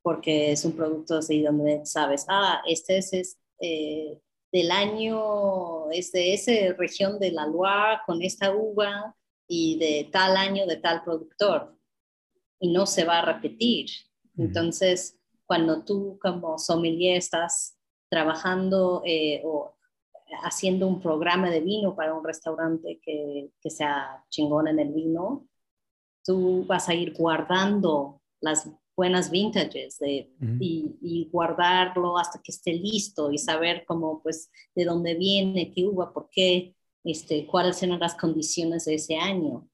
porque 0.09 0.53
es 0.53 0.65
un 0.65 0.73
producto 0.73 1.19
así 1.19 1.43
donde 1.43 1.85
sabes, 1.85 2.25
ah, 2.29 2.63
este 2.67 2.97
es, 2.97 3.39
eh, 3.61 4.19
del 4.51 4.71
año, 4.71 5.91
es 5.91 6.13
de 6.13 6.33
esa 6.33 6.75
región 6.79 7.19
de 7.19 7.31
la 7.31 7.47
Loire 7.47 8.01
con 8.07 8.23
esta 8.23 8.55
uva 8.55 9.15
y 9.47 9.79
de 9.79 10.09
tal 10.11 10.39
año 10.39 10.67
de 10.67 10.77
tal 10.77 11.05
productor 11.05 11.78
y 12.61 12.73
no 12.73 12.87
se 12.87 13.05
va 13.05 13.19
a 13.19 13.25
repetir. 13.25 13.91
Entonces, 14.37 15.19
cuando 15.47 15.85
tú 15.85 16.19
como 16.21 16.59
sommelier 16.59 17.17
estás 17.17 17.77
trabajando 18.09 19.03
eh, 19.05 19.43
o 19.45 19.75
haciendo 20.43 20.87
un 20.87 21.01
programa 21.01 21.51
de 21.51 21.61
vino 21.61 21.95
para 21.95 22.15
un 22.15 22.25
restaurante 22.25 23.01
que, 23.03 23.51
que 23.61 23.71
sea 23.71 24.25
chingón 24.29 24.69
en 24.69 24.79
el 24.79 24.93
vino, 24.93 25.47
tú 26.25 26.65
vas 26.67 26.89
a 26.89 26.95
ir 26.95 27.15
guardando 27.15 28.21
las 28.41 28.69
buenas 28.99 29.31
vintages 29.31 29.99
de, 30.01 30.29
y, 30.61 31.29
guardarlo 31.31 32.19
hasta 32.19 32.41
que 32.43 32.51
esté 32.51 32.73
listo 32.73 33.31
y 33.31 33.39
saber 33.39 33.85
cómo, 33.87 34.21
pues, 34.23 34.51
de 34.75 34.85
dónde 34.85 35.15
viene, 35.15 35.73
qué 35.73 35.87
uva, 35.87 36.13
por 36.13 36.29
qué, 36.31 36.75
este, 37.05 37.47
cuáles 37.47 37.77
son 37.77 37.97
las 37.99 38.17
condiciones 38.17 38.87
de 38.87 38.97
ese 38.97 39.17
año. 39.17 39.69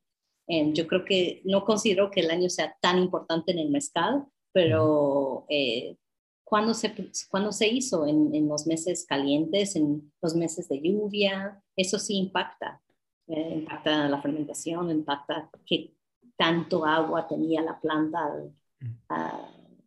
Em, 0.47 0.73
yo 0.75 0.87
creo 0.87 1.05
que 1.05 1.41
no 1.45 1.65
considero 1.65 2.11
que 2.11 2.21
el 2.21 2.31
año 2.31 2.51
sea 2.51 2.77
tan 2.81 2.99
importante 2.99 3.53
en 3.53 3.59
el 3.59 3.71
mezcal, 3.71 4.25
pero 4.53 5.47
eh, 5.49 5.97
cuando 6.45 6.75
se, 6.75 6.95
cuando 7.29 7.53
se 7.53 7.69
hizo 7.69 8.07
en, 8.07 8.35
en, 8.35 8.49
los 8.49 8.67
meses 8.67 9.07
calientes, 9.07 9.77
en 9.77 10.13
los 10.23 10.35
meses 10.35 10.69
de 10.69 10.81
lluvia, 10.81 11.63
eso 11.77 11.99
sí 11.99 12.17
impacta. 12.17 12.81
Eh, 13.27 13.55
impacta 13.57 14.09
la 14.09 14.21
fermentación, 14.21 14.91
impacta 14.91 15.51
qué 15.67 15.95
tanto 16.37 16.85
agua 16.85 17.27
tenía 17.27 17.63
la 17.63 17.81
planta 17.81 18.31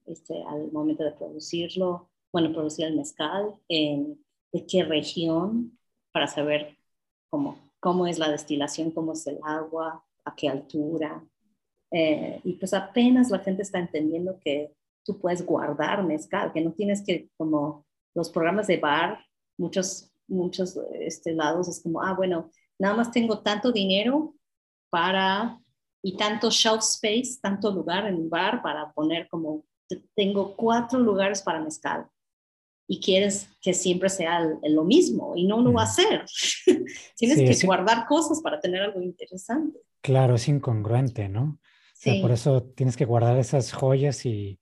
este, 0.06 0.42
al 0.44 0.72
momento 0.72 1.04
de 1.04 1.12
producirlo, 1.12 2.10
bueno, 2.32 2.52
producir 2.52 2.86
el 2.86 2.96
mezcal, 2.96 3.54
en 3.68 4.24
de 4.52 4.66
qué 4.66 4.84
región, 4.84 5.78
para 6.12 6.28
saber 6.28 6.78
cómo, 7.30 7.60
cómo 7.80 8.08
es 8.08 8.18
la 8.18 8.32
destilación, 8.32 8.92
cómo 8.92 9.14
es 9.14 9.28
el 9.28 9.40
agua, 9.44 10.04
a 10.28 10.36
qué 10.36 10.50
altura. 10.50 11.24
Eh, 11.92 12.42
y 12.44 12.54
pues 12.54 12.74
apenas 12.74 13.30
la 13.30 13.40
gente 13.40 13.62
está 13.62 13.80
entendiendo 13.80 14.40
que 14.40 14.74
tú 15.06 15.20
puedes 15.20 15.46
guardar 15.46 16.04
mezcal, 16.04 16.52
que 16.52 16.62
no 16.62 16.74
tienes 16.74 17.02
que, 17.02 17.30
como 17.38 17.86
los 18.14 18.30
programas 18.30 18.68
de 18.68 18.78
bar, 18.78 19.24
muchos, 19.58 20.12
muchos 20.28 20.78
este, 20.94 21.34
lados 21.34 21.70
es 21.70 21.82
como, 21.82 22.02
ah, 22.02 22.14
bueno, 22.14 22.52
nada 22.78 22.96
más 22.96 23.12
tengo 23.12 23.40
tanto 23.40 23.72
dinero 23.72 24.36
para 24.90 25.60
y 26.04 26.18
tanto 26.18 26.50
shelf 26.50 26.82
space, 26.82 27.40
tanto 27.42 27.72
lugar 27.72 28.06
en 28.06 28.16
el 28.16 28.30
bar 28.30 28.62
para 28.62 28.92
poner 28.92 29.28
como, 29.30 29.64
tengo 30.16 30.56
cuatro 30.56 31.00
lugares 31.00 31.42
para 31.42 31.62
mezcal 31.62 32.08
y 32.88 33.02
quieres 33.02 33.50
que 33.62 33.74
siempre 33.74 34.10
sea 34.10 34.40
lo 34.64 34.84
mismo 34.86 35.34
y 35.36 35.46
no 35.46 35.62
lo 35.62 35.74
va 35.74 35.84
a 35.84 35.88
ser. 35.88 36.26
Tienes 37.18 37.60
que 37.60 37.68
guardar 37.68 38.06
cosas 38.08 38.42
para 38.42 38.60
tener 38.60 38.82
algo 38.82 39.02
interesante. 39.02 39.80
Claro, 40.02 40.36
es 40.36 40.48
incongruente, 40.48 41.30
¿no? 41.30 41.60
por 42.22 42.32
eso 42.32 42.64
tienes 42.64 42.96
que 42.96 43.06
guardar 43.06 43.38
esas 43.38 43.74
joyas 43.74 44.26
y, 44.26 44.60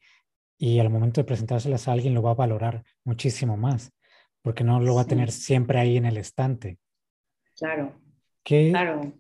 y 0.57 0.79
al 0.79 0.89
momento 0.89 1.21
de 1.21 1.25
presentárselas 1.25 1.87
a 1.87 1.91
alguien 1.91 2.13
lo 2.13 2.23
va 2.23 2.31
a 2.31 2.35
valorar 2.35 2.83
muchísimo 3.03 3.57
más, 3.57 3.91
porque 4.41 4.63
no 4.63 4.79
lo 4.79 4.95
va 4.95 5.01
a 5.01 5.07
tener 5.07 5.31
siempre 5.31 5.79
ahí 5.79 5.97
en 5.97 6.05
el 6.05 6.17
estante. 6.17 6.79
Claro. 7.57 7.99
Que 8.43 8.69
claro. 8.69 9.13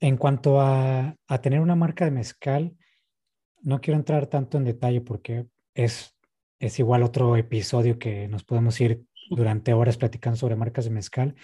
En 0.00 0.16
cuanto 0.16 0.60
a, 0.60 1.16
a, 1.26 1.40
tener 1.40 1.60
una 1.60 1.76
marca 1.76 2.04
de 2.04 2.10
mezcal, 2.10 2.76
no 3.62 3.80
quiero 3.80 3.98
entrar 3.98 4.26
tanto 4.26 4.58
en 4.58 4.64
detalle 4.64 5.00
porque 5.00 5.46
es, 5.74 6.14
es 6.60 6.78
igual 6.78 7.02
otro 7.02 7.36
episodio 7.36 7.98
que 7.98 8.28
nos 8.28 8.44
podemos 8.44 8.80
ir 8.80 9.02
durante 9.30 9.72
horas 9.72 9.96
platicando 9.96 10.36
sobre 10.36 10.56
marcas 10.56 10.84
de 10.84 10.90
mezcal, 10.90 11.34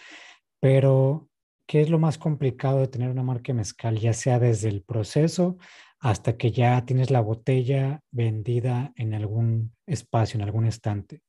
pero 0.60 1.28
¿qué 1.66 1.80
es 1.80 1.88
lo 1.88 1.98
más 1.98 2.18
complicado 2.18 2.80
de 2.80 2.88
tener 2.88 3.10
una 3.10 3.22
marca 3.22 3.48
de 3.48 3.54
mezcal, 3.54 3.98
ya 3.98 4.12
sea 4.12 4.38
desde 4.38 4.68
el 4.68 4.82
proceso 4.82 5.56
hasta 5.98 6.36
que 6.36 6.52
ya 6.52 6.84
tienes 6.84 7.10
la 7.10 7.22
botella 7.22 8.02
vendida 8.10 8.92
en 8.96 9.14
algún 9.14 9.74
espacio, 9.86 10.38
en 10.38 10.44
algún 10.44 10.66
estante? 10.66 11.22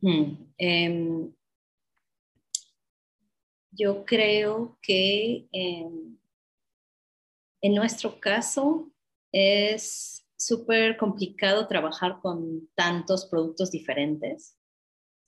Hmm, 0.00 0.52
em, 0.58 1.32
yo 3.70 4.04
creo 4.04 4.76
que 4.82 5.46
en 5.52 6.18
nuestro 7.74 8.18
caso 8.18 8.90
es 9.30 10.21
súper 10.46 10.96
complicado 10.96 11.66
trabajar 11.66 12.18
con 12.20 12.68
tantos 12.74 13.26
productos 13.26 13.70
diferentes 13.70 14.56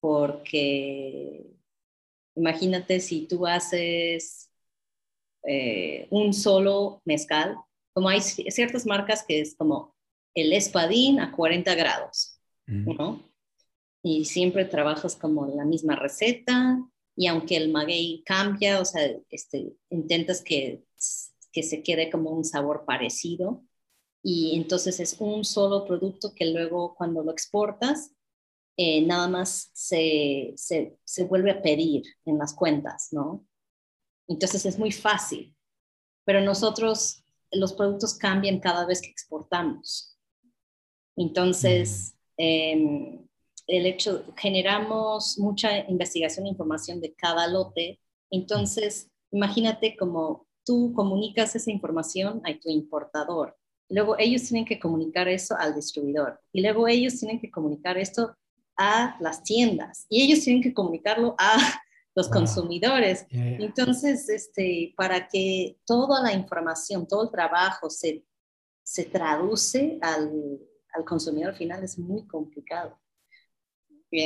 porque 0.05 1.47
imagínate 2.37 3.01
si 3.01 3.27
tú 3.27 3.47
haces 3.47 4.51
eh, 5.45 6.07
un 6.11 6.35
solo 6.35 7.01
mezcal, 7.07 7.57
como 7.95 8.11
hay 8.11 8.21
ciertas 8.21 8.85
marcas 8.85 9.25
que 9.27 9.41
es 9.41 9.57
como 9.57 9.95
el 10.35 10.53
espadín 10.53 11.21
a 11.21 11.33
40 11.33 11.75
grados, 11.75 12.39
¿no? 12.67 13.23
Y 14.03 14.27
siempre 14.27 14.67
trabajas 14.67 15.17
como 15.17 15.47
la 15.47 15.65
misma 15.65 15.97
receta 15.97 16.79
y 17.17 17.27
aunque 17.27 17.57
el 17.57 17.71
maguey 17.73 18.23
cambia, 18.27 18.81
o 18.81 18.85
sea, 18.85 19.11
este, 19.31 19.73
intentas 19.89 20.43
que, 20.43 20.85
que 21.51 21.63
se 21.63 21.83
quede 21.83 22.11
como 22.11 22.29
un 22.29 22.45
sabor 22.45 22.85
parecido 22.85 23.65
y 24.27 24.57
entonces 24.57 25.01
es 25.01 25.17
un 25.21 25.45
solo 25.45 25.85
producto 25.85 26.33
que 26.35 26.47
luego 26.47 26.95
cuando 26.95 27.23
lo 27.23 27.31
exportas, 27.31 28.11
eh, 28.77 29.03
nada 29.03 29.29
más 29.29 29.71
se, 29.75 30.55
se, 30.57 30.97
se 31.05 31.25
vuelve 31.25 31.51
a 31.51 31.61
pedir 31.61 32.03
en 32.25 32.39
las 32.39 32.55
cuentas, 32.55 33.09
¿no? 33.13 33.47
Entonces 34.27 34.65
es 34.65 34.79
muy 34.79 34.93
fácil, 34.93 35.55
pero 36.25 36.41
nosotros 36.41 37.23
los 37.53 37.75
productos 37.75 38.15
cambian 38.15 38.61
cada 38.61 38.87
vez 38.87 39.03
que 39.03 39.11
exportamos. 39.11 40.19
Entonces, 41.17 42.17
em, 42.39 43.29
el 43.67 43.87
hecho, 43.87 44.25
generamos 44.39 45.39
mucha 45.39 45.79
investigación 45.89 46.47
e 46.47 46.51
información 46.51 47.01
de 47.03 47.15
cada 47.15 47.47
lote. 47.47 48.01
Entonces, 48.31 49.11
imagínate 49.31 49.97
cómo 49.99 50.47
tú 50.65 50.95
comunicas 50.95 51.55
esa 51.55 51.71
información 51.71 52.41
a 52.45 52.59
tu 52.59 52.71
importador. 52.71 53.55
Luego 53.89 54.17
ellos 54.19 54.43
tienen 54.49 54.65
que 54.65 54.79
comunicar 54.79 55.29
eso 55.29 55.57
al 55.59 55.75
distribuidor. 55.75 56.41
Y 56.53 56.63
luego 56.63 56.89
ellos 56.89 57.19
tienen 57.19 57.41
que 57.41 57.51
comunicar 57.51 57.99
esto 57.99 58.37
a 58.77 59.17
las 59.21 59.43
tiendas. 59.43 60.07
Y 60.09 60.23
ellos 60.23 60.45
tienen 60.45 60.63
que 60.63 60.73
comunicarlo 60.73 61.35
a 61.39 61.57
los 62.15 62.29
consumidores. 62.29 63.27
Entonces, 63.31 64.29
este, 64.29 64.95
para 64.97 65.29
que 65.29 65.79
toda 65.85 66.23
la 66.23 66.33
información, 66.33 67.07
todo 67.07 67.25
el 67.25 67.31
trabajo 67.31 67.91
se, 67.91 68.25
se 68.83 69.05
traduce 69.05 69.99
al, 70.01 70.31
al 70.95 71.05
consumidor 71.05 71.55
final 71.55 71.83
es 71.83 71.99
muy 71.99 72.27
complicado. 72.27 72.99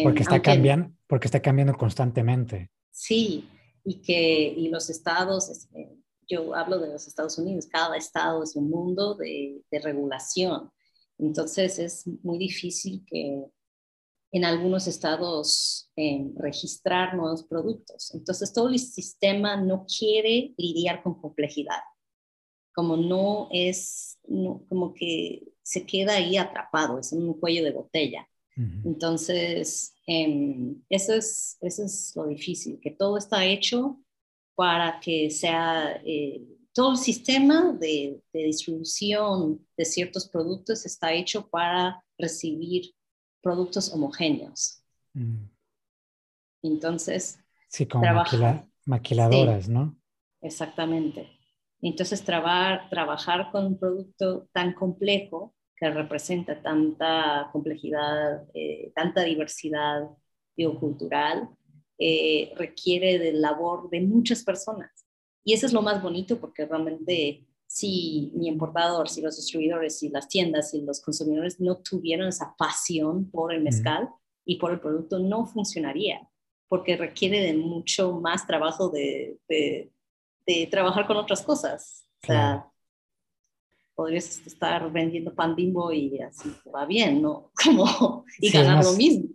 porque, 0.05 0.23
está 0.23 0.41
cambiando, 0.41 0.93
porque 1.07 1.27
está 1.27 1.41
cambiando 1.41 1.75
constantemente. 1.75 2.71
Sí, 2.91 3.49
y 3.85 4.03
que 4.03 4.55
y 4.57 4.69
los 4.69 4.91
estados, 4.91 5.49
este, 5.49 5.98
yo 6.29 6.55
hablo 6.55 6.79
de 6.79 6.89
los 6.89 7.07
Estados 7.07 7.39
Unidos, 7.39 7.67
cada 7.67 7.97
estado 7.97 8.43
es 8.43 8.55
un 8.57 8.71
mundo 8.71 9.15
de, 9.15 9.63
de 9.71 9.79
regulación. 9.81 10.71
Entonces 11.19 11.79
es 11.79 12.07
muy 12.23 12.39
difícil 12.39 13.05
que 13.07 13.51
en 14.31 14.45
algunos 14.45 14.87
estados 14.87 15.91
registrar 16.37 17.17
nuevos 17.17 17.45
productos. 17.45 18.15
Entonces, 18.15 18.53
todo 18.53 18.69
el 18.69 18.79
sistema 18.79 19.57
no 19.57 19.87
quiere 19.87 20.55
lidiar 20.57 21.03
con 21.03 21.21
complejidad, 21.21 21.81
como 22.75 22.97
no 22.97 23.49
es, 23.53 24.19
como 24.69 24.95
que 24.95 25.43
se 25.63 25.87
queda 25.87 26.15
ahí 26.15 26.37
atrapado, 26.37 26.99
es 26.99 27.13
un 27.13 27.35
cuello 27.39 27.65
de 27.65 27.73
botella. 27.73 28.29
Entonces, 28.85 29.95
em, 30.09 30.83
eso, 30.89 31.15
es, 31.15 31.59
eso 31.61 31.85
es 31.85 32.13
lo 32.17 32.27
difícil, 32.27 32.81
que 32.83 32.91
todo 32.91 33.17
está 33.17 33.45
hecho 33.45 34.01
para 34.59 34.99
que 34.99 35.31
sea, 35.31 36.03
eh, 36.05 36.43
todo 36.73 36.91
el 36.91 36.97
sistema 36.97 37.73
de, 37.75 38.21
de 38.33 38.43
distribución 38.43 39.65
de 39.77 39.85
ciertos 39.85 40.29
productos 40.29 40.85
está 40.85 41.13
hecho 41.13 41.49
para 41.49 42.05
recibir 42.19 42.93
productos 43.41 43.93
homogéneos. 43.93 44.83
Mm. 45.15 45.45
Entonces, 46.65 47.39
sí, 47.69 47.87
como 47.87 48.05
maquiladoras, 48.85 49.69
¿no? 49.69 49.97
Exactamente. 50.41 51.29
Entonces, 51.81 52.25
trabajar 52.25 53.53
con 53.53 53.65
un 53.65 53.79
producto 53.79 54.49
tan 54.53 54.73
complejo 54.73 55.55
que 55.77 55.89
representa 55.89 56.61
tanta 56.61 57.49
complejidad, 57.53 58.43
eh, 58.55 58.91
tanta 58.93 59.23
diversidad 59.23 60.09
biocultural, 60.57 61.49
eh, 61.99 62.53
requiere 62.57 63.19
de 63.19 63.33
labor 63.33 63.91
de 63.91 64.01
muchas 64.01 64.45
personas. 64.45 64.91
Y 65.45 65.53
eso 65.53 65.67
es 65.67 65.73
lo 65.73 65.83
más 65.83 66.03
bonito 66.03 66.39
porque 66.39 66.67
realmente 66.67 67.49
si 67.67 68.33
mi 68.35 68.49
importador, 68.49 69.09
si 69.09 69.21
los 69.21 69.37
distribuidores, 69.37 69.99
si 69.99 70.09
las 70.09 70.27
tiendas, 70.29 70.71
si 70.71 70.81
los 70.81 71.01
consumidores 71.01 71.61
no 71.61 71.77
tuvieran 71.77 72.29
esa 72.29 72.55
pasión 72.57 73.31
por 73.31 73.53
el 73.53 73.63
mezcal 73.63 74.09
y 74.45 74.57
por 74.57 74.73
el 74.73 74.81
producto, 74.81 75.19
no 75.19 75.45
funcionaría, 75.45 76.27
porque 76.69 76.97
requiere 76.97 77.41
de 77.43 77.55
mucho 77.55 78.13
más 78.21 78.47
trabajo 78.47 78.89
de, 78.89 79.39
de, 79.49 79.91
trabajar 80.71 81.07
con 81.07 81.19
otras 81.19 81.43
cosas. 81.43 82.09
O 82.23 82.27
sea, 82.27 82.67
podrías 83.95 84.47
estar 84.47 84.91
vendiendo 84.91 85.35
pan 85.35 85.55
bimbo 85.55 85.93
y 85.93 86.21
así 86.21 86.51
va 86.75 86.87
bien, 86.87 87.21
¿no? 87.21 87.53
Como, 87.63 88.25
y 88.39 88.51
ganar 88.51 88.83
lo 88.83 88.93
mismo. 88.95 89.29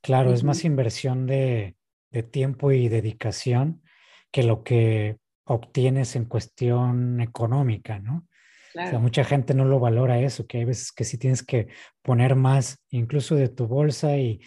Claro, 0.00 0.32
es 0.32 0.44
más 0.44 0.64
inversión 0.64 1.26
de, 1.26 1.76
de 2.10 2.22
tiempo 2.22 2.72
y 2.72 2.88
dedicación 2.88 3.82
que 4.30 4.42
lo 4.42 4.62
que 4.62 5.18
obtienes 5.44 6.16
en 6.16 6.26
cuestión 6.26 7.20
económica, 7.20 7.98
¿no? 7.98 8.26
O 8.72 8.86
sea, 8.88 9.00
mucha 9.00 9.24
gente 9.24 9.52
no 9.52 9.64
lo 9.64 9.80
valora 9.80 10.20
eso, 10.20 10.46
que 10.46 10.58
hay 10.58 10.64
veces 10.64 10.92
que 10.92 11.04
sí 11.04 11.18
tienes 11.18 11.42
que 11.42 11.66
poner 12.02 12.36
más 12.36 12.78
incluso 12.90 13.34
de 13.34 13.48
tu 13.48 13.66
bolsa 13.66 14.16
y, 14.16 14.40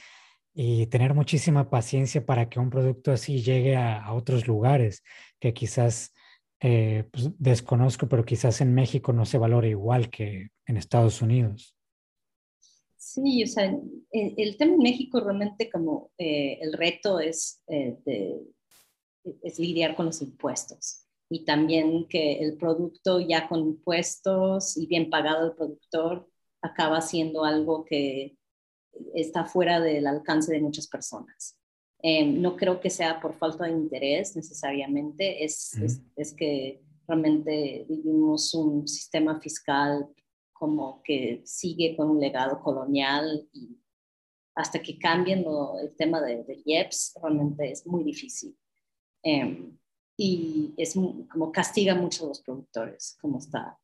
y 0.54 0.88
tener 0.88 1.14
muchísima 1.14 1.70
paciencia 1.70 2.26
para 2.26 2.48
que 2.48 2.60
un 2.60 2.70
producto 2.70 3.12
así 3.12 3.42
llegue 3.42 3.76
a, 3.76 4.14
otros 4.14 4.48
lugares 4.48 5.04
que 5.40 5.54
quizás 5.54 6.14
eh, 6.62 7.06
pues, 7.12 7.32
desconozco, 7.38 8.08
pero 8.08 8.24
quizás 8.24 8.62
en 8.62 8.74
México 8.74 9.12
no 9.12 9.26
se 9.26 9.38
valora 9.38 9.68
igual 9.68 10.10
que 10.10 10.50
en 10.66 10.78
Estados 10.78 11.22
Unidos. 11.22 11.76
Sí, 13.04 13.44
o 13.44 13.48
sea, 13.48 13.78
el, 14.12 14.58
tema 14.58 14.76
en 14.76 14.80
México 14.80 15.20
realmente 15.20 15.70
como 15.70 16.12
eh, 16.18 16.58
el 16.62 16.72
reto 16.72 17.20
es 17.20 17.62
eh, 17.68 17.98
de, 18.06 18.42
es 19.42 19.60
lidiar 19.60 19.98
con 19.98 20.06
los 20.06 20.22
impuestos 20.22 21.06
y 21.30 21.44
también 21.44 22.08
que 22.08 22.40
el 22.40 22.58
producto 22.58 23.20
ya 23.20 23.50
con 23.50 23.60
impuestos 23.60 24.78
y 24.78 24.88
bien 24.88 25.10
pagado 25.10 25.48
el 25.48 25.54
productor 25.54 26.30
acaba 26.62 27.02
siendo 27.02 27.44
algo 27.44 27.84
que 27.84 28.38
está 29.14 29.44
fuera 29.44 29.82
del 29.82 30.08
alcance 30.08 30.54
de 30.54 30.62
muchas 30.62 30.88
personas. 30.88 31.60
Em, 32.02 32.42
no 32.42 32.56
creo 32.56 32.80
que 32.80 32.90
sea 32.90 33.20
por 33.20 33.38
falta 33.38 33.66
de 33.66 33.72
interés 33.72 34.34
necesariamente, 34.34 35.44
es, 35.44 35.74
es, 36.16 36.34
que 36.34 36.82
realmente 37.06 37.86
vivimos 37.90 38.54
un 38.54 38.88
sistema 38.88 39.42
fiscal 39.42 40.08
como 40.64 41.04
que 41.04 41.42
sigue 41.44 41.94
con 41.98 42.10
un 42.10 42.22
legado 42.22 42.62
colonial 42.62 43.50
y 43.52 43.78
hasta 44.56 44.82
que 44.82 44.98
cambien 44.98 45.44
el 45.82 45.94
tema 45.98 46.22
de, 46.22 46.42
de 46.46 46.62
IEPS 46.64 47.16
realmente 47.22 47.70
es 47.70 47.86
muy 47.86 48.06
difícil. 48.06 48.58
Em, 49.22 49.78
y 50.16 50.74
es 50.78 50.94
como 51.30 51.52
castiga 51.52 51.96
mucho 51.96 52.24
a 52.24 52.28
los 52.30 52.40
productores, 52.40 53.18
como 53.20 53.40
está. 53.40 53.78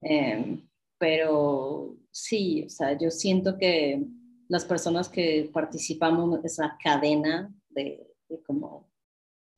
Em, 0.00 0.66
pero 0.96 1.94
sí, 2.10 2.64
o 2.64 2.70
sea, 2.70 2.96
yo 2.96 3.10
siento 3.10 3.58
que 3.58 4.02
las 4.48 4.64
personas 4.64 5.10
que 5.10 5.50
participamos 5.52 6.38
en 6.38 6.46
esa 6.46 6.78
cadena 6.82 7.54
de, 7.68 8.14
como 8.46 8.90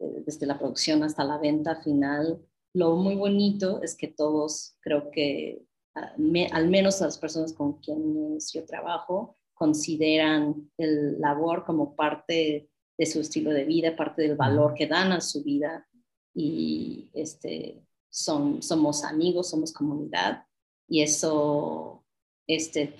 desde 0.00 0.46
la 0.46 0.58
producción 0.58 1.04
hasta 1.04 1.22
la 1.22 1.38
venta 1.38 1.76
final, 1.76 2.44
lo 2.74 2.96
muy 2.96 3.14
bonito 3.14 3.80
es 3.84 3.96
que 3.96 4.08
todos, 4.08 4.76
creo 4.80 5.12
que 5.12 5.64
al 5.96 6.68
menos 6.68 7.00
las 7.00 7.18
personas 7.18 7.52
con 7.52 7.80
quienes 7.80 8.52
yo 8.52 8.64
trabajo, 8.64 9.36
consideran 9.54 10.70
el 10.76 11.18
labor 11.18 11.64
como 11.64 11.96
parte 11.96 12.68
de 12.98 13.06
su 13.06 13.20
estilo 13.20 13.50
de 13.50 13.64
vida, 13.64 13.96
parte 13.96 14.22
del 14.22 14.36
valor 14.36 14.74
que 14.74 14.86
dan 14.86 15.12
a 15.12 15.20
su 15.20 15.42
vida. 15.42 15.86
Y 16.34 17.10
este, 17.14 17.82
son, 18.10 18.62
somos 18.62 19.04
amigos, 19.04 19.48
somos 19.50 19.72
comunidad. 19.72 20.44
Y 20.86 21.00
eso 21.00 22.04
este, 22.46 22.94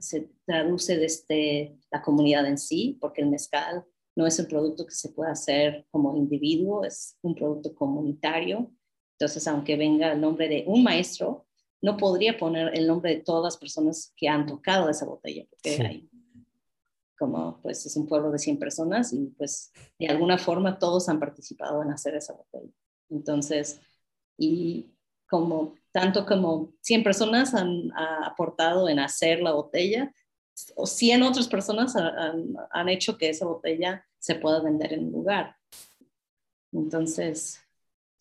se 0.00 0.30
traduce 0.44 0.96
desde 0.98 1.78
la 1.90 2.02
comunidad 2.02 2.46
en 2.46 2.58
sí, 2.58 2.98
porque 3.00 3.22
el 3.22 3.28
mezcal 3.28 3.84
no 4.16 4.26
es 4.26 4.38
un 4.38 4.46
producto 4.46 4.84
que 4.84 4.94
se 4.94 5.10
pueda 5.10 5.30
hacer 5.30 5.86
como 5.90 6.16
individuo, 6.16 6.84
es 6.84 7.16
un 7.22 7.34
producto 7.34 7.74
comunitario. 7.74 8.72
Entonces, 9.18 9.46
aunque 9.46 9.76
venga 9.76 10.12
el 10.12 10.20
nombre 10.20 10.48
de 10.48 10.64
un 10.66 10.82
maestro, 10.82 11.46
no 11.82 11.96
podría 11.96 12.36
poner 12.36 12.76
el 12.76 12.86
nombre 12.86 13.14
de 13.14 13.20
todas 13.22 13.42
las 13.42 13.56
personas 13.56 14.12
que 14.16 14.28
han 14.28 14.46
tocado 14.46 14.88
esa 14.88 15.06
botella, 15.06 15.46
porque 15.48 15.82
hay, 15.82 16.10
como 17.18 17.60
pues 17.62 17.84
es 17.86 17.96
un 17.96 18.06
pueblo 18.06 18.30
de 18.30 18.38
100 18.38 18.58
personas 18.58 19.12
y 19.12 19.26
pues 19.36 19.72
de 19.98 20.08
alguna 20.08 20.38
forma 20.38 20.78
todos 20.78 21.08
han 21.08 21.20
participado 21.20 21.82
en 21.82 21.90
hacer 21.90 22.14
esa 22.14 22.34
botella. 22.34 22.72
Entonces, 23.08 23.80
y 24.38 24.90
como 25.28 25.74
tanto 25.92 26.26
como 26.26 26.72
100 26.82 27.02
personas 27.04 27.54
han 27.54 27.90
aportado 27.96 28.88
en 28.88 28.98
hacer 28.98 29.40
la 29.40 29.52
botella, 29.52 30.12
o 30.74 30.86
100 30.86 31.22
otras 31.22 31.48
personas 31.48 31.96
han, 31.96 32.54
han, 32.70 32.88
hecho 32.90 33.16
que 33.16 33.30
esa 33.30 33.46
botella 33.46 34.04
se 34.18 34.34
pueda 34.34 34.60
vender 34.60 34.92
en 34.92 35.06
un 35.06 35.12
lugar. 35.12 35.56
Entonces, 36.72 37.60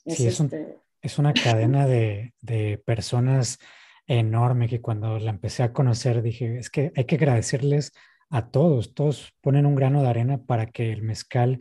es, 0.06 0.20
este 0.20 0.80
es, 1.02 1.20
una 1.20 1.34
cadena 1.34 1.88
de, 1.88 2.34
de, 2.42 2.82
personas 2.86 3.60
enorme 4.08 4.68
que 4.68 4.82
cuando 4.82 5.20
la 5.20 5.32
empecé 5.32 5.64
a 5.64 5.74
conocer 5.74 6.22
dije, 6.22 6.58
es 6.58 6.70
que 6.70 6.92
hay 6.96 7.06
que 7.06 7.16
agradecerles 7.16 7.94
a 8.30 8.50
todos, 8.50 8.94
todos 8.94 9.34
ponen 9.42 9.66
un 9.66 9.76
grano 9.76 10.02
de 10.02 10.10
arena 10.10 10.38
para 10.40 10.68
que 10.68 10.92
el 10.92 11.02
mezcal 11.02 11.60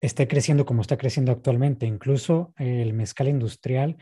esté 0.00 0.26
creciendo 0.28 0.66
como 0.66 0.82
está 0.82 0.96
creciendo 0.96 1.32
actualmente. 1.32 1.86
Incluso 1.86 2.52
el 2.58 2.92
mezcal 2.92 3.28
industrial 3.28 3.96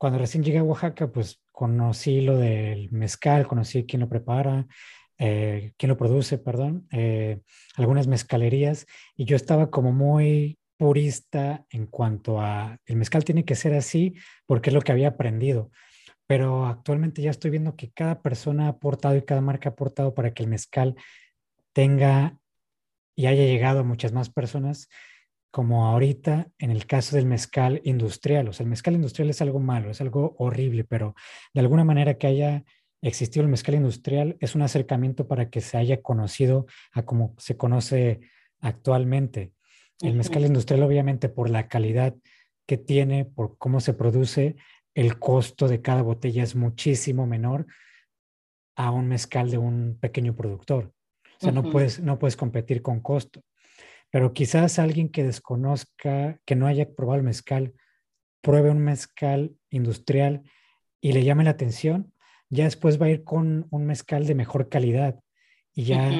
cuando 0.00 0.18
recién 0.18 0.42
llegué 0.42 0.56
a 0.56 0.62
Oaxaca, 0.62 1.12
pues 1.12 1.42
conocí 1.52 2.22
lo 2.22 2.38
del 2.38 2.90
mezcal, 2.90 3.46
conocí 3.46 3.84
quién 3.84 4.00
lo 4.00 4.08
prepara, 4.08 4.66
eh, 5.18 5.74
quién 5.76 5.90
lo 5.90 5.98
produce, 5.98 6.38
perdón, 6.38 6.88
eh, 6.90 7.42
algunas 7.76 8.06
mezcalerías, 8.06 8.86
y 9.14 9.26
yo 9.26 9.36
estaba 9.36 9.70
como 9.70 9.92
muy 9.92 10.58
purista 10.80 11.66
en 11.68 11.84
cuanto 11.84 12.40
a 12.40 12.78
el 12.86 12.96
mezcal 12.96 13.22
tiene 13.22 13.44
que 13.44 13.54
ser 13.54 13.74
así 13.74 14.14
porque 14.46 14.70
es 14.70 14.74
lo 14.74 14.80
que 14.80 14.92
había 14.92 15.08
aprendido. 15.08 15.70
Pero 16.26 16.64
actualmente 16.64 17.20
ya 17.20 17.30
estoy 17.30 17.50
viendo 17.50 17.76
que 17.76 17.90
cada 17.90 18.22
persona 18.22 18.64
ha 18.64 18.68
aportado 18.68 19.14
y 19.14 19.22
cada 19.22 19.42
marca 19.42 19.68
ha 19.68 19.72
aportado 19.72 20.14
para 20.14 20.32
que 20.32 20.42
el 20.42 20.48
mezcal 20.48 20.96
tenga 21.74 22.38
y 23.14 23.26
haya 23.26 23.44
llegado 23.44 23.80
a 23.80 23.84
muchas 23.84 24.12
más 24.12 24.30
personas 24.30 24.88
como 25.50 25.86
ahorita 25.86 26.48
en 26.58 26.70
el 26.70 26.86
caso 26.86 27.14
del 27.14 27.26
mezcal 27.26 27.82
industrial. 27.84 28.48
O 28.48 28.54
sea, 28.54 28.64
el 28.64 28.70
mezcal 28.70 28.94
industrial 28.94 29.28
es 29.28 29.42
algo 29.42 29.58
malo, 29.58 29.90
es 29.90 30.00
algo 30.00 30.34
horrible, 30.38 30.84
pero 30.84 31.14
de 31.52 31.60
alguna 31.60 31.84
manera 31.84 32.14
que 32.14 32.26
haya 32.26 32.64
existido 33.02 33.44
el 33.44 33.50
mezcal 33.50 33.74
industrial 33.74 34.38
es 34.40 34.54
un 34.54 34.62
acercamiento 34.62 35.28
para 35.28 35.50
que 35.50 35.60
se 35.60 35.76
haya 35.76 36.00
conocido 36.00 36.64
a 36.92 37.02
como 37.02 37.34
se 37.36 37.58
conoce 37.58 38.20
actualmente. 38.60 39.52
El 40.00 40.14
mezcal 40.14 40.44
industrial, 40.44 40.82
obviamente, 40.82 41.28
por 41.28 41.50
la 41.50 41.68
calidad 41.68 42.14
que 42.66 42.78
tiene, 42.78 43.24
por 43.24 43.58
cómo 43.58 43.80
se 43.80 43.94
produce, 43.94 44.56
el 44.94 45.18
costo 45.18 45.68
de 45.68 45.82
cada 45.82 46.02
botella 46.02 46.42
es 46.42 46.56
muchísimo 46.56 47.26
menor 47.26 47.66
a 48.76 48.90
un 48.90 49.08
mezcal 49.08 49.50
de 49.50 49.58
un 49.58 49.98
pequeño 50.00 50.34
productor. 50.34 50.92
O 51.36 51.40
sea, 51.40 51.52
no, 51.52 51.70
puedes, 51.70 52.00
no 52.00 52.18
puedes 52.18 52.36
competir 52.36 52.82
con 52.82 53.00
costo. 53.00 53.42
Pero 54.10 54.32
quizás 54.32 54.78
alguien 54.78 55.10
que 55.10 55.22
desconozca, 55.22 56.38
que 56.44 56.56
no 56.56 56.66
haya 56.66 56.90
probado 56.94 57.18
el 57.18 57.24
mezcal, 57.24 57.74
pruebe 58.40 58.70
un 58.70 58.80
mezcal 58.80 59.54
industrial 59.70 60.42
y 61.00 61.12
le 61.12 61.24
llame 61.24 61.44
la 61.44 61.50
atención, 61.50 62.12
ya 62.48 62.64
después 62.64 63.00
va 63.00 63.06
a 63.06 63.10
ir 63.10 63.24
con 63.24 63.66
un 63.70 63.86
mezcal 63.86 64.26
de 64.26 64.34
mejor 64.34 64.68
calidad 64.68 65.20
y 65.72 65.84
ya 65.84 66.10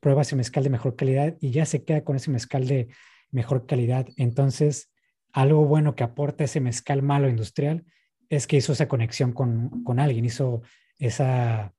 prueba 0.00 0.22
ese 0.22 0.36
mezcal 0.36 0.64
de 0.64 0.70
mejor 0.70 0.96
calidad 0.96 1.36
y 1.40 1.50
ya 1.50 1.66
se 1.66 1.84
queda 1.84 2.04
con 2.04 2.16
ese 2.16 2.30
mezcal 2.30 2.66
de 2.66 2.88
mejor 3.34 3.66
calidad. 3.66 4.08
Entonces, 4.16 4.90
algo 5.32 5.66
bueno 5.66 5.94
que 5.96 6.04
aporta 6.04 6.44
ese 6.44 6.60
mezcal 6.60 7.02
malo 7.02 7.28
industrial 7.28 7.84
es 8.28 8.46
que 8.46 8.56
hizo 8.56 8.72
esa 8.72 8.88
conexión 8.88 9.32
con, 9.32 9.82
con 9.84 9.98
alguien, 9.98 10.24
hizo 10.24 10.62
esa, 10.98 11.74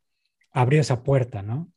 abrió 0.52 0.82
esa 0.82 1.04
puerta, 1.04 1.42
¿no? 1.42 1.72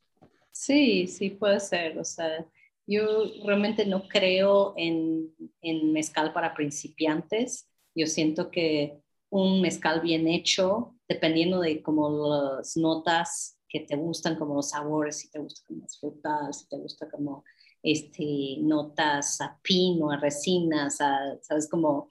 Sí, 0.50 1.06
sí 1.06 1.30
puede 1.30 1.60
ser. 1.60 1.98
O 1.98 2.04
sea, 2.04 2.44
yo 2.86 3.24
realmente 3.44 3.86
no 3.86 4.08
creo 4.08 4.74
en, 4.76 5.30
en, 5.62 5.92
mezcal 5.92 6.32
para 6.32 6.54
principiantes. 6.54 7.68
Yo 7.94 8.06
siento 8.06 8.50
que 8.50 8.98
un 9.30 9.60
mezcal 9.60 10.00
bien 10.00 10.26
hecho, 10.26 10.96
dependiendo 11.08 11.60
de 11.60 11.80
como 11.82 12.10
las 12.10 12.76
notas 12.76 13.58
que 13.68 13.80
te 13.80 13.94
gustan, 13.94 14.36
como 14.36 14.54
los 14.54 14.70
sabores, 14.70 15.18
si 15.18 15.30
te 15.30 15.38
gusta 15.38 15.62
como 15.66 15.82
las 15.82 15.98
frutas, 16.00 16.60
si 16.60 16.68
te 16.68 16.76
gusta 16.76 17.08
como 17.08 17.44
este, 17.82 18.56
notas 18.60 19.40
a 19.40 19.58
pino, 19.62 20.10
a 20.10 20.16
resinas, 20.16 21.00
a, 21.00 21.38
sabes, 21.42 21.68
como 21.68 22.08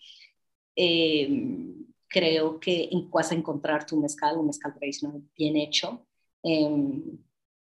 em, 0.76 1.86
creo 2.08 2.60
que 2.60 2.90
vas 3.12 3.32
a 3.32 3.36
encontrar 3.36 3.86
tu 3.86 3.98
mezcal, 4.00 4.38
un 4.38 4.48
mezcal 4.48 4.74
tradicional 4.74 5.22
bien 5.36 5.58
hecho. 5.58 6.06
Em, 6.44 7.18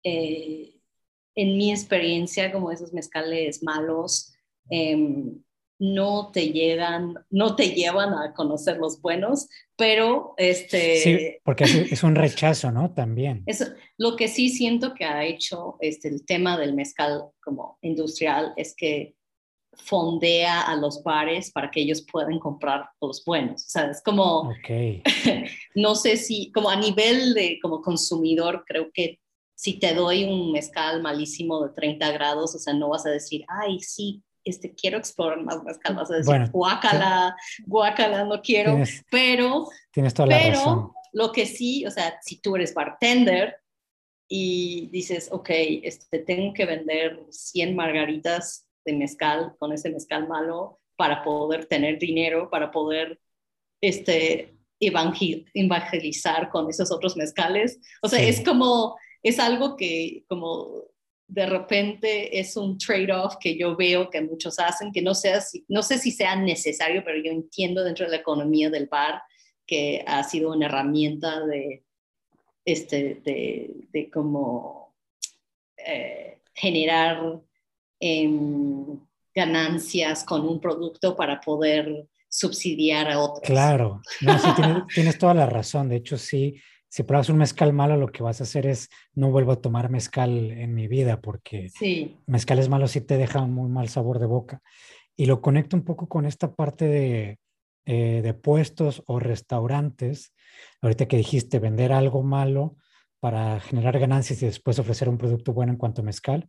eh, 0.03 0.75
en 1.35 1.57
mi 1.57 1.71
experiencia, 1.71 2.51
como 2.51 2.71
esos 2.71 2.93
mezcales 2.93 3.63
malos, 3.63 4.33
em, 4.69 5.41
no 5.83 6.31
te 6.31 6.53
llegan, 6.53 7.13
no 7.29 7.57
te 7.57 7.71
llevan 7.71 8.13
a 8.13 8.33
conocer 8.33 8.77
los 8.77 9.01
buenos, 9.01 9.49
pero 9.75 10.33
este... 10.37 10.95
Sí, 11.01 11.35
porque 11.43 11.65
es, 11.65 12.03
un 12.03 12.15
rechazo, 12.15 12.71
¿no? 12.71 12.93
También. 12.93 13.43
Lo 13.97 14.15
que 14.15 14.29
sí 14.29 14.47
siento 14.47 14.93
que 14.93 15.03
ha 15.03 15.25
hecho 15.25 15.75
este, 15.81 16.07
el 16.07 16.25
tema 16.25 16.57
del 16.57 16.73
mezcal 16.73 17.25
como 17.41 17.79
industrial 17.81 18.53
es 18.55 18.73
que 18.77 19.17
fondea 19.73 20.61
a 20.61 20.77
los 20.77 21.03
bares 21.03 21.51
para 21.51 21.69
que 21.69 21.81
ellos 21.81 22.05
puedan 22.09 22.39
comprar 22.39 22.85
los 23.01 23.25
buenos. 23.25 23.65
O 23.65 23.69
sea, 23.69 23.91
es 23.91 24.01
como, 24.01 24.53
okay. 24.61 25.03
no 25.75 25.95
sé 25.95 26.15
si, 26.15 26.49
como 26.53 26.69
a 26.69 26.77
nivel 26.77 27.33
de 27.33 27.59
como 27.61 27.81
consumidor, 27.81 28.63
creo 28.65 28.89
que 28.93 29.19
si 29.53 29.79
te 29.79 29.93
doy 29.93 30.23
un 30.23 30.53
mezcal 30.53 31.01
malísimo 31.01 31.61
de 31.61 31.73
30 31.73 32.09
grados, 32.13 32.55
o 32.55 32.59
sea, 32.59 32.73
no 32.73 32.87
vas 32.87 33.05
a 33.05 33.09
decir, 33.09 33.43
ay, 33.49 33.81
sí, 33.81 34.23
este, 34.43 34.73
quiero 34.73 34.97
explorar 34.97 35.41
más 35.43 35.63
mezcal, 35.63 35.95
vas 35.95 36.11
a 36.11 36.15
decir, 36.15 36.25
bueno, 36.25 36.49
guácala, 36.51 37.35
guácala, 37.65 38.23
no 38.25 38.41
quiero, 38.41 38.77
pero, 39.09 39.67
tienes 39.91 40.13
toda 40.13 40.27
la 40.27 40.37
pero 40.37 40.93
lo 41.13 41.31
que 41.31 41.45
sí, 41.45 41.85
o 41.85 41.91
sea, 41.91 42.19
si 42.21 42.41
tú 42.41 42.55
eres 42.55 42.73
bartender 42.73 43.57
y 44.27 44.89
dices, 44.91 45.29
ok, 45.31 45.49
este, 45.83 46.19
tengo 46.19 46.53
que 46.53 46.65
vender 46.65 47.23
100 47.29 47.75
margaritas 47.75 48.67
de 48.85 48.93
mezcal 48.93 49.55
con 49.59 49.71
ese 49.71 49.89
mezcal 49.89 50.27
malo 50.27 50.79
para 50.95 51.23
poder 51.23 51.65
tener 51.65 51.99
dinero, 51.99 52.49
para 52.49 52.71
poder 52.71 53.19
este, 53.81 54.57
evangelizar 54.79 56.49
con 56.49 56.69
esos 56.69 56.91
otros 56.91 57.15
mezcales. 57.15 57.79
O 58.01 58.09
sea, 58.09 58.19
es 58.19 58.43
como 58.43 58.97
es 59.23 59.39
algo 59.39 59.77
que 59.77 60.25
como 60.27 60.83
de 61.27 61.45
repente 61.45 62.39
es 62.39 62.55
un 62.57 62.77
trade-off 62.77 63.37
que 63.39 63.57
yo 63.57 63.75
veo 63.75 64.09
que 64.09 64.21
muchos 64.21 64.59
hacen, 64.59 64.91
que 64.91 65.01
no, 65.01 65.15
sea, 65.15 65.41
no 65.67 65.81
sé 65.81 65.97
si 65.97 66.11
sea 66.11 66.35
necesario, 66.35 67.03
pero 67.03 67.17
yo 67.23 67.31
entiendo 67.31 67.83
dentro 67.83 68.05
de 68.05 68.11
la 68.11 68.17
economía 68.17 68.69
del 68.69 68.87
bar 68.87 69.21
que 69.65 70.03
ha 70.05 70.23
sido 70.23 70.51
una 70.51 70.65
herramienta 70.65 71.45
de, 71.45 71.83
este, 72.65 73.21
de, 73.23 73.87
de 73.91 74.09
como 74.09 74.95
eh, 75.77 76.41
generar 76.53 77.41
em, 77.99 78.99
ganancias 79.33 80.23
con 80.23 80.47
un 80.47 80.59
producto 80.59 81.15
para 81.15 81.39
poder 81.39 82.07
subsidiar 82.29 83.09
a 83.09 83.19
otros. 83.19 83.41
Claro, 83.43 84.01
tienes, 84.19 84.41
tienes, 84.93 85.17
toda 85.17 85.33
la 85.33 85.45
razón. 85.45 85.89
De 85.89 85.97
hecho, 85.97 86.17
sí, 86.17 86.55
si 86.93 87.01
pruebas 87.01 87.29
un 87.29 87.37
mezcal 87.37 87.73
malo, 87.73 87.97
lo 87.97 88.11
que 88.11 88.21
vas 88.21 88.39
a 88.39 88.43
hacer 88.43 88.67
es 88.67 88.87
no 89.15 89.31
vuelvo 89.31 89.53
a 89.53 89.61
tomar 89.61 89.89
mezcal 89.89 90.51
en 90.51 90.75
mi 90.75 90.87
vida 90.87 91.21
porque 91.21 91.69
sí. 91.69 92.19
mezcales 92.27 92.69
malos 92.69 92.91
sí 92.91 93.01
te 93.01 93.17
dejan 93.17 93.51
muy 93.51 93.67
mal 93.67 93.89
sabor 93.89 94.19
de 94.19 94.27
boca. 94.27 94.61
Y 95.15 95.25
lo 95.25 95.41
conecto 95.41 95.75
un 95.75 95.85
poco 95.85 96.07
con 96.07 96.27
esta 96.27 96.53
parte 96.53 96.85
de, 96.85 97.39
eh, 97.85 98.21
de 98.21 98.33
puestos 98.35 99.01
o 99.07 99.19
restaurantes. 99.19 100.35
Ahorita 100.83 101.07
que 101.07 101.17
dijiste 101.17 101.57
vender 101.57 101.91
algo 101.93 102.21
malo 102.21 102.75
para 103.19 103.59
generar 103.59 103.97
ganancias 103.97 104.43
y 104.43 104.45
después 104.45 104.77
ofrecer 104.77 105.09
un 105.09 105.17
producto 105.17 105.51
bueno 105.51 105.71
en 105.71 105.79
cuanto 105.79 106.03
a 106.03 106.05
mezcal. 106.05 106.47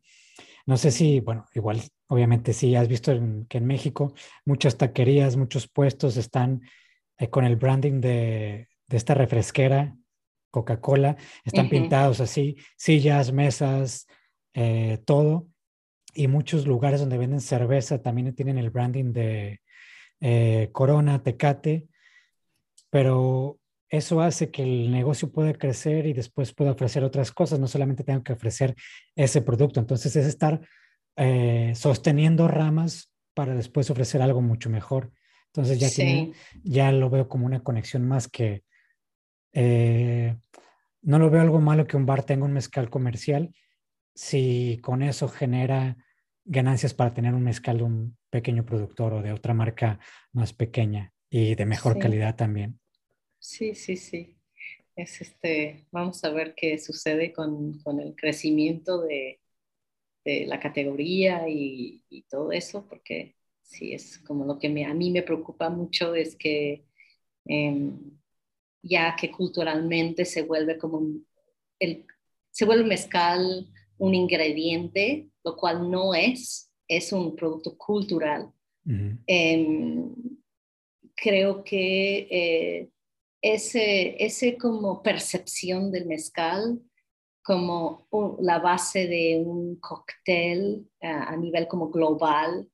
No 0.66 0.76
sé 0.76 0.90
si, 0.90 1.20
bueno, 1.20 1.46
igual, 1.54 1.80
obviamente 2.06 2.52
sí, 2.52 2.76
has 2.76 2.88
visto 2.88 3.18
que 3.48 3.56
en 3.56 3.66
México 3.66 4.12
muchas 4.44 4.76
taquerías, 4.76 5.38
muchos 5.38 5.68
puestos 5.68 6.18
están 6.18 6.60
eh, 7.16 7.30
con 7.30 7.46
el 7.46 7.56
branding 7.56 8.02
de, 8.02 8.68
de 8.88 8.96
esta 8.98 9.14
refresquera, 9.14 9.96
Coca-Cola, 10.54 11.16
están 11.44 11.68
pintados 11.68 12.20
así, 12.20 12.56
sillas, 12.76 13.32
mesas, 13.32 14.06
eh, 14.54 14.98
todo. 15.04 15.48
Y 16.14 16.28
muchos 16.28 16.64
lugares 16.64 17.00
donde 17.00 17.18
venden 17.18 17.40
cerveza 17.40 18.00
también 18.00 18.32
tienen 18.36 18.58
el 18.58 18.70
branding 18.70 19.12
de 19.12 19.60
eh, 20.20 20.68
Corona, 20.70 21.24
Tecate, 21.24 21.88
pero 22.88 23.58
eso 23.88 24.20
hace 24.20 24.52
que 24.52 24.62
el 24.62 24.92
negocio 24.92 25.32
pueda 25.32 25.52
crecer 25.54 26.06
y 26.06 26.12
después 26.12 26.54
pueda 26.54 26.70
ofrecer 26.70 27.02
otras 27.02 27.32
cosas, 27.32 27.58
no 27.58 27.66
solamente 27.66 28.04
tengo 28.04 28.22
que 28.22 28.32
ofrecer 28.32 28.76
ese 29.16 29.42
producto. 29.42 29.80
Entonces 29.80 30.14
es 30.14 30.26
estar 30.26 30.60
eh, 31.16 31.72
sosteniendo 31.74 32.46
ramas 32.46 33.10
para 33.34 33.56
después 33.56 33.90
ofrecer 33.90 34.22
algo 34.22 34.40
mucho 34.40 34.70
mejor. 34.70 35.10
Entonces 35.46 35.80
ya, 35.80 35.88
ya 36.62 36.92
lo 36.92 37.10
veo 37.10 37.28
como 37.28 37.46
una 37.46 37.60
conexión 37.60 38.06
más 38.06 38.28
que... 38.28 38.62
Eh, 39.54 40.36
no 41.02 41.18
lo 41.18 41.30
veo 41.30 41.40
algo 41.40 41.60
malo 41.60 41.86
que 41.86 41.96
un 41.96 42.06
bar 42.06 42.24
tenga 42.24 42.44
un 42.44 42.52
mezcal 42.52 42.90
comercial 42.90 43.54
si 44.14 44.78
con 44.82 45.02
eso 45.02 45.28
genera 45.28 45.96
ganancias 46.44 46.94
para 46.94 47.14
tener 47.14 47.34
un 47.34 47.42
mezcal 47.42 47.78
de 47.78 47.84
un 47.84 48.18
pequeño 48.30 48.64
productor 48.66 49.14
o 49.14 49.22
de 49.22 49.32
otra 49.32 49.54
marca 49.54 49.98
más 50.32 50.52
pequeña 50.52 51.12
y 51.30 51.54
de 51.54 51.66
mejor 51.66 51.98
calidad 51.98 52.36
también. 52.36 52.80
Sí, 53.38 53.74
sí, 53.74 53.96
sí. 53.96 54.36
Es 54.96 55.20
este, 55.20 55.86
vamos 55.90 56.22
a 56.24 56.30
ver 56.30 56.54
qué 56.54 56.78
sucede 56.78 57.32
con, 57.32 57.78
con 57.80 58.00
el 58.00 58.14
crecimiento 58.14 59.02
de, 59.02 59.40
de 60.24 60.46
la 60.46 60.60
categoría 60.60 61.48
y, 61.48 62.04
y, 62.08 62.22
todo 62.22 62.52
eso, 62.52 62.86
porque 62.88 63.36
sí, 63.62 63.92
es 63.92 64.18
como 64.20 64.44
lo 64.44 64.58
que 64.58 64.68
me, 64.68 64.84
a 64.84 64.94
mí 64.94 65.10
me 65.10 65.22
preocupa 65.22 65.68
mucho 65.68 66.14
es 66.14 66.36
que 66.36 66.84
em, 67.46 68.18
ya 68.84 69.16
que 69.16 69.30
culturalmente 69.30 70.24
se 70.24 70.42
vuelve 70.42 70.78
como 70.78 71.02
el, 71.78 72.06
se 72.50 72.64
vuelve 72.64 72.84
mezcal 72.84 73.66
un 73.98 74.14
ingrediente, 74.14 75.28
lo 75.42 75.56
cual 75.56 75.90
no 75.90 76.14
es, 76.14 76.70
es 76.86 77.12
un 77.12 77.34
producto 77.34 77.76
cultural. 77.76 78.52
Em, 79.26 80.14
creo 81.16 81.64
que 81.64 82.28
eh, 82.30 82.90
ese, 83.40 84.22
ese 84.22 84.58
como 84.58 85.02
percepción 85.02 85.90
del 85.90 86.06
mezcal 86.06 86.80
como 87.42 88.06
la 88.40 88.58
base 88.58 89.06
de 89.06 89.42
un 89.44 89.76
cóctel 89.76 90.86
a 91.00 91.36
nivel 91.36 91.66
como 91.66 91.90
global 91.90 92.68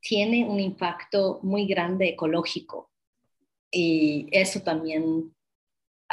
tiene 0.00 0.46
un 0.48 0.60
impacto 0.60 1.40
muy 1.42 1.66
grande 1.66 2.08
ecológico 2.08 2.90
y 3.70 4.28
eso 4.30 4.60
también 4.60 5.34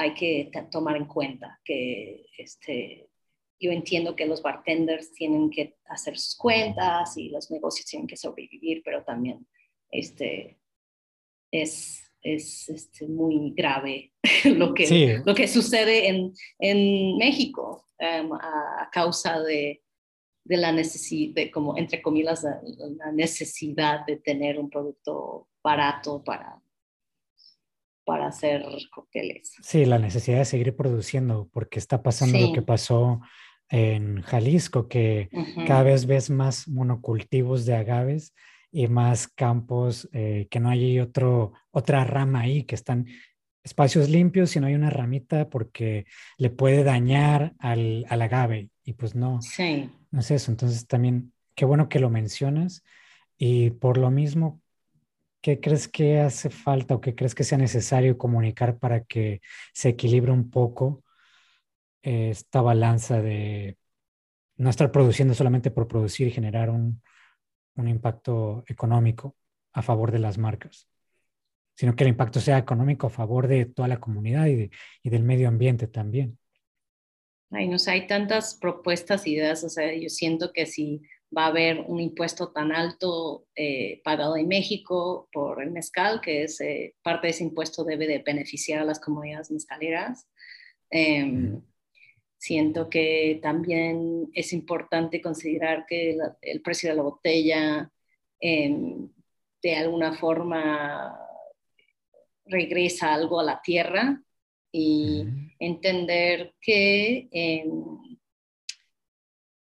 hay 0.02 0.14
que 0.14 0.52
tomar 0.72 0.98
en 0.98 1.06
cuenta 1.06 1.60
que 1.64 2.26
este 2.38 3.08
yo 3.60 3.72
entiendo 3.72 4.16
que 4.16 4.26
los 4.26 4.42
bartenders 4.42 5.14
tienen 5.14 5.52
que 5.52 5.78
hacer 5.86 6.18
sus 6.18 6.36
cuentas 6.36 7.16
y 7.16 7.30
los 7.30 7.52
negocios 7.52 7.86
tienen 7.86 8.08
que 8.08 8.18
sobrevivir, 8.18 8.82
pero 8.84 9.04
también 9.04 9.48
este 9.92 10.60
es 11.52 12.12
es 12.22 12.70
este, 12.70 13.08
muy 13.08 13.54
grave 13.56 14.14
lo 14.46 14.74
que, 14.74 15.22
lo 15.26 15.34
que 15.34 15.48
sucede 15.48 16.08
en, 16.08 16.34
en 16.60 17.18
México 17.18 17.88
em, 17.98 18.32
a, 18.34 18.90
causa 18.92 19.42
de, 19.42 19.82
de 20.44 20.58
la 20.58 20.72
necesidad, 20.72 21.50
como 21.52 21.78
entre 21.78 22.02
comillas, 22.02 22.44
la, 22.44 23.12
necesidad 23.12 24.06
de 24.06 24.18
tener 24.18 24.60
un 24.60 24.70
producto 24.70 25.48
barato 25.64 26.24
para, 26.24 26.62
para 28.12 28.28
hacer 28.28 28.66
cócteles. 28.94 29.54
Sí, 29.62 29.86
la 29.86 29.98
necesidad 29.98 30.40
de 30.40 30.44
seguir 30.44 30.76
produciendo, 30.76 31.48
porque 31.54 31.80
está 31.80 32.04
pasando 32.04 32.38
lo 32.42 32.52
que 32.52 32.62
pasó 32.62 33.22
en 33.70 34.22
Jalisco, 34.22 34.90
que 34.90 35.30
cada 35.66 35.84
vez 35.84 36.06
ves 36.06 36.30
más 36.30 36.68
monocultivos 36.68 37.66
de 37.66 37.76
agaves 37.76 38.34
y 38.70 38.90
más 38.90 39.30
campos, 39.30 40.10
eh, 40.12 40.50
que 40.52 40.60
no 40.60 40.68
hay 40.70 41.00
otro, 41.00 41.54
otra 41.72 42.04
rama 42.04 42.42
ahí, 42.42 42.64
que 42.64 42.76
están 42.76 43.08
espacios 43.64 44.10
limpios 44.10 44.54
y 44.58 44.60
no 44.60 44.68
hay 44.68 44.76
una 44.76 44.90
ramita 44.90 45.50
porque 45.50 46.06
le 46.36 46.50
puede 46.50 46.84
dañar 46.84 47.54
al, 47.60 48.06
al 48.10 48.22
agave 48.24 48.72
y 48.84 48.92
pues 48.92 49.16
no, 49.16 49.42
sí. 49.42 49.90
no 50.12 50.20
es 50.20 50.32
eso. 50.32 50.52
Entonces 50.52 50.86
también, 50.86 51.32
qué 51.56 51.64
bueno 51.64 51.88
que 51.88 52.00
lo 52.02 52.10
mencionas 52.10 52.84
y 53.38 53.70
por 53.70 53.98
lo 53.98 54.12
mismo, 54.12 54.61
¿qué 55.42 55.60
crees 55.60 55.88
que 55.88 56.20
hace 56.20 56.50
falta 56.50 56.96
o 56.96 57.02
qué 57.02 57.16
crees 57.16 57.36
que 57.36 57.44
sea 57.44 57.58
necesario 57.58 58.18
comunicar 58.18 58.78
para 58.78 59.04
que 59.04 59.42
se 59.74 59.90
equilibre 59.90 60.32
un 60.32 60.50
poco 60.50 61.04
esta 62.02 62.62
balanza 62.62 63.22
de 63.22 63.78
no 64.58 64.70
estar 64.70 64.92
produciendo 64.92 65.34
solamente 65.34 65.72
por 65.72 65.88
producir 65.88 66.28
y 66.28 66.32
generar 66.32 66.70
un, 66.70 67.02
un 67.76 67.88
impacto 67.88 68.64
económico 68.68 69.36
a 69.74 69.82
favor 69.82 70.12
de 70.12 70.20
las 70.20 70.38
marcas, 70.38 70.88
sino 71.76 71.96
que 71.96 72.04
el 72.04 72.10
impacto 72.10 72.40
sea 72.40 72.58
económico 72.58 73.08
a 73.08 73.12
favor 73.12 73.48
de 73.48 73.66
toda 73.66 73.88
la 73.88 74.00
comunidad 74.00 74.48
y, 74.48 74.70
del 75.04 75.24
medio 75.24 75.48
ambiente 75.48 75.88
también. 75.88 76.38
Ay, 77.50 77.68
no 77.68 77.80
sé, 77.80 77.92
hay 77.92 78.08
tantas 78.08 78.56
propuestas, 78.56 79.28
ideas, 79.28 79.64
o 79.64 79.70
sea, 79.70 79.94
yo 79.94 80.10
siento 80.10 80.54
que 80.54 80.66
si 80.66 81.02
va 81.36 81.46
a 81.46 81.48
haber 81.48 81.86
un 81.88 82.00
impuesto 82.00 82.52
tan 82.52 82.72
alto 82.72 83.48
eh, 83.56 84.02
pagado 84.04 84.38
en 84.38 84.48
México 84.48 85.30
por 85.32 85.62
el 85.64 85.72
mezcal, 85.72 86.22
que 86.22 86.44
es 86.44 86.60
eh, 86.62 86.96
parte 87.02 87.28
de 87.28 87.32
ese 87.32 87.44
impuesto 87.44 87.84
debe 87.84 88.08
de 88.08 88.20
beneficiar 88.20 88.82
a 88.82 88.86
las 88.86 89.00
comunidades 89.00 89.52
mezcaleras. 89.52 90.28
Em, 90.90 91.62
Siento 92.42 92.90
que 92.90 93.40
también 93.40 94.32
es 94.34 94.52
importante 94.52 95.22
considerar 95.22 95.86
que 95.86 96.18
el 96.42 96.62
precio 96.64 96.90
de 96.90 96.96
la 96.96 97.04
botella 97.04 97.92
em, 98.40 99.10
de 99.62 99.76
alguna 99.76 100.14
forma 100.14 101.16
regresa 102.46 103.14
algo 103.14 103.40
a 103.40 103.44
la 103.44 103.62
tierra 103.62 104.24
y 104.72 105.24
entender 105.60 106.56
que, 106.60 107.30
em, 107.32 108.18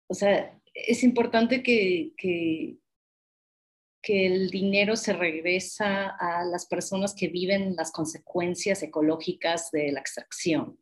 o 0.07 0.13
sea, 0.13 0.57
es 0.73 1.03
importante 1.03 1.61
que, 1.61 2.13
que, 2.17 2.77
que, 4.01 4.25
el 4.25 4.49
dinero 4.49 4.95
se 4.95 5.13
regresa 5.13 6.15
a 6.19 6.43
las 6.45 6.65
personas 6.65 7.13
que 7.13 7.27
viven 7.27 7.75
las 7.75 7.91
consecuencias 7.91 8.81
ecológicas 8.83 9.71
de 9.71 9.91
la 9.91 9.99
extracción. 9.99 10.79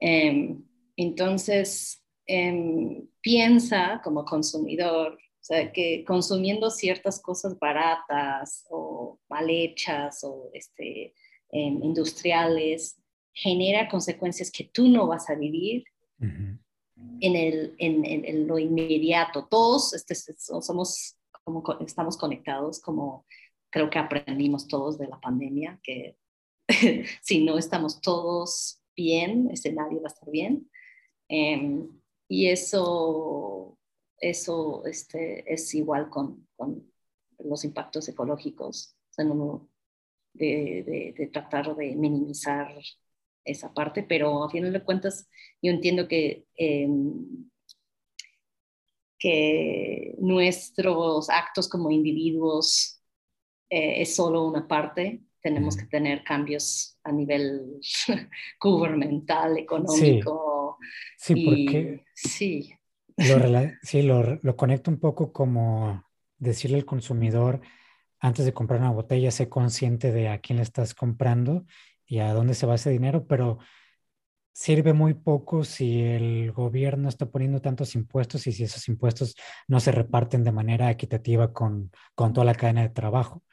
Em, 0.00 0.64
entonces, 0.96 2.02
em, 2.26 3.08
piensa 3.20 4.00
como 4.02 4.24
consumidor, 4.24 5.14
o 5.14 5.44
sea, 5.44 5.72
que 5.72 6.04
consumiendo 6.04 6.70
ciertas 6.70 7.20
cosas 7.20 7.58
baratas 7.58 8.64
o 8.70 9.18
mal 9.28 9.48
hechas 9.50 10.22
o 10.22 10.50
este, 10.52 11.14
em, 11.50 11.82
industriales 11.82 12.96
genera 13.32 13.88
consecuencias 13.88 14.50
que 14.50 14.64
tú 14.64 14.88
no 14.88 15.06
vas 15.06 15.30
a 15.30 15.34
vivir 15.34 15.84
en, 17.20 17.36
el, 17.36 17.74
en, 17.78 18.04
en, 18.04 18.46
lo 18.46 18.58
inmediato. 18.58 19.46
Todos 19.46 19.94
este, 19.94 20.14
somos 20.14 21.16
como 21.44 21.64
estamos 21.80 22.16
conectados, 22.16 22.80
como 22.80 23.24
creo 23.70 23.88
que 23.90 23.98
aprendimos 23.98 24.68
todos 24.68 24.98
de 24.98 25.08
la 25.08 25.20
pandemia, 25.20 25.80
que 25.82 26.16
si 27.22 27.44
no 27.44 27.58
estamos 27.58 28.00
todos 28.00 28.80
bien, 28.94 29.48
ese 29.50 29.72
nadie 29.72 29.98
va 29.98 30.08
a 30.08 30.12
estar 30.12 30.30
bien. 30.30 30.70
Em, 31.28 31.88
y 32.28 32.48
eso, 32.48 33.78
eso 34.18 34.84
este, 34.84 35.50
es 35.52 35.74
igual 35.74 36.10
con, 36.10 36.46
con, 36.56 36.86
los 37.38 37.64
impactos 37.64 38.08
ecológicos, 38.08 38.96
o 39.10 39.12
sea, 39.12 39.24
no, 39.24 39.68
de, 40.34 41.14
de, 41.16 41.26
tratar 41.28 41.76
de 41.76 41.94
minimizar 41.94 42.74
esa 43.50 43.72
parte, 43.72 44.02
pero 44.02 44.44
a 44.44 44.50
final 44.50 44.72
de 44.72 44.84
cuentas 44.84 45.28
yo 45.62 45.72
entiendo 45.72 46.08
que, 46.08 46.46
em, 46.56 47.48
que 49.18 50.14
nuestros 50.18 51.28
actos 51.30 51.68
como 51.68 51.90
individuos 51.90 53.00
eh, 53.70 54.02
es 54.02 54.14
solo 54.14 54.46
una 54.46 54.66
parte 54.68 55.22
tenemos 55.40 55.76
que 55.76 55.86
tener 55.86 56.24
cambios 56.24 56.98
a 57.04 57.12
nivel 57.12 57.80
gubernamental, 58.60 59.56
económico. 59.58 60.78
Sí, 61.16 61.44
porque 61.44 62.04
sí. 62.14 62.74
Lo, 63.16 63.38
sí, 63.82 64.02
lo, 64.02 64.38
lo, 64.42 64.56
conecto 64.56 64.90
un 64.90 65.00
poco 65.00 65.32
como 65.32 66.04
decirle 66.38 66.76
al 66.76 66.84
consumidor, 66.84 67.60
antes 68.20 68.44
de 68.44 68.52
comprar 68.52 68.80
una 68.80 68.90
botella, 68.90 69.30
sé 69.30 69.48
consciente 69.48 70.12
de 70.12 70.28
a 70.28 70.38
quién 70.38 70.58
le 70.58 70.62
estás 70.62 70.94
comprando 70.94 71.64
y 72.08 72.18
a 72.18 72.32
dónde 72.32 72.54
se 72.54 72.66
va 72.66 72.74
ese 72.74 72.90
dinero, 72.90 73.26
pero 73.26 73.58
sirve 74.52 74.92
muy 74.92 75.14
poco 75.14 75.62
si 75.62 76.00
el 76.00 76.50
gobierno 76.50 77.08
está 77.08 77.30
poniendo 77.30 77.60
tantos 77.60 77.94
impuestos 77.94 78.46
y 78.48 78.52
si 78.52 78.64
esos 78.64 78.88
impuestos 78.88 79.36
no 79.68 79.78
se 79.78 79.92
reparten 79.92 80.42
de 80.42 80.50
manera 80.50 80.90
equitativa 80.90 81.52
con, 81.52 81.92
con 82.16 82.32
toda 82.32 82.46
la 82.46 82.54
cadena 82.54 82.82
de 82.82 82.88
trabajo. 82.88 83.44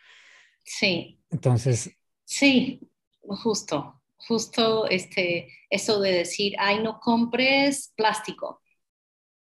Sí. 0.63 1.19
Entonces. 1.29 1.91
Sí, 2.23 2.79
justo, 3.19 4.01
justo 4.15 4.87
este, 4.87 5.49
eso 5.69 5.99
de 5.99 6.11
decir, 6.11 6.53
ay, 6.57 6.81
no 6.81 6.99
compres 6.99 7.93
plástico. 7.95 8.63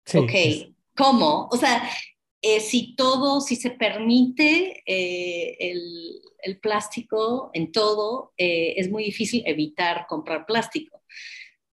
Sí, 0.06 0.18
ok, 0.18 0.76
¿cómo? 0.98 1.48
O 1.52 1.58
sea, 1.58 1.90
eh, 2.48 2.60
si 2.60 2.96
todo, 2.96 3.42
si 3.42 3.56
se 3.56 3.72
permite 3.72 4.84
eh, 4.86 5.58
el, 5.60 6.22
el, 6.44 6.60
plástico 6.60 7.50
en 7.54 7.72
todo, 7.72 8.34
eh, 8.38 8.76
es 8.78 8.92
muy 8.92 9.04
difícil 9.04 9.42
evitar 9.48 10.06
comprar 10.08 10.46
plástico. 10.46 11.02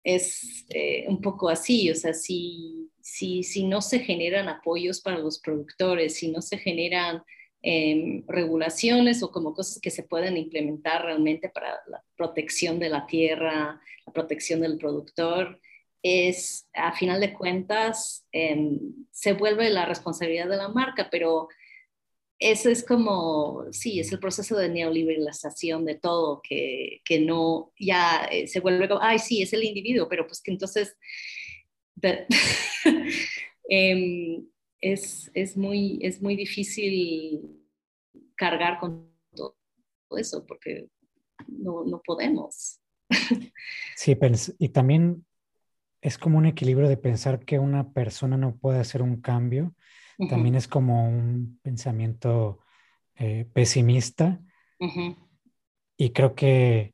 Es 0.01 0.65
eh, 0.69 1.03
un 1.09 1.19
poco 1.19 1.49
así, 1.49 1.91
o 1.91 1.95
sea, 1.95 2.13
si, 2.13 2.89
si, 3.01 3.43
si, 3.43 3.65
no 3.65 3.81
se 3.81 3.99
generan 3.99 4.47
apoyos 4.47 5.01
para 5.01 5.17
los 5.17 5.39
productores, 5.39 6.15
si 6.15 6.31
no 6.31 6.41
se 6.41 6.57
generan 6.57 7.21
em, 7.61 8.23
regulaciones 8.29 9.23
o 9.23 9.29
como 9.29 9.53
cosas 9.53 9.81
que 9.81 9.91
se 9.91 10.03
pueden 10.03 10.37
implementar 10.37 11.03
realmente 11.03 11.49
para 11.49 11.81
la 11.87 12.01
protección 12.15 12.79
de 12.79 12.87
la 12.87 13.05
tierra, 13.07 13.81
la 14.05 14.13
protección 14.13 14.61
del 14.61 14.77
productor, 14.77 15.59
es, 16.03 16.67
a 16.73 16.93
final 16.93 17.19
de 17.21 17.33
cuentas, 17.33 18.25
em, 18.31 18.79
se 19.11 19.33
vuelve 19.33 19.69
la 19.69 19.85
responsabilidad 19.85 20.49
de 20.49 20.57
la 20.57 20.69
marca, 20.69 21.09
pero 21.11 21.47
eso 22.39 22.69
es 22.69 22.83
como, 22.83 23.65
sí, 23.71 23.99
es 23.99 24.11
el 24.11 24.19
proceso 24.19 24.57
de 24.57 24.67
neoliberalización 24.69 25.85
de 25.85 25.95
todo, 25.95 26.41
que, 26.41 27.01
que 27.05 27.19
no, 27.19 27.71
ya 27.79 28.25
eh, 28.31 28.47
se 28.47 28.59
vuelve 28.59 28.87
como, 28.87 29.01
ay, 29.01 29.19
sí, 29.19 29.43
es 29.43 29.53
el 29.53 29.63
individuo, 29.63 30.09
pero 30.09 30.25
pues 30.25 30.41
que 30.41 30.51
entonces 30.51 30.97
em, 33.69 34.47
es, 34.79 35.29
es, 35.35 35.55
muy, 35.55 35.99
es 36.01 36.19
muy 36.21 36.35
difícil 36.35 37.41
cargar 38.35 38.79
con 38.79 39.07
todo 39.35 39.55
eso, 40.17 40.43
porque 40.47 40.87
no, 41.47 41.83
no 41.85 42.01
podemos. 42.03 42.79
Sí, 43.95 44.17
y 44.57 44.69
también 44.69 45.23
es 46.01 46.17
como 46.17 46.37
un 46.37 46.45
equilibrio 46.45 46.89
de 46.89 46.97
pensar 46.97 47.45
que 47.45 47.59
una 47.59 47.91
persona 47.91 48.37
no 48.37 48.55
puede 48.55 48.79
hacer 48.79 49.01
un 49.01 49.21
cambio 49.21 49.73
también 50.29 50.55
es 50.55 50.67
como 50.67 51.07
un 51.07 51.59
pensamiento 51.61 52.59
eh, 53.15 53.45
pesimista. 53.53 54.39
Y 55.97 56.09
creo 56.11 56.35
que 56.35 56.93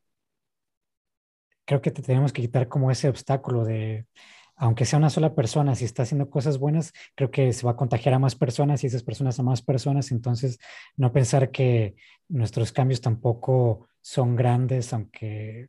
creo 1.66 1.82
que 1.82 1.92
te 1.92 2.02
tenemos 2.02 2.32
que 2.32 2.42
quitar 2.42 2.70
como 2.70 2.92
ese 2.92 3.10
obstáculo 3.10 3.66
de, 3.66 4.08
aunque 4.56 4.86
sea 4.86 5.00
una 5.00 5.10
sola 5.10 5.36
persona, 5.36 5.76
si 5.76 5.84
está 5.84 6.04
haciendo 6.04 6.30
cosas 6.30 6.60
buenas, 6.60 6.94
creo 7.14 7.30
que 7.30 7.52
se 7.52 7.66
va 7.66 7.74
a 7.74 7.76
contagiar 7.76 8.14
a 8.14 8.20
más 8.20 8.36
personas 8.36 8.84
y 8.84 8.88
esas 8.88 9.04
personas 9.04 9.38
a 9.38 9.44
más 9.44 9.62
personas. 9.62 10.12
Entonces, 10.12 10.60
no 10.96 11.12
pensar 11.12 11.52
que 11.52 11.96
nuestros 12.30 12.72
cambios 12.72 13.02
tampoco 13.02 13.90
son 14.00 14.38
grandes, 14.38 14.94
aunque, 14.94 15.68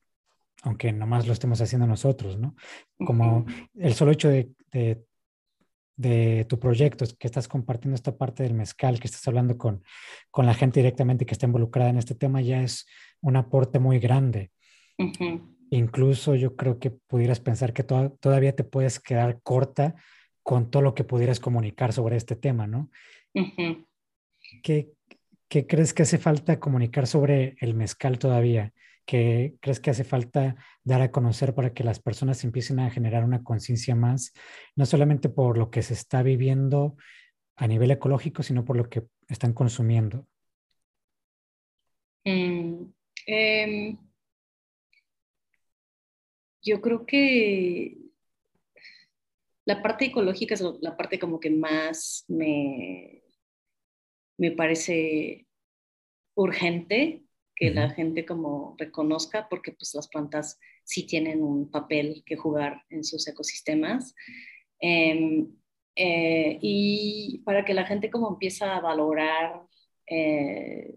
aunque 0.63 0.93
nomás 0.93 1.27
lo 1.27 1.33
estemos 1.33 1.61
haciendo 1.61 1.87
nosotros, 1.87 2.39
¿no? 2.39 2.55
Como 3.05 3.47
el 3.75 3.95
solo 3.95 4.13
hecho 4.13 4.29
de, 4.29 4.51
de 4.73 5.05
de 5.99 6.47
tu 6.49 6.61
proyecto, 6.61 7.05
que 7.19 7.27
estás 7.27 7.49
compartiendo 7.49 7.97
esta 7.97 8.17
parte 8.17 8.45
del 8.45 8.55
mezcal, 8.55 9.01
que 9.01 9.09
estás 9.09 9.27
hablando 9.27 9.59
con, 9.59 9.83
con 10.31 10.47
la 10.47 10.55
gente 10.55 10.79
directamente 10.79 11.27
que 11.27 11.35
está 11.35 11.47
involucrada 11.47 11.91
en 11.91 11.99
este 11.99 12.15
tema, 12.15 12.41
ya 12.41 12.63
es 12.63 12.87
un 13.21 13.37
aporte 13.37 13.81
muy 13.81 13.99
grande. 13.99 14.53
Incluso 15.71 16.37
yo 16.37 16.55
creo 16.55 16.79
que 16.79 16.91
pudieras 16.91 17.41
pensar 17.41 17.73
que 17.73 17.83
todavía 17.83 18.55
te 18.55 18.63
puedes 18.63 19.01
quedar 19.01 19.41
corta 19.43 19.97
con 20.45 20.71
todo 20.71 20.83
lo 20.83 20.95
que 20.95 21.03
pudieras 21.03 21.41
comunicar 21.41 21.93
sobre 21.93 22.17
este 22.17 22.37
tema, 22.37 22.69
¿no? 22.69 22.91
¿Qué, 24.63 24.93
¿Qué 25.49 25.67
crees 25.67 25.93
que 25.93 26.05
hace 26.05 26.19
falta 26.19 26.61
comunicar 26.61 27.09
sobre 27.09 27.57
el 27.61 27.75
mezcal 27.75 28.21
todavía? 28.21 28.73
¿Qué 29.09 29.57
crees 29.63 29.81
que 29.81 29.89
hace 29.89 30.05
falta 30.05 30.55
dar 30.85 31.01
a 31.01 31.11
conocer 31.11 31.55
para 31.55 31.73
que 31.73 31.83
las 31.83 31.99
personas 31.99 32.45
empiecen 32.45 32.79
a 32.79 32.91
generar 32.91 33.25
una 33.25 33.43
conciencia 33.43 33.95
más, 33.95 34.35
no 34.77 34.85
solamente 34.85 35.31
por 35.31 35.57
lo 35.57 35.71
que 35.71 35.81
se 35.81 35.95
está 35.95 36.23
viviendo 36.23 36.95
a 37.57 37.67
nivel 37.67 37.91
ecológico, 37.91 38.43
sino 38.43 38.67
por 38.67 38.77
lo 38.77 38.91
que 38.91 39.05
están 39.27 39.55
consumiendo? 39.55 40.27
Mm, 42.27 42.85
em, 43.25 43.97
yo 46.61 46.83
creo 46.83 47.07
que 47.07 47.97
la 49.65 49.81
parte 49.81 50.05
ecológica 50.05 50.53
es 50.53 50.63
la 50.83 50.99
parte 50.99 51.19
como 51.19 51.41
que 51.41 51.49
más 51.49 52.27
me, 52.29 53.23
me 54.37 54.51
parece 54.51 55.47
urgente 56.35 57.25
que 57.59 57.71
la 57.71 57.91
gente 57.91 58.25
como 58.25 58.77
reconozca, 58.79 59.49
porque 59.49 59.73
pues 59.73 59.93
las 59.95 60.07
plantas 60.07 60.61
sí 60.85 61.07
tienen 61.07 61.43
un 61.43 61.71
papel 61.71 62.23
que 62.25 62.37
jugar 62.37 62.85
en 62.89 63.03
sus 63.03 63.27
ecosistemas. 63.27 64.15
Em, 64.81 65.49
eh, 65.97 66.59
y 66.63 67.43
para 67.45 67.65
que 67.65 67.75
la 67.75 67.85
gente 67.85 68.11
como 68.11 68.29
empieza 68.31 68.77
a 68.77 68.81
valorar 68.81 69.63
eh, 70.07 70.95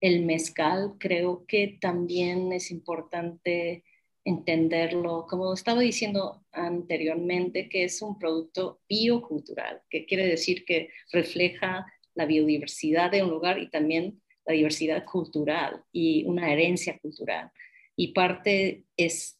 el 0.00 0.24
mezcal, 0.26 0.96
creo 0.98 1.46
que 1.46 1.78
también 1.80 2.52
es 2.52 2.70
importante 2.70 3.84
entenderlo, 4.24 5.26
como 5.28 5.54
estaba 5.54 5.80
diciendo 5.80 6.44
anteriormente, 6.52 7.68
que 7.70 7.84
es 7.84 8.02
un 8.02 8.18
producto 8.18 8.80
biocultural, 8.88 9.80
que 9.88 10.04
quiere 10.04 10.26
decir 10.26 10.64
que 10.66 10.90
refleja 11.10 11.86
la 12.14 12.26
biodiversidad 12.26 13.10
de 13.10 13.22
un 13.22 13.30
lugar 13.30 13.58
y 13.58 13.70
también 13.70 14.20
la 14.46 14.54
diversidad 14.54 15.04
cultural 15.04 15.82
y 15.92 16.24
una 16.24 16.52
herencia 16.52 16.98
cultural. 16.98 17.50
Y 17.96 18.12
parte 18.12 18.84
es 18.96 19.38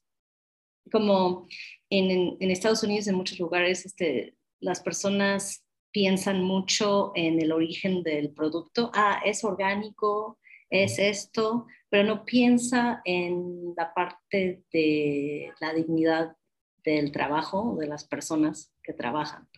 como 0.90 1.48
en, 1.90 2.36
en 2.40 2.50
Estados 2.50 2.82
Unidos, 2.82 3.06
en 3.06 3.14
muchos 3.14 3.38
lugares, 3.38 3.86
este, 3.86 4.36
las 4.60 4.80
personas 4.80 5.64
piensan 5.92 6.42
mucho 6.42 7.12
en 7.14 7.40
el 7.40 7.52
origen 7.52 8.02
del 8.02 8.30
producto. 8.30 8.90
Ah, 8.94 9.20
es 9.24 9.44
orgánico, 9.44 10.38
es 10.70 10.98
esto, 10.98 11.66
pero 11.90 12.04
no 12.04 12.24
piensa 12.24 13.02
en 13.04 13.74
la 13.76 13.92
parte 13.92 14.62
de 14.72 15.52
la 15.60 15.74
dignidad 15.74 16.36
del 16.82 17.12
trabajo 17.12 17.76
de 17.78 17.86
las 17.86 18.04
personas 18.04 18.72
que 18.82 18.94
trabajan. 18.94 19.48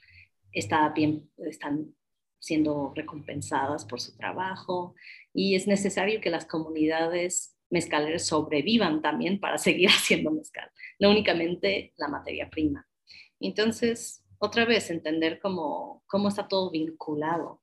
Está 0.52 0.88
bien, 0.90 1.30
están 1.38 1.94
siendo 2.40 2.92
recompensadas 2.94 3.84
por 3.84 4.00
su 4.00 4.16
trabajo 4.16 4.94
y 5.34 5.54
es 5.54 5.66
necesario 5.66 6.20
que 6.20 6.30
las 6.30 6.46
comunidades 6.46 7.56
mezcaleras 7.70 8.26
sobrevivan 8.26 9.02
también 9.02 9.40
para 9.40 9.58
seguir 9.66 9.88
haciendo 9.88 10.30
mezcal, 10.30 10.70
no 10.98 11.10
únicamente 11.10 11.92
la 11.96 12.08
materia 12.08 12.48
prima. 12.48 12.86
Entonces, 13.40 14.24
otra 14.38 14.64
vez, 14.64 14.90
entender 14.90 15.40
cómo, 15.40 16.02
cómo 16.06 16.28
está 16.28 16.48
todo 16.48 16.70
vinculado. 16.70 17.62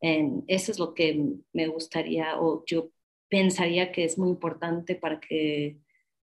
eso 0.00 0.72
es 0.72 0.78
lo 0.78 0.94
que 0.94 1.20
me 1.52 1.66
gustaría 1.68 2.40
o 2.40 2.64
yo 2.66 2.90
pensaría 3.28 3.90
que 3.92 4.04
es 4.04 4.18
muy 4.18 4.28
importante 4.30 4.94
para 4.96 5.18
que 5.20 5.78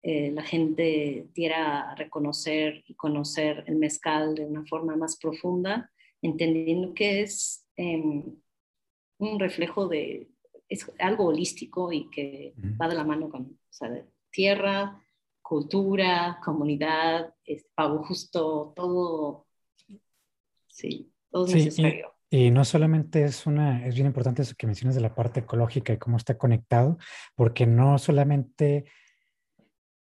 eh, 0.02 0.30
la 0.30 0.42
gente 0.42 1.26
diera 1.34 1.90
a 1.90 1.94
reconocer 1.96 2.84
y 2.86 2.94
conocer 2.94 3.64
el 3.66 3.76
mezcal 3.76 4.34
de 4.34 4.44
una 4.44 4.64
forma 4.66 4.96
más 4.96 5.16
profunda, 5.16 5.90
entendiendo 6.22 6.94
que 6.94 7.22
es 7.22 7.66
Em, 7.76 8.40
un 9.18 9.38
reflejo 9.38 9.86
de, 9.88 10.28
es 10.68 10.90
algo 10.98 11.26
holístico 11.26 11.92
y 11.92 12.10
que 12.10 12.54
va 12.80 12.88
de 12.88 12.94
la 12.94 13.04
mano 13.04 13.28
con 13.28 13.58
tierra, 14.30 15.00
cultura, 15.42 16.40
comunidad, 16.44 17.34
pago 17.74 18.02
justo, 18.04 18.72
todo, 18.74 19.46
sí, 20.66 21.12
todo 21.30 21.46
necesario. 21.46 22.14
Y, 22.28 22.46
y, 22.46 22.50
no 22.50 22.64
solamente 22.64 23.24
es 23.24 23.46
una, 23.46 23.86
es 23.86 23.94
bien 23.94 24.08
importante 24.08 24.42
eso 24.42 24.54
que 24.58 24.66
mencionas 24.66 24.96
de 24.96 25.00
la 25.00 25.14
parte 25.14 25.40
ecológica 25.40 25.92
y 25.92 25.98
cómo 25.98 26.16
está 26.16 26.36
conectado, 26.36 26.98
porque 27.34 27.66
no 27.66 27.98
solamente 27.98 28.86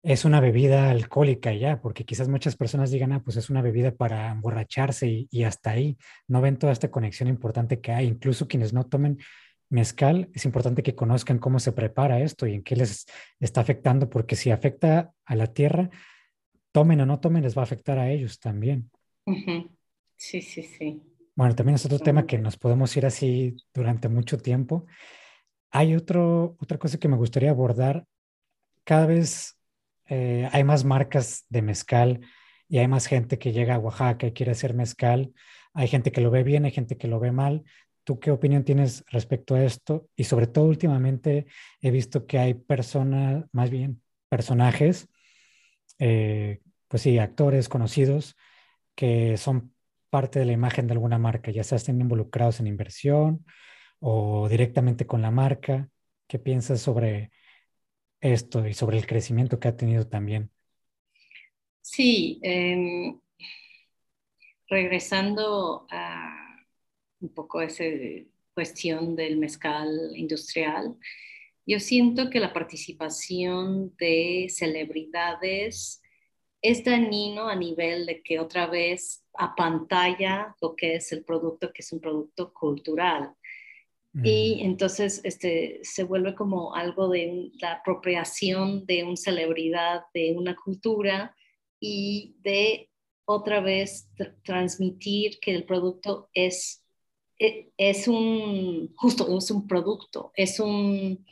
es 0.04 0.26
una 0.26 0.38
bebida 0.38 0.90
alcohólica 0.90 1.54
ya, 1.54 1.80
porque 1.80 2.04
quizás 2.04 2.28
muchas 2.28 2.56
personas 2.56 2.90
digan, 2.90 3.12
ah, 3.12 3.22
pues 3.24 3.38
es 3.38 3.48
una 3.48 3.62
bebida 3.62 3.90
para 3.90 4.30
emborracharse 4.30 5.26
y, 5.30 5.44
hasta 5.44 5.70
ahí 5.70 5.96
no 6.28 6.42
ven 6.42 6.58
toda 6.58 6.74
esta 6.74 6.90
conexión 6.90 7.26
importante 7.26 7.80
que 7.80 7.90
hay. 7.90 8.06
Incluso 8.06 8.46
quienes 8.46 8.74
no 8.74 8.84
tomen 8.84 9.18
mezcal, 9.70 10.28
es 10.34 10.44
importante 10.44 10.82
que 10.82 10.94
conozcan 10.94 11.38
cómo 11.38 11.58
se 11.58 11.72
prepara 11.72 12.20
esto 12.20 12.46
y 12.46 12.54
en 12.54 12.62
qué 12.62 12.76
les 12.76 13.06
está 13.40 13.60
afectando, 13.60 14.08
porque 14.08 14.36
si 14.36 14.50
afecta 14.50 15.12
a 15.24 15.34
la 15.34 15.48
tierra, 15.48 15.90
tomen 16.72 17.00
o 17.00 17.06
no 17.06 17.20
tomen, 17.20 17.42
les 17.42 17.56
va 17.56 17.62
a 17.62 17.64
afectar 17.64 17.98
a 17.98 18.10
ellos 18.10 18.40
también. 18.40 18.90
Sí, 20.16 20.42
sí, 20.42 20.62
sí. 20.62 21.02
Bueno, 21.34 21.54
también 21.54 21.74
es 21.74 21.84
otro 21.84 21.98
tema 21.98 22.26
que 22.26 22.38
nos 22.38 22.56
podemos 22.56 22.96
ir 22.96 23.06
así 23.06 23.56
durante 23.72 24.08
mucho 24.08 24.38
tiempo. 24.38 24.86
Hay 25.70 25.94
otro, 25.96 26.56
otra 26.60 26.78
cosa 26.78 26.98
que 26.98 27.08
me 27.08 27.16
gustaría 27.16 27.50
abordar. 27.50 28.06
Cada 28.84 29.06
vez 29.06 29.58
eh, 30.06 30.48
hay 30.52 30.62
más 30.62 30.84
marcas 30.84 31.44
de 31.48 31.62
mezcal 31.62 32.20
y 32.68 32.78
hay 32.78 32.88
más 32.88 33.06
gente 33.06 33.38
que 33.38 33.52
llega 33.52 33.74
a 33.74 33.78
Oaxaca 33.78 34.26
y 34.26 34.32
quiere 34.32 34.52
hacer 34.52 34.74
mezcal. 34.74 35.32
Hay 35.72 35.88
gente 35.88 36.12
que 36.12 36.20
lo 36.20 36.30
ve 36.30 36.44
bien, 36.44 36.64
hay 36.64 36.70
gente 36.70 36.96
que 36.96 37.08
lo 37.08 37.18
ve 37.18 37.32
mal. 37.32 37.64
¿Tú 38.04 38.20
qué 38.20 38.30
opinión 38.30 38.64
tienes 38.64 39.04
respecto 39.10 39.54
a 39.54 39.64
esto? 39.64 40.08
Y 40.14 40.24
sobre 40.24 40.46
todo 40.46 40.66
últimamente 40.66 41.46
he 41.80 41.90
visto 41.90 42.26
que 42.26 42.38
hay 42.38 42.54
personas, 42.54 43.46
más 43.52 43.70
bien 43.70 44.02
personajes, 44.28 45.08
eh, 45.98 46.60
pues 46.88 47.02
sí, 47.02 47.18
actores 47.18 47.68
conocidos 47.68 48.36
que 48.94 49.36
son 49.38 49.74
parte 50.10 50.38
de 50.38 50.44
la 50.44 50.52
imagen 50.52 50.86
de 50.86 50.92
alguna 50.92 51.18
marca, 51.18 51.50
ya 51.50 51.64
sea 51.64 51.76
estén 51.76 52.00
involucrados 52.00 52.60
en 52.60 52.66
inversión 52.66 53.44
o 54.00 54.48
directamente 54.48 55.06
con 55.06 55.22
la 55.22 55.30
marca. 55.30 55.88
¿Qué 56.28 56.38
piensas 56.38 56.80
sobre 56.80 57.30
esto 58.20 58.66
y 58.66 58.74
sobre 58.74 58.98
el 58.98 59.06
crecimiento 59.06 59.58
que 59.58 59.68
ha 59.68 59.76
tenido 59.76 60.06
también? 60.06 60.50
Sí, 61.80 62.38
em, 62.42 63.18
regresando 64.68 65.86
a 65.90 66.43
un 67.20 67.28
poco 67.30 67.60
esa 67.60 67.84
cuestión 68.54 69.16
del 69.16 69.38
mezcal 69.38 70.12
industrial, 70.14 70.96
yo 71.66 71.80
siento 71.80 72.28
que 72.30 72.40
la 72.40 72.52
participación 72.52 73.94
de 73.96 74.48
celebridades 74.50 76.02
es 76.60 76.84
dañino 76.84 77.48
a 77.48 77.56
nivel 77.56 78.06
de 78.06 78.22
que 78.22 78.38
otra 78.38 78.66
vez 78.66 79.24
a 79.34 79.54
pantalla 79.54 80.54
lo 80.60 80.74
que 80.76 80.96
es 80.96 81.12
el 81.12 81.24
producto, 81.24 81.72
que 81.72 81.82
es 81.82 81.92
un 81.92 82.00
producto 82.00 82.52
cultural. 82.52 83.34
Y 84.22 84.60
entonces 84.62 85.20
este, 85.24 85.80
se 85.82 86.04
vuelve 86.04 86.36
como 86.36 86.72
algo 86.76 87.08
de 87.08 87.50
la 87.60 87.72
apropiación 87.72 88.86
de 88.86 89.02
una 89.02 89.16
celebridad, 89.16 90.02
de 90.14 90.36
una 90.36 90.54
cultura 90.54 91.34
y 91.80 92.36
de 92.44 92.88
otra 93.24 93.60
vez 93.60 94.08
transmitir 94.44 95.40
que 95.40 95.52
el 95.52 95.64
producto 95.64 96.28
es, 96.32 96.83
es, 97.76 98.08
un, 98.08 98.92
justo, 98.96 99.38
es 99.38 99.50
un 99.50 99.66
producto, 99.66 100.32
es 100.34 100.60
un, 100.60 101.24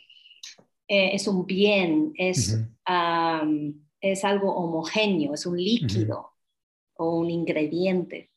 eh, 0.89 1.11
es 1.15 1.27
un 1.27 1.47
bien, 1.47 2.13
es, 2.17 2.59
es 4.01 4.25
algo 4.25 4.55
homogéneo, 4.55 5.35
es 5.35 5.47
un 5.47 5.57
líquido 5.57 6.33
o 6.97 7.19
un 7.19 7.31
ingrediente. 7.31 8.31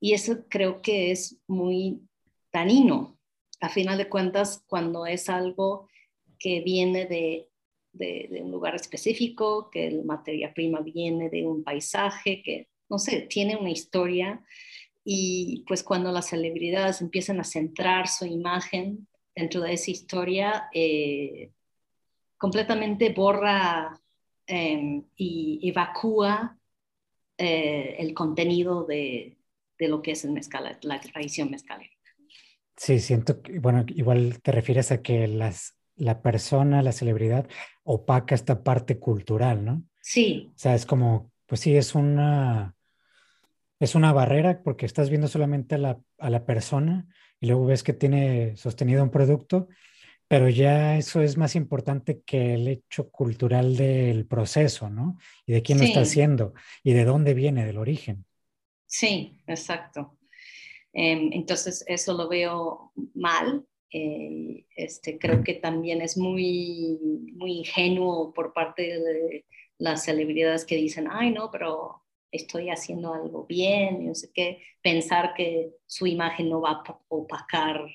Y 0.00 0.12
eso 0.12 0.44
creo 0.48 0.82
que 0.82 1.10
es 1.10 1.40
muy 1.46 2.02
tanino. 2.50 3.18
A 3.60 3.68
final 3.68 3.96
de 3.96 4.08
cuentas, 4.08 4.62
cuando 4.66 5.06
es 5.06 5.28
algo 5.28 5.88
que 6.38 6.60
viene 6.60 7.06
de, 7.06 7.48
de, 7.94 8.40
un 8.42 8.50
lugar 8.50 8.74
específico, 8.74 9.70
que 9.70 9.90
la 9.90 10.02
materia 10.02 10.52
prima 10.52 10.80
viene 10.80 11.30
de 11.30 11.46
un 11.46 11.62
paisaje, 11.62 12.42
que, 12.42 12.68
no 12.88 12.98
sé, 12.98 13.22
tiene 13.22 13.56
una 13.56 13.70
historia. 13.70 14.44
Y 15.04 15.64
pues 15.66 15.82
cuando 15.82 16.10
las 16.10 16.28
celebridades 16.28 17.00
empiezan 17.00 17.38
a 17.40 17.44
centrar 17.44 18.08
su 18.08 18.24
imagen 18.24 19.06
dentro 19.34 19.60
de 19.60 19.74
esa 19.74 19.90
historia, 19.90 20.68
eh, 20.72 21.50
completamente 22.38 23.12
borra 23.12 24.00
em, 24.46 25.04
y 25.16 25.60
evacúa 25.68 26.58
eh, 27.36 27.96
el 27.98 28.14
contenido 28.14 28.84
de, 28.84 29.36
de, 29.78 29.88
lo 29.88 30.02
que 30.02 30.12
es 30.12 30.24
el 30.24 30.32
mezcal, 30.32 30.78
la 30.82 31.00
tradición 31.00 31.50
mezcalera. 31.50 31.90
Sí, 32.76 32.98
siento 32.98 33.40
que, 33.42 33.58
bueno, 33.58 33.84
igual 33.88 34.40
te 34.42 34.52
refieres 34.52 34.90
a 34.90 35.02
que 35.02 35.28
las, 35.28 35.76
la 35.96 36.22
persona, 36.22 36.82
la 36.82 36.92
celebridad, 36.92 37.48
opaca 37.82 38.34
esta 38.34 38.62
parte 38.62 38.98
cultural, 38.98 39.64
¿no? 39.64 39.84
Sí. 40.00 40.52
O 40.54 40.58
sea, 40.58 40.74
es 40.74 40.86
como, 40.86 41.32
pues 41.46 41.60
sí, 41.60 41.76
es 41.76 41.94
una, 41.94 42.74
es 43.84 43.94
una 43.94 44.12
barrera 44.12 44.62
porque 44.62 44.86
estás 44.86 45.10
viendo 45.10 45.28
solamente 45.28 45.76
a 45.76 45.78
la, 45.78 46.00
a 46.18 46.30
la 46.30 46.44
persona 46.44 47.06
y 47.40 47.46
luego 47.46 47.66
ves 47.66 47.82
que 47.82 47.92
tiene 47.92 48.56
sostenido 48.56 49.02
un 49.02 49.10
producto 49.10 49.68
pero 50.28 50.48
ya 50.48 50.96
eso 50.96 51.20
es 51.20 51.36
más 51.36 51.54
importante 51.54 52.22
que 52.22 52.54
el 52.54 52.66
hecho 52.68 53.10
cultural 53.10 53.76
del 53.76 54.26
proceso, 54.26 54.88
¿no? 54.88 55.18
Y 55.46 55.52
de 55.52 55.62
quién 55.62 55.78
lo 55.78 55.84
está 55.84 56.00
haciendo 56.00 56.54
y 56.82 56.92
de 56.92 57.04
dónde 57.04 57.34
viene, 57.34 57.66
del 57.66 57.78
origen. 57.78 58.24
Sí, 58.86 59.40
exacto. 59.46 60.18
Em, 60.92 61.30
entonces, 61.32 61.84
eso 61.86 62.14
lo 62.14 62.28
veo 62.28 62.92
mal. 63.14 63.66
Eh, 63.90 64.66
este, 64.74 65.18
creo 65.18 65.42
que 65.44 65.54
también 65.54 66.00
es 66.00 66.16
muy, 66.16 66.98
muy 67.34 67.58
ingenuo 67.58 68.32
por 68.32 68.52
parte 68.52 68.82
de 68.82 69.44
las 69.78 70.04
celebridades 70.04 70.64
que 70.64 70.76
dicen, 70.76 71.06
ay, 71.10 71.32
no, 71.32 71.50
pero 71.50 72.03
estoy 72.34 72.68
haciendo 72.68 73.14
algo 73.14 73.46
bien, 73.46 74.02
y 74.02 74.06
no 74.06 74.14
sé 74.14 74.30
qué, 74.32 74.60
pensar 74.82 75.34
que 75.34 75.70
su 75.86 76.06
imagen 76.06 76.48
no 76.48 76.60
va 76.60 76.82
a 76.84 77.00
opacar 77.08 77.86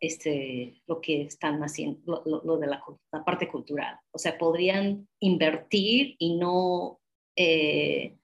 este, 0.00 0.82
lo 0.86 1.00
que 1.00 1.22
están 1.22 1.60
haciendo, 1.62 2.22
lo, 2.26 2.58
de 2.58 2.66
la, 2.66 2.82
parte 3.24 3.48
cultural. 3.48 3.98
O 4.10 4.18
sea, 4.18 4.36
podrían 4.36 5.08
invertir 5.20 6.16
y 6.18 6.36
no, 6.36 7.00
eh, 7.34 8.16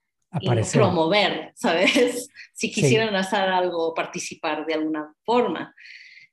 promover, 0.73 1.53
¿sabes? 1.55 2.29
si 2.53 2.71
quisieran 2.71 3.15
hacer 3.17 3.41
algo, 3.41 3.95
participar 3.95 4.67
de 4.67 4.75
alguna 4.75 5.15
forma. 5.25 5.75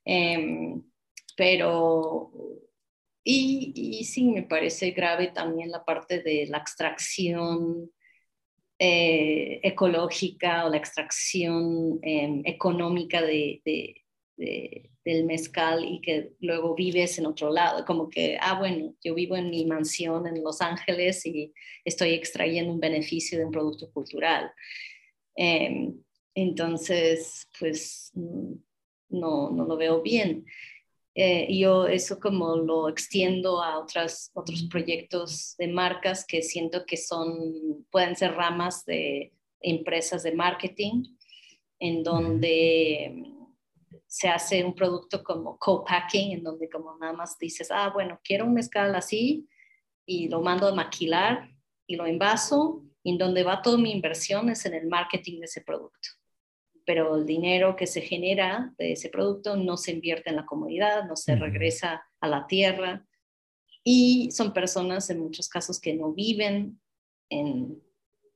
Em, 0.04 0.82
pero, 1.34 2.30
y, 3.24 3.72
y, 3.74 4.04
sí, 4.04 4.24
me 4.24 4.42
parece 4.42 4.90
grave 4.90 5.28
también 5.28 5.70
la 5.70 5.84
parte 5.84 6.22
de 6.22 6.46
la 6.46 6.58
extracción 6.58 7.90
eh, 8.82 9.60
ecológica 9.62 10.64
o 10.64 10.70
la 10.70 10.78
extracción 10.78 11.98
em, 12.00 12.40
económica 12.46 13.20
de, 13.20 13.60
del 15.04 15.24
mezcal 15.26 15.84
y 15.84 16.00
que 16.00 16.32
luego 16.40 16.74
vives 16.74 17.18
en 17.18 17.26
otro 17.26 17.52
lado, 17.52 17.84
como 17.84 18.08
que, 18.08 18.38
ah, 18.40 18.58
bueno, 18.58 18.94
yo 19.04 19.14
vivo 19.14 19.36
en 19.36 19.50
mi 19.50 19.66
mansión 19.66 20.26
en 20.26 20.42
Los 20.42 20.62
Ángeles 20.62 21.26
y 21.26 21.52
estoy 21.84 22.14
extrayendo 22.14 22.72
un 22.72 22.80
beneficio 22.80 23.38
de 23.38 23.44
un 23.44 23.50
producto 23.50 23.90
cultural. 23.92 24.50
Em, 25.36 26.02
entonces, 26.34 27.50
pues 27.58 28.12
mm, 28.14 28.54
no, 29.10 29.50
no 29.50 29.66
lo 29.66 29.76
veo 29.76 30.00
bien. 30.00 30.46
Eh, 31.22 31.54
yo 31.54 31.86
eso 31.86 32.18
como 32.18 32.56
lo 32.56 32.88
extiendo 32.88 33.62
a 33.62 33.78
otras, 33.78 34.30
otros 34.32 34.62
proyectos 34.70 35.54
de 35.58 35.68
marcas 35.68 36.24
que 36.26 36.40
siento 36.40 36.86
que 36.86 36.96
son, 36.96 37.84
pueden 37.90 38.16
ser 38.16 38.32
ramas 38.32 38.86
de 38.86 39.30
empresas 39.60 40.22
de 40.22 40.32
marketing, 40.32 41.04
en 41.78 42.02
donde 42.02 43.22
se 44.06 44.30
hace 44.30 44.64
un 44.64 44.74
producto 44.74 45.22
como 45.22 45.58
co-packing, 45.58 46.32
en 46.32 46.42
donde 46.42 46.70
como 46.70 46.96
nada 46.96 47.12
más 47.12 47.36
dices, 47.38 47.70
ah, 47.70 47.90
bueno, 47.92 48.18
quiero 48.24 48.46
un 48.46 48.54
mezcal 48.54 48.94
así 48.94 49.46
y 50.06 50.26
lo 50.28 50.40
mando 50.40 50.68
a 50.68 50.74
maquilar 50.74 51.50
y 51.86 51.96
lo 51.96 52.06
envaso, 52.06 52.82
y 53.02 53.10
en 53.10 53.18
donde 53.18 53.42
va 53.42 53.60
toda 53.60 53.76
mi 53.76 53.92
inversión 53.92 54.48
es 54.48 54.64
en 54.64 54.72
el 54.72 54.86
marketing 54.86 55.40
de 55.40 55.44
ese 55.44 55.60
producto. 55.60 56.08
Pero 56.84 57.16
el 57.16 57.26
dinero 57.26 57.76
que 57.76 57.86
se 57.86 58.00
genera 58.00 58.72
de 58.78 58.92
ese 58.92 59.08
producto 59.08 59.56
no 59.56 59.76
se 59.76 59.92
invierte 59.92 60.30
en 60.30 60.36
la 60.36 60.46
comunidad, 60.46 61.04
no 61.04 61.16
se 61.16 61.36
regresa 61.36 62.04
a 62.20 62.28
la 62.28 62.46
tierra. 62.46 63.06
Y 63.84 64.30
son 64.32 64.52
personas 64.52 65.08
en 65.10 65.20
muchos 65.20 65.48
casos 65.48 65.80
que 65.80 65.94
no 65.94 66.12
viven 66.12 66.80
en, 67.30 67.82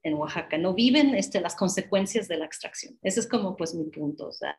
en 0.03 0.15
Oaxaca, 0.15 0.59
no 0.59 0.75
viven 0.75 1.15
este, 1.15 1.41
las 1.41 1.57
consecuencias 1.57 2.29
de 2.29 2.37
la 2.37 2.47
extracción. 2.47 2.99
Ese 3.03 3.21
es 3.21 3.29
como 3.29 3.57
pues 3.57 3.75
mi 3.75 3.85
punto. 3.91 4.29
O 4.29 4.33
sea, 4.33 4.57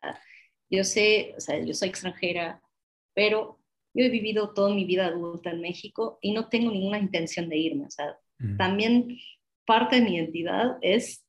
yo 0.70 0.84
sé, 0.84 1.34
o 1.38 1.40
sea, 1.40 1.64
yo 1.64 1.74
soy 1.74 1.90
extranjera, 1.90 2.62
pero 3.14 3.60
yo 3.94 4.04
he 4.04 4.10
vivido 4.10 4.54
toda 4.54 4.74
mi 4.74 4.86
vida 4.86 5.08
adulta 5.08 5.52
en 5.52 5.62
México 5.62 6.20
y 6.22 6.34
no 6.34 6.50
tengo 6.50 6.72
ninguna 6.72 7.00
intención 7.00 7.48
de 7.48 7.58
irme. 7.58 7.86
O 7.86 7.92
sea, 7.92 8.18
también 8.58 9.18
parte 9.66 9.96
de 9.96 10.02
mi 10.02 10.18
identidad 10.18 10.78
es 10.82 11.26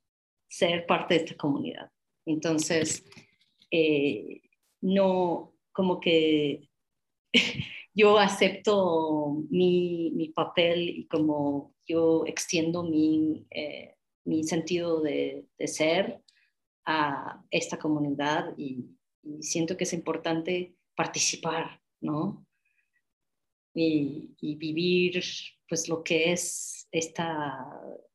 ser 0.49 0.87
parte 0.87 1.15
de 1.15 1.21
esta 1.21 1.37
comunidad. 1.37 1.91
Entonces, 2.27 3.05
eh, 3.71 4.43
no, 4.81 5.55
como 5.73 6.01
que 6.01 6.69
yo 7.95 8.19
acepto 8.19 9.45
mi, 9.49 10.11
mi, 10.15 10.29
papel 10.31 10.89
y 10.89 11.07
como 11.07 11.75
yo 11.87 12.25
extiendo 12.27 12.83
mi, 12.83 13.47
eh, 13.51 13.95
mi 14.25 14.45
sentido 14.45 15.01
de, 15.01 15.47
de, 15.57 15.69
ser 15.69 16.21
a 16.85 17.43
esta 17.51 17.79
comunidad 17.79 18.53
y, 18.59 18.91
siento 19.41 19.77
que 19.77 19.83
es 19.83 19.93
importante 19.93 20.77
participar, 20.95 21.81
¿no? 22.01 22.47
Y, 23.75 24.35
vivir 24.41 25.23
pues 25.69 25.89
lo 25.89 26.05
que 26.05 26.33
es 26.33 26.87
esta, 26.93 27.59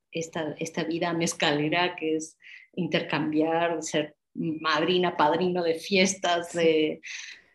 esta, 0.09 0.53
esta 0.57 0.84
vida 0.86 1.14
mezcalera, 1.14 1.97
que 1.97 2.16
es 2.16 2.38
intercambiar, 2.76 3.82
ser 3.84 4.15
madrina, 4.34 5.17
padrino 5.17 5.63
de 5.63 5.76
fiestas, 5.76 6.53
de, 6.53 7.01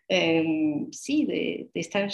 em, 0.09 0.91
sí, 0.93 1.25
de, 1.27 1.71
estar 1.75 2.11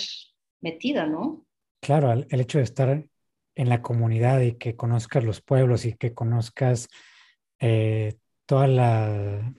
metida, 0.61 1.07
¿no? 1.07 1.45
Claro, 1.81 2.13
el, 2.13 2.41
hecho 2.41 2.59
de 2.59 2.65
estar 2.65 3.05
en 3.55 3.69
la 3.69 3.83
comunidad 3.83 4.41
y 4.41 4.55
que 4.55 4.77
conozcas 4.77 5.25
los 5.25 5.41
pueblos 5.41 5.85
y 5.85 5.95
que 5.95 6.15
conozcas 6.15 6.89
eh, 7.59 8.15
toda 8.47 8.69
la, 8.69 9.53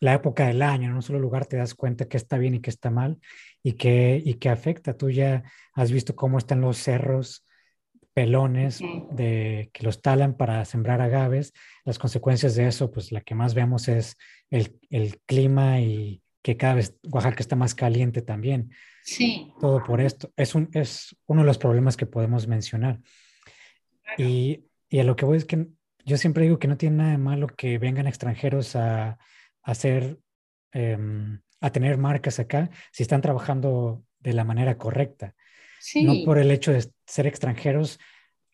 la, 0.00 0.14
época 0.14 0.48
del 0.48 0.62
año, 0.62 0.88
en 0.88 0.94
un 0.94 1.02
solo 1.02 1.20
lugar 1.20 1.46
te 1.46 1.56
das 1.56 1.74
cuenta 1.74 2.08
que 2.08 2.16
está 2.16 2.38
bien 2.38 2.56
y 2.56 2.60
que 2.60 2.70
está 2.70 2.90
mal 2.90 3.18
y 3.62 3.74
que, 3.74 4.20
y 4.24 4.34
que 4.34 4.48
afecta. 4.48 4.96
Tú 4.96 5.10
ya 5.10 5.44
has 5.74 5.92
visto 5.92 6.16
cómo 6.16 6.38
están 6.38 6.60
los 6.60 6.78
cerros 6.78 7.44
pelones 8.14 8.80
de, 9.12 9.70
que 9.72 9.82
los 9.82 10.02
talan 10.02 10.36
para 10.36 10.64
sembrar 10.64 11.00
agaves. 11.00 11.52
Las 11.84 11.98
consecuencias 11.98 12.54
de 12.54 12.66
eso, 12.66 12.90
pues 12.90 13.12
la 13.12 13.20
que 13.20 13.34
más 13.34 13.54
vemos 13.54 13.88
es 13.88 14.16
el, 14.50 14.78
el 14.90 15.20
clima 15.26 15.80
y 15.80 16.22
que 16.42 16.56
cada 16.56 16.74
vez 16.74 16.96
Oaxaca 17.10 17.40
está 17.40 17.56
más 17.56 17.74
caliente 17.74 18.22
también. 18.22 18.72
Sí. 19.02 19.52
Todo 19.60 19.82
por 19.82 20.00
esto. 20.00 20.32
Es, 20.36 20.54
un, 20.54 20.68
es 20.72 21.16
uno 21.26 21.42
de 21.42 21.46
los 21.46 21.58
problemas 21.58 21.96
que 21.96 22.06
podemos 22.06 22.46
mencionar. 22.46 23.00
Y, 24.18 24.64
y, 24.88 24.98
a 24.98 25.04
lo 25.04 25.16
que 25.16 25.24
voy 25.24 25.36
es 25.36 25.44
que 25.44 25.68
yo 26.04 26.16
siempre 26.16 26.44
digo 26.44 26.58
que 26.58 26.68
no 26.68 26.76
tiene 26.76 26.96
nada 26.96 27.10
de 27.12 27.18
malo 27.18 27.46
que 27.46 27.78
vengan 27.78 28.06
extranjeros 28.06 28.74
a, 28.74 29.10
a 29.10 29.18
hacer, 29.62 30.18
em, 30.72 31.40
a 31.60 31.70
tener 31.70 31.96
marcas 31.98 32.40
acá 32.40 32.70
si 32.90 33.02
están 33.02 33.20
trabajando 33.20 34.02
de 34.18 34.32
la 34.32 34.44
manera 34.44 34.76
correcta. 34.78 35.34
No 35.96 36.24
por 36.24 36.38
el 36.38 36.50
hecho 36.50 36.72
de 36.72 36.90
ser 37.06 37.26
extranjeros, 37.26 37.98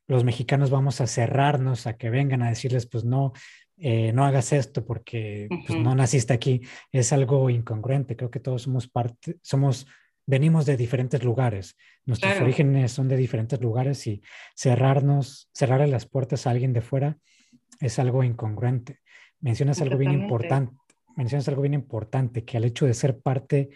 los 0.09 0.24
mexicanos 0.24 0.70
vamos 0.70 1.01
a 1.01 1.07
cerrarnos 1.07 1.87
a 1.87 1.97
que 1.97 2.11
vengan 2.11 2.43
a 2.43 2.49
decirles, 2.49 2.87
pues 2.87 3.05
no, 3.05 3.33
eh, 3.77 4.12
no 4.12 4.24
hagas 4.24 4.53
esto 4.53 4.85
porque 4.85 5.49
pues, 5.66 5.79
no 5.79 5.95
naciste 5.95 6.33
aquí. 6.33 6.62
Es 6.93 7.12
algo 7.12 7.51
incongruente. 7.51 8.16
Creo 8.16 8.31
que 8.31 8.41
todos 8.41 8.62
somos 8.62 8.89
parte, 8.89 9.37
somos, 9.43 9.87
venimos 10.24 10.64
de 10.66 10.77
diferentes 10.77 11.22
lugares. 11.24 11.77
Nuestros 12.05 12.41
orígenes 12.41 12.93
son 12.93 13.09
de 13.09 13.16
diferentes 13.16 13.61
lugares 13.61 14.07
y 14.07 14.22
cerrarnos, 14.55 15.51
cerrarle 15.53 15.89
las 15.89 16.07
puertas 16.07 16.47
a 16.47 16.51
alguien 16.51 16.72
de 16.72 16.81
fuera 16.81 17.18
es 17.81 17.99
algo 17.99 18.22
incongruente. 18.22 19.01
Mencionas 19.41 19.81
algo 19.81 19.99
bien 19.99 20.12
importante. 20.12 20.74
Mencionas 21.16 21.49
algo 21.49 21.62
bien 21.62 21.74
importante, 21.74 22.45
que 22.45 22.57
al 22.57 22.64
hecho 22.64 22.87
de 22.87 22.95
ser 22.95 23.18
parte, 23.18 23.70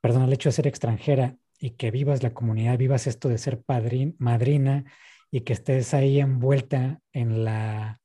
perdón, 0.00 0.22
al 0.22 0.32
hecho 0.32 0.48
de 0.48 0.54
ser 0.54 0.66
extranjera, 0.66 1.36
y 1.58 1.70
que 1.70 1.90
vivas 1.90 2.22
la 2.22 2.34
comunidad, 2.34 2.78
vivas 2.78 3.06
esto 3.06 3.28
de 3.28 3.38
ser 3.38 3.62
padrina, 3.62 4.12
madrina 4.18 4.84
y 5.30 5.40
que 5.40 5.52
estés 5.52 5.92
ahí 5.94 6.20
envuelta 6.20 7.00
en 7.12 7.44
la, 7.44 8.00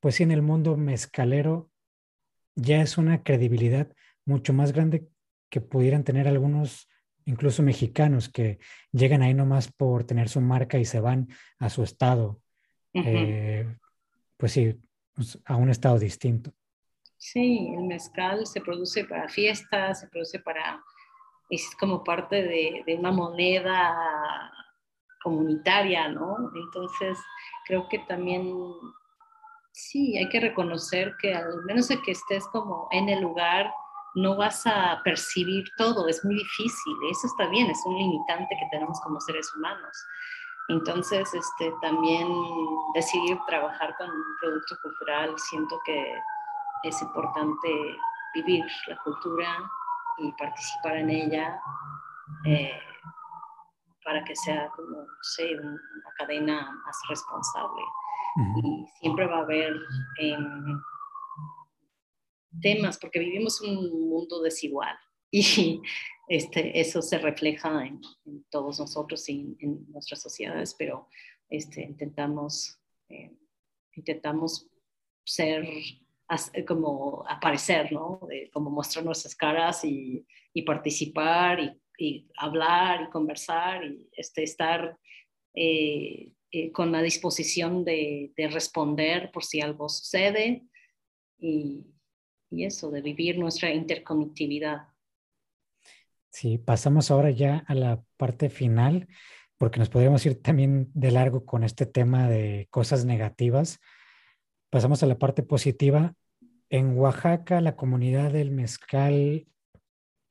pues 0.00 0.16
sí, 0.16 0.22
en 0.22 0.30
el 0.30 0.42
mundo 0.42 0.76
mezcalero, 0.76 1.70
ya 2.54 2.80
es 2.80 2.98
una 2.98 3.22
credibilidad 3.22 3.92
mucho 4.24 4.52
más 4.52 4.72
grande 4.72 5.08
que 5.50 5.60
pudieran 5.60 6.04
tener 6.04 6.28
algunos, 6.28 6.88
incluso 7.24 7.62
mexicanos, 7.62 8.28
que 8.28 8.58
llegan 8.92 9.22
ahí 9.22 9.34
nomás 9.34 9.72
por 9.72 10.04
tener 10.04 10.28
su 10.28 10.40
marca 10.40 10.78
y 10.78 10.84
se 10.84 11.00
van 11.00 11.28
a 11.58 11.70
su 11.70 11.82
estado. 11.82 12.40
Eh, 12.94 13.66
pues 14.36 14.52
sí, 14.52 14.80
pues, 15.14 15.38
a 15.44 15.56
un 15.56 15.70
estado 15.70 15.98
distinto. 15.98 16.52
Sí, 17.16 17.72
el 17.76 17.84
mezcal 17.84 18.46
se 18.46 18.60
produce 18.60 19.04
para 19.04 19.28
fiestas, 19.28 20.00
se 20.00 20.08
produce 20.08 20.38
para 20.38 20.82
es 21.50 21.74
como 21.76 22.04
parte 22.04 22.42
de, 22.42 22.82
de, 22.86 22.94
una 22.96 23.10
moneda 23.10 24.52
comunitaria, 25.22 26.08
¿no? 26.08 26.50
Entonces, 26.54 27.18
creo 27.66 27.88
que 27.88 27.98
también, 28.00 28.54
sí, 29.72 30.16
hay 30.18 30.28
que 30.28 30.40
reconocer 30.40 31.14
que 31.20 31.34
al 31.34 31.64
menos 31.64 31.88
de 31.88 32.00
que 32.02 32.12
estés 32.12 32.46
como 32.48 32.88
en 32.90 33.08
el 33.08 33.22
lugar, 33.22 33.72
no 34.14 34.36
vas 34.36 34.66
a 34.66 35.00
percibir 35.04 35.64
todo, 35.76 36.08
es 36.08 36.24
muy 36.24 36.34
difícil, 36.34 36.96
eso 37.10 37.26
está 37.26 37.46
bien, 37.48 37.70
es 37.70 37.80
un 37.84 37.96
limitante 37.96 38.56
que 38.58 38.68
tenemos 38.70 39.00
como 39.00 39.20
seres 39.20 39.54
humanos. 39.54 39.96
Entonces, 40.68 41.32
este, 41.32 41.72
también 41.80 42.28
decidir 42.94 43.38
trabajar 43.46 43.94
con 43.96 44.10
un 44.10 44.36
producto 44.40 44.76
cultural, 44.82 45.34
siento 45.38 45.80
que 45.84 46.20
es 46.82 47.00
importante 47.00 47.68
vivir 48.34 48.64
la 48.86 48.96
cultura, 48.98 49.70
y 50.18 50.32
participar 50.32 50.96
en 50.96 51.10
ella 51.10 51.60
eh, 52.44 52.72
para 54.04 54.24
que 54.24 54.34
sea 54.36 54.70
como, 54.74 55.02
no 55.02 55.22
sé, 55.22 55.54
una 55.54 56.12
cadena 56.16 56.70
más 56.84 56.96
responsable. 57.08 57.82
Y 58.62 58.86
siempre 59.00 59.26
va 59.26 59.38
a 59.38 59.42
haber 59.42 59.74
em, 60.20 60.80
temas, 62.60 62.98
porque 62.98 63.18
vivimos 63.18 63.60
un 63.60 64.08
mundo 64.08 64.40
desigual 64.42 64.96
y 65.30 65.82
este, 66.28 66.78
eso 66.78 67.02
se 67.02 67.18
refleja 67.18 67.84
en, 67.84 68.00
todos 68.50 68.78
nosotros 68.78 69.28
y 69.28 69.56
en, 69.60 69.90
nuestras 69.90 70.22
sociedades, 70.22 70.74
pero 70.78 71.08
este, 71.48 71.82
intentamos, 71.82 72.78
eh, 73.08 73.36
intentamos 73.92 74.70
ser 75.24 75.66
como 76.66 77.24
aparecer, 77.28 77.92
¿no? 77.92 78.20
como 78.52 78.70
mostrar 78.70 79.04
nuestras 79.04 79.34
caras 79.34 79.84
y, 79.84 80.26
participar 80.66 81.78
y, 81.96 82.28
hablar 82.36 83.02
y 83.02 83.10
conversar 83.10 83.84
y 83.84 84.08
este, 84.12 84.42
estar 84.42 84.98
eh, 85.54 86.32
eh, 86.50 86.72
con 86.72 86.92
la 86.92 87.02
disposición 87.02 87.84
de, 87.84 88.32
responder 88.50 89.30
por 89.30 89.44
si 89.44 89.60
algo 89.60 89.88
sucede 89.88 90.64
y, 91.38 91.84
eso, 92.50 92.90
de 92.90 93.02
vivir 93.02 93.38
nuestra 93.38 93.70
interconectividad. 93.70 94.88
Sí, 96.30 96.58
pasamos 96.58 97.10
ahora 97.10 97.30
ya 97.30 97.64
a 97.66 97.74
la 97.74 98.02
parte 98.16 98.48
final, 98.48 99.08
porque 99.58 99.78
nos 99.78 99.90
podríamos 99.90 100.24
ir 100.24 100.40
también 100.40 100.90
de 100.94 101.10
largo 101.10 101.44
con 101.44 101.64
este 101.64 101.84
tema 101.84 102.28
de 102.28 102.66
cosas 102.70 103.04
negativas 103.04 103.80
pasamos 104.70 105.02
a 105.02 105.06
la 105.06 105.18
parte 105.18 105.42
positiva. 105.42 106.14
En 106.70 106.98
Oaxaca, 106.98 107.60
la 107.60 107.76
comunidad 107.76 108.32
del 108.32 108.50
mezcal 108.50 109.46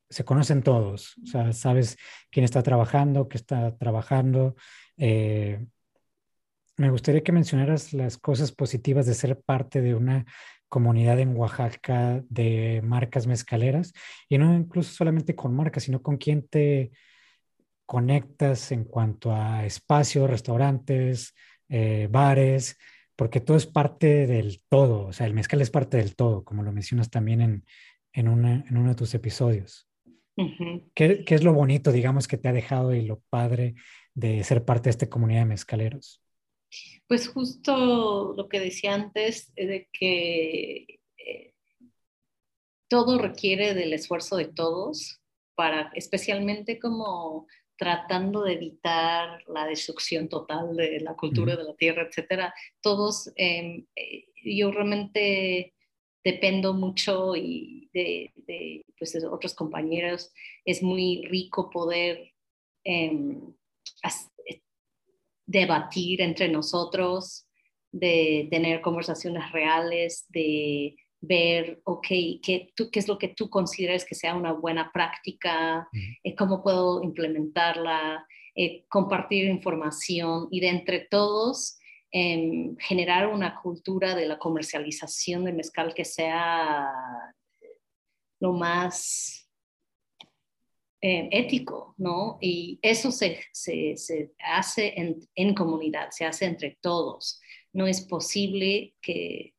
se 0.10 0.24
conocen 0.24 0.64
todos, 0.64 1.18
o 1.24 1.28
sea, 1.28 1.52
sabes 1.52 1.98
quién 2.32 2.46
está 2.46 2.64
trabajando, 2.64 3.28
qué 3.28 3.38
está 3.38 3.76
trabajando. 3.78 4.56
Eh, 4.98 5.66
me 6.78 6.92
gustaría 6.92 7.24
que 7.24 7.32
mencionaras 7.32 7.94
las 7.94 8.18
cosas 8.18 8.52
positivas 8.52 9.06
de 9.06 9.16
ser 9.16 9.42
parte 9.42 9.82
de 9.82 9.96
una 9.96 10.26
comunidad 10.70 11.20
en 11.20 11.36
Oaxaca 11.36 12.24
de 12.30 12.82
marcas 12.84 13.26
mezcaleras 13.26 13.94
y 14.30 14.38
no 14.38 14.54
incluso 14.54 14.92
solamente 14.92 15.36
con 15.36 15.56
marcas, 15.56 15.84
sino 15.84 16.02
con 16.02 16.18
quién 16.18 16.48
te 16.48 16.92
conectas 17.86 18.72
en 18.72 18.84
cuanto 18.84 19.34
a 19.34 19.66
espacios, 19.66 20.30
restaurantes, 20.30 21.34
eh, 21.70 22.08
bares, 22.12 22.78
porque 23.18 23.42
todo 23.42 23.58
es 23.58 23.66
parte 23.66 24.28
del 24.28 24.62
todo, 24.70 25.08
o 25.08 25.14
sea, 25.14 25.26
el 25.26 25.34
mezcal 25.34 25.60
es 25.60 25.72
parte 25.72 25.98
del 25.98 26.16
todo, 26.16 26.46
como 26.46 26.64
lo 26.64 26.72
mencionas 26.72 27.10
también 27.10 27.42
en, 27.42 27.66
en, 28.14 28.28
en 28.28 28.78
uno 28.78 28.90
de 28.90 28.96
tus 28.96 29.14
episodios. 29.16 29.90
¿Qué, 30.94 31.26
¿Qué, 31.26 31.36
es 31.36 31.44
lo 31.44 31.52
bonito, 31.52 31.92
digamos, 31.92 32.28
que 32.28 32.38
te 32.38 32.48
ha 32.48 32.54
dejado 32.54 32.94
y 32.94 33.02
lo 33.02 33.22
padre 33.32 33.74
de 34.14 34.44
ser 34.44 34.64
parte 34.64 34.84
de 34.84 34.92
esta 34.92 35.10
comunidad 35.10 35.42
de 35.42 35.46
mezcaleros? 35.46 36.22
Pues 37.08 37.28
justo 37.28 38.36
lo 38.38 38.48
que 38.48 38.60
decía 38.60 38.94
antes, 38.94 39.52
de 39.56 39.90
que 39.92 41.00
eh, 41.18 41.54
todo 42.88 43.18
requiere 43.18 43.74
del 43.74 43.94
esfuerzo 43.94 44.38
de 44.38 44.46
todos 44.46 45.20
para, 45.56 45.92
especialmente 45.96 46.78
como 46.78 47.48
tratando 47.78 48.44
de 48.44 48.54
evitar 48.54 49.44
la 49.48 49.66
destrucción 49.66 50.28
total 50.28 50.76
de 50.76 51.00
la 51.00 51.16
cultura 51.16 51.56
de 51.56 51.64
la 51.64 51.76
tierra, 51.76 52.04
etcétera. 52.04 52.54
Todos, 52.82 53.32
em, 53.36 53.86
eh, 53.96 54.26
yo 54.44 54.72
realmente 54.72 55.74
dependo 56.24 56.74
mucho 56.74 57.36
y 57.36 57.90
de, 57.94 58.84
pues, 59.00 59.18
otros 59.24 59.54
compañeros. 59.54 60.34
Es 60.66 60.84
muy 60.84 61.24
rico 61.26 61.70
poder 61.70 62.34
em, 62.84 63.54
eh, 64.50 64.62
debatir 65.46 66.22
entre 66.22 66.50
nosotros, 66.50 67.48
de 67.92 68.48
tener 68.52 68.82
conversaciones 68.82 69.52
reales, 69.52 70.26
de 70.30 70.96
ver, 71.22 71.82
ok, 71.84 72.08
¿qué, 72.44 72.72
tú, 72.76 72.90
qué 72.92 73.00
es 73.00 73.08
lo 73.08 73.18
que 73.18 73.30
tú 73.30 73.50
consideras 73.50 74.06
que 74.06 74.16
sea 74.16 74.36
una 74.36 74.54
buena 74.54 74.92
práctica, 74.94 75.88
eh, 76.24 76.36
cómo 76.36 76.62
puedo 76.62 77.04
implementarla, 77.04 78.26
eh, 78.56 78.86
compartir 78.90 79.46
información 79.46 80.48
y 80.52 80.60
de 80.60 80.70
entre 80.70 81.00
todos 81.02 81.78
em, 82.12 82.76
generar 82.78 83.28
una 83.28 83.60
cultura 83.62 84.16
de 84.16 84.28
la 84.28 84.40
comercialización 84.40 85.44
de 85.44 85.54
mezcal 85.54 85.94
que 85.94 86.06
sea 86.06 86.88
lo 88.40 88.54
más 88.54 89.48
eh, 91.02 91.30
ético, 91.32 91.94
¿no? 91.98 92.38
Y 92.42 92.80
eso 92.82 93.12
se, 93.12 93.40
se, 93.52 93.98
se 93.98 94.32
hace 94.40 94.94
en, 95.00 95.20
en, 95.36 95.54
comunidad, 95.54 96.10
se 96.12 96.26
hace 96.26 96.46
entre 96.46 96.78
todos. 96.82 97.42
No 97.74 97.88
es 97.88 98.02
posible 98.02 98.96
que... 99.02 99.54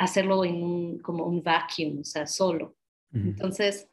Hacerlo 0.00 0.44
en 0.44 0.62
un, 0.62 0.98
como 1.00 1.26
un 1.26 1.42
vacuum, 1.42 2.00
o 2.00 2.04
sea, 2.04 2.26
solo. 2.26 2.74
Entonces, 3.12 3.88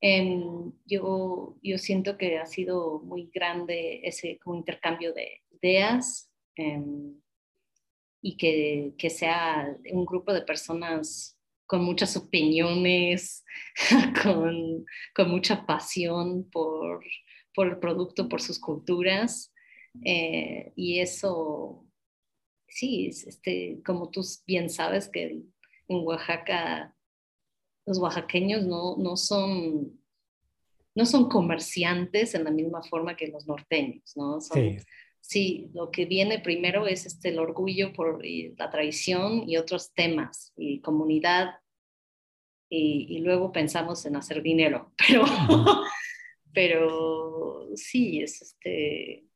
em, 0.00 0.72
yo, 0.84 1.56
yo 1.62 1.78
siento 1.78 2.16
que 2.16 2.38
ha 2.38 2.46
sido 2.46 3.00
muy 3.00 3.30
grande 3.34 4.00
ese 4.04 4.38
como 4.38 4.56
intercambio 4.56 5.12
de 5.12 5.40
ideas 5.50 6.30
em, 6.56 7.18
y 8.20 8.36
que, 8.36 8.94
que, 8.98 9.10
sea 9.10 9.74
un 9.90 10.04
grupo 10.04 10.32
de 10.32 10.42
personas 10.42 11.38
con 11.66 11.82
muchas 11.82 12.16
opiniones, 12.16 13.44
con, 14.22 14.84
con 15.14 15.30
mucha 15.30 15.66
pasión 15.66 16.48
por, 16.50 17.02
por, 17.54 17.66
el 17.66 17.78
producto, 17.78 18.28
por 18.28 18.40
sus 18.40 18.60
culturas. 18.60 19.52
Eh, 20.04 20.72
y 20.76 21.00
eso, 21.00 21.86
sí, 22.72 23.06
este, 23.06 23.82
como 23.84 24.10
tú 24.10 24.22
bien 24.46 24.70
sabes 24.70 25.08
que 25.08 25.42
en 25.88 26.06
Oaxaca 26.06 26.96
los 27.84 27.98
oaxaqueños 27.98 28.64
no, 28.64 28.96
no, 28.96 29.16
son, 29.16 30.00
no 30.94 31.04
son 31.04 31.28
comerciantes 31.28 32.34
en 32.34 32.44
la 32.44 32.50
misma 32.50 32.82
forma 32.82 33.16
que 33.16 33.28
los 33.28 33.46
norteños, 33.46 34.16
¿no? 34.16 34.40
sí. 34.40 34.78
sí. 35.20 35.70
lo 35.74 35.90
que 35.90 36.06
viene 36.06 36.38
primero 36.38 36.86
es 36.86 37.06
este, 37.06 37.30
el 37.30 37.40
orgullo 37.40 37.92
por 37.92 38.22
la 38.24 38.70
tradición 38.70 39.48
y 39.48 39.56
otros 39.56 39.92
temas, 39.92 40.52
y 40.56 40.80
comunidad, 40.80 41.56
y, 42.70 43.18
luego 43.18 43.52
pensamos 43.52 44.06
en 44.06 44.16
hacer 44.16 44.42
dinero, 44.42 44.94
pero, 45.06 45.24
pero 46.54 47.68
sí, 47.74 48.22
es 48.22 48.40
este 48.40 49.26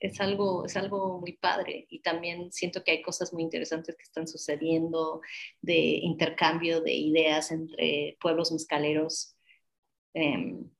es 0.00 0.20
algo, 0.20 0.66
es 0.66 0.76
algo 0.76 1.20
muy 1.20 1.32
padre 1.32 1.86
y 1.88 2.00
también 2.00 2.52
siento 2.52 2.82
que 2.84 2.92
hay 2.92 3.02
cosas 3.02 3.32
muy 3.32 3.42
interesantes 3.42 3.96
que 3.96 4.02
están 4.02 4.28
sucediendo 4.28 5.20
de 5.60 5.76
intercambio 6.02 6.80
de 6.80 6.94
ideas 6.94 7.50
entre 7.50 8.16
pueblos 8.20 8.52
mezcaleros, 8.52 9.36
em, 10.14 10.70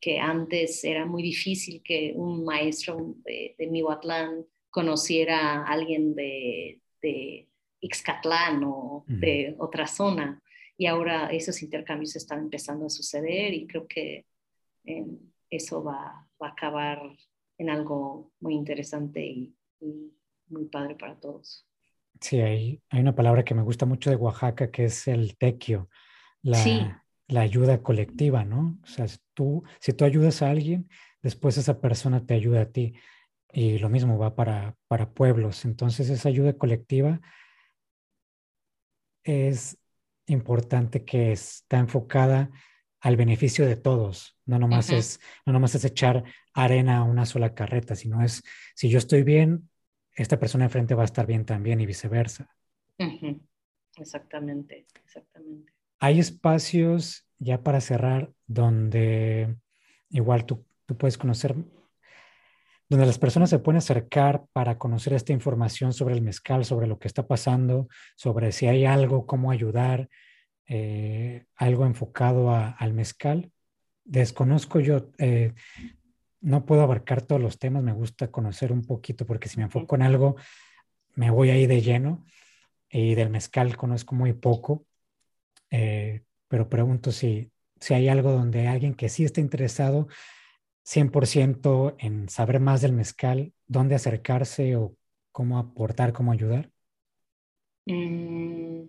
que 0.00 0.18
antes 0.18 0.84
era 0.84 1.06
muy 1.06 1.22
difícil 1.22 1.82
que 1.82 2.12
un 2.14 2.44
maestro 2.44 3.14
de, 3.24 3.54
de 3.58 3.66
Mihuatlán 3.68 4.46
conociera 4.70 5.62
a 5.62 5.66
alguien 5.66 6.14
de, 6.14 6.80
de 7.00 7.48
Ixcatlán 7.80 8.64
o 8.64 9.04
de 9.06 9.54
otra 9.58 9.86
zona. 9.86 10.42
Y 10.76 10.86
ahora 10.86 11.28
esos 11.28 11.62
intercambios 11.62 12.16
están 12.16 12.40
empezando 12.40 12.86
a 12.86 12.90
suceder 12.90 13.54
y 13.54 13.66
creo 13.66 13.86
que 13.86 14.26
em, 14.84 15.18
eso 15.48 15.84
va, 15.84 16.26
va 16.42 16.48
a 16.48 16.50
acabar 16.50 17.00
en 17.58 17.70
algo 17.70 18.32
muy 18.40 18.54
interesante 18.54 19.24
y, 19.24 19.56
muy 20.48 20.66
padre 20.66 20.94
para 20.94 21.18
todos. 21.18 21.66
Sí, 22.20 22.40
hay, 22.40 22.82
hay, 22.90 23.00
una 23.00 23.14
palabra 23.14 23.44
que 23.44 23.54
me 23.54 23.62
gusta 23.62 23.86
mucho 23.86 24.10
de 24.10 24.16
Oaxaca 24.16 24.70
que 24.70 24.84
es 24.84 25.08
el 25.08 25.36
tequio, 25.36 25.88
la, 26.42 27.02
la 27.28 27.40
ayuda 27.40 27.82
colectiva, 27.82 28.44
¿no? 28.44 28.78
O 28.82 28.86
sea, 28.86 29.06
tú, 29.32 29.64
si 29.80 29.92
tú 29.92 30.04
ayudas 30.04 30.42
a 30.42 30.50
alguien, 30.50 30.88
después 31.22 31.56
esa 31.56 31.80
persona 31.80 32.24
te 32.24 32.34
ayuda 32.34 32.62
a 32.62 32.70
ti. 32.70 32.94
Y 33.52 33.78
lo 33.78 33.88
mismo 33.88 34.18
va 34.18 34.34
para, 34.34 34.76
para 34.88 35.10
pueblos. 35.12 35.64
Entonces, 35.64 36.10
esa 36.10 36.28
ayuda 36.28 36.54
colectiva 36.54 37.20
es 39.22 39.78
importante 40.26 41.04
que 41.04 41.32
está 41.32 41.78
enfocada 41.78 42.50
al 43.00 43.16
beneficio 43.16 43.66
de 43.66 43.76
todos. 43.76 44.36
No 44.44 44.58
nomás, 44.58 44.90
es, 44.90 45.20
no 45.46 45.52
nomás 45.52 45.74
es 45.74 45.84
echar 45.84 46.24
arena 46.54 46.98
a 46.98 47.02
una 47.02 47.26
sola 47.26 47.54
carreta, 47.54 47.94
sino 47.96 48.22
es, 48.22 48.42
si 48.74 48.88
yo 48.88 48.98
estoy 48.98 49.22
bien, 49.22 49.68
esta 50.14 50.38
persona 50.38 50.64
enfrente 50.64 50.94
va 50.94 51.02
a 51.02 51.06
estar 51.06 51.26
bien 51.26 51.44
también 51.44 51.80
y 51.80 51.86
viceversa. 51.86 52.48
Exactamente, 53.96 54.86
exactamente. 55.04 55.72
Hay 55.98 56.20
espacios, 56.20 57.26
ya 57.38 57.62
para 57.62 57.80
cerrar, 57.80 58.32
donde 58.46 59.56
igual 60.10 60.46
tú, 60.46 60.64
tú 60.86 60.96
puedes 60.96 61.18
conocer, 61.18 61.54
donde 62.88 63.06
las 63.06 63.18
personas 63.18 63.50
se 63.50 63.58
pueden 63.58 63.78
acercar 63.78 64.44
para 64.52 64.78
conocer 64.78 65.14
esta 65.14 65.32
información 65.32 65.92
sobre 65.92 66.14
el 66.14 66.22
mezcal, 66.22 66.64
sobre 66.64 66.86
lo 66.86 66.98
que 66.98 67.08
está 67.08 67.26
pasando, 67.26 67.88
sobre 68.14 68.52
si 68.52 68.66
hay 68.66 68.84
algo, 68.84 69.26
cómo 69.26 69.50
ayudar, 69.50 70.08
eh, 70.66 71.46
algo 71.56 71.86
enfocado 71.86 72.50
al 72.50 72.92
mezcal. 72.92 73.50
Desconozco 74.04 74.80
yo, 74.80 75.10
eh, 75.18 75.54
no 76.44 76.66
puedo 76.66 76.82
abarcar 76.82 77.22
todos 77.22 77.40
los 77.40 77.58
temas, 77.58 77.82
me 77.82 77.92
gusta 77.92 78.30
conocer 78.30 78.70
un 78.70 78.82
poquito 78.82 79.24
porque 79.24 79.48
si 79.48 79.56
me 79.56 79.64
enfoco 79.64 79.96
en 79.96 80.02
algo, 80.02 80.36
me 81.14 81.30
voy 81.30 81.48
ahí 81.48 81.66
de 81.66 81.80
lleno 81.80 82.24
y 82.90 83.14
del 83.14 83.30
mezcal 83.30 83.76
conozco 83.78 84.14
muy 84.14 84.34
poco, 84.34 84.84
eh, 85.70 86.22
pero 86.46 86.68
pregunto 86.68 87.12
si, 87.12 87.50
si 87.80 87.94
hay 87.94 88.08
algo 88.08 88.30
donde 88.32 88.68
alguien 88.68 88.94
que 88.94 89.08
sí 89.08 89.24
está 89.24 89.40
interesado 89.40 90.06
100% 90.84 91.96
en 91.98 92.28
saber 92.28 92.60
más 92.60 92.82
del 92.82 92.92
mezcal, 92.92 93.54
dónde 93.66 93.94
acercarse 93.94 94.76
o 94.76 94.94
cómo 95.32 95.58
aportar, 95.58 96.12
cómo 96.12 96.30
ayudar. 96.30 96.70
Mm, 97.86 98.84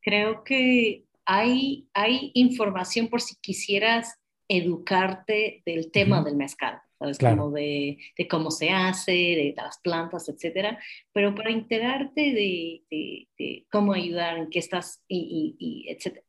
creo 0.00 0.44
que 0.44 1.06
hay, 1.24 1.88
hay 1.92 2.30
información 2.34 3.08
por 3.08 3.20
si 3.20 3.34
quisieras 3.40 4.19
educarte 4.50 5.62
del 5.64 5.92
tema 5.92 6.24
del 6.24 6.34
mezcal, 6.34 6.80
¿sabes? 6.98 7.18
Como 7.18 7.52
de, 7.52 7.98
de, 8.18 8.26
cómo 8.26 8.50
se 8.50 8.70
hace, 8.70 9.12
de 9.12 9.54
las 9.56 9.78
plantas, 9.78 10.28
etcétera, 10.28 10.76
pero 11.12 11.36
para 11.36 11.50
enterarte 11.50 12.20
de, 12.32 12.82
de, 13.38 13.66
cómo 13.70 13.92
ayudar, 13.92 14.38
en 14.38 14.50
qué 14.50 14.58
estás, 14.58 15.04
y, 15.06 15.54
y, 15.56 15.88
etcétera, 15.88 16.26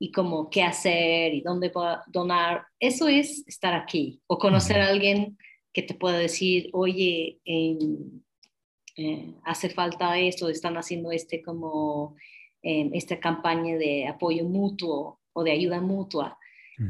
y 0.00 0.10
cómo 0.10 0.50
qué 0.50 0.64
hacer 0.64 1.34
y 1.34 1.40
dónde 1.40 1.70
donar, 2.08 2.64
eso 2.80 3.06
es 3.06 3.46
estar 3.46 3.74
aquí, 3.74 4.20
o 4.26 4.38
conocer 4.38 4.80
a 4.80 4.88
alguien 4.88 5.38
que 5.72 5.82
te 5.82 5.94
pueda 5.94 6.18
decir, 6.18 6.68
oye, 6.72 7.38
eh, 7.44 9.34
hace 9.44 9.70
falta 9.70 10.18
esto, 10.18 10.48
están 10.48 10.76
haciendo 10.76 11.12
este 11.12 11.42
como 11.42 12.16
esta 12.64 13.18
campaña 13.18 13.76
de 13.76 14.06
apoyo 14.06 14.44
mutuo 14.44 15.20
o 15.32 15.42
de 15.42 15.50
ayuda 15.52 15.80
mutua, 15.80 16.38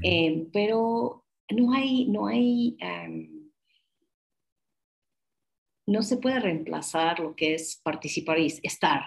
em, 0.02 0.50
pero 0.52 1.24
no 1.50 1.72
hay, 1.72 2.06
no 2.08 2.26
hay, 2.26 2.76
em, 2.80 3.50
no 5.86 6.02
se 6.02 6.16
puede 6.16 6.40
reemplazar 6.40 7.20
lo 7.20 7.34
que 7.34 7.54
es 7.54 7.80
participar 7.82 8.38
y 8.38 8.46
estar. 8.62 9.02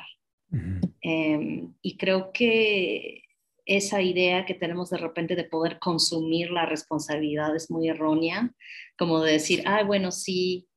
Em, 1.02 1.73
y 1.81 1.97
creo 1.97 2.31
que 2.31 3.23
esa 3.65 4.02
idea 4.02 4.45
que 4.45 4.53
tenemos 4.53 4.89
de 4.91 4.97
repente 4.97 5.35
de 5.35 5.43
poder 5.43 5.80
consumir 5.80 6.52
la 6.52 6.65
responsabilidad 6.65 7.56
es 7.56 7.72
muy 7.72 7.89
errónea, 7.89 8.53
como 8.97 9.22
de 9.22 9.34
decir, 9.34 9.64
ah, 9.65 9.84
bueno, 9.84 10.11
sí, 10.11 10.68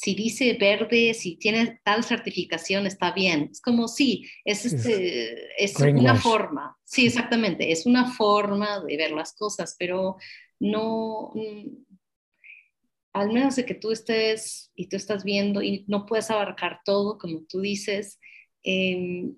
si 0.00 0.14
dice 0.14 0.56
verde, 0.58 1.12
si 1.12 1.36
tiene 1.36 1.78
tal 1.84 2.02
certificación, 2.04 2.86
está 2.86 3.12
bien. 3.12 3.50
Es 3.52 3.60
como, 3.60 3.86
sí, 3.86 4.26
es, 4.46 4.64
este, 4.64 5.62
es 5.62 5.78
una 5.78 6.16
forma, 6.16 6.74
sí, 6.84 7.04
exactamente, 7.04 7.70
es 7.70 7.84
una 7.84 8.10
forma 8.10 8.80
de 8.80 8.96
ver 8.96 9.10
las 9.10 9.34
cosas, 9.34 9.76
pero 9.78 10.16
no, 10.58 11.32
mm, 11.34 11.84
al 13.12 13.30
menos 13.30 13.56
de 13.56 13.66
que 13.66 13.74
tú 13.74 13.90
estés 13.90 14.72
y 14.74 14.88
tú 14.88 14.96
estás 14.96 15.22
viendo 15.22 15.60
y 15.60 15.84
no 15.86 16.06
puedes 16.06 16.30
abarcar 16.30 16.80
todo, 16.82 17.18
como 17.18 17.42
tú 17.42 17.60
dices, 17.60 18.18
em, 18.62 19.36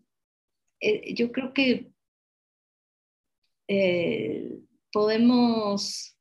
eh, 0.78 1.12
yo 1.12 1.32
creo 1.32 1.52
que 1.52 1.90
eh, 3.66 4.60
podemos 4.92 6.16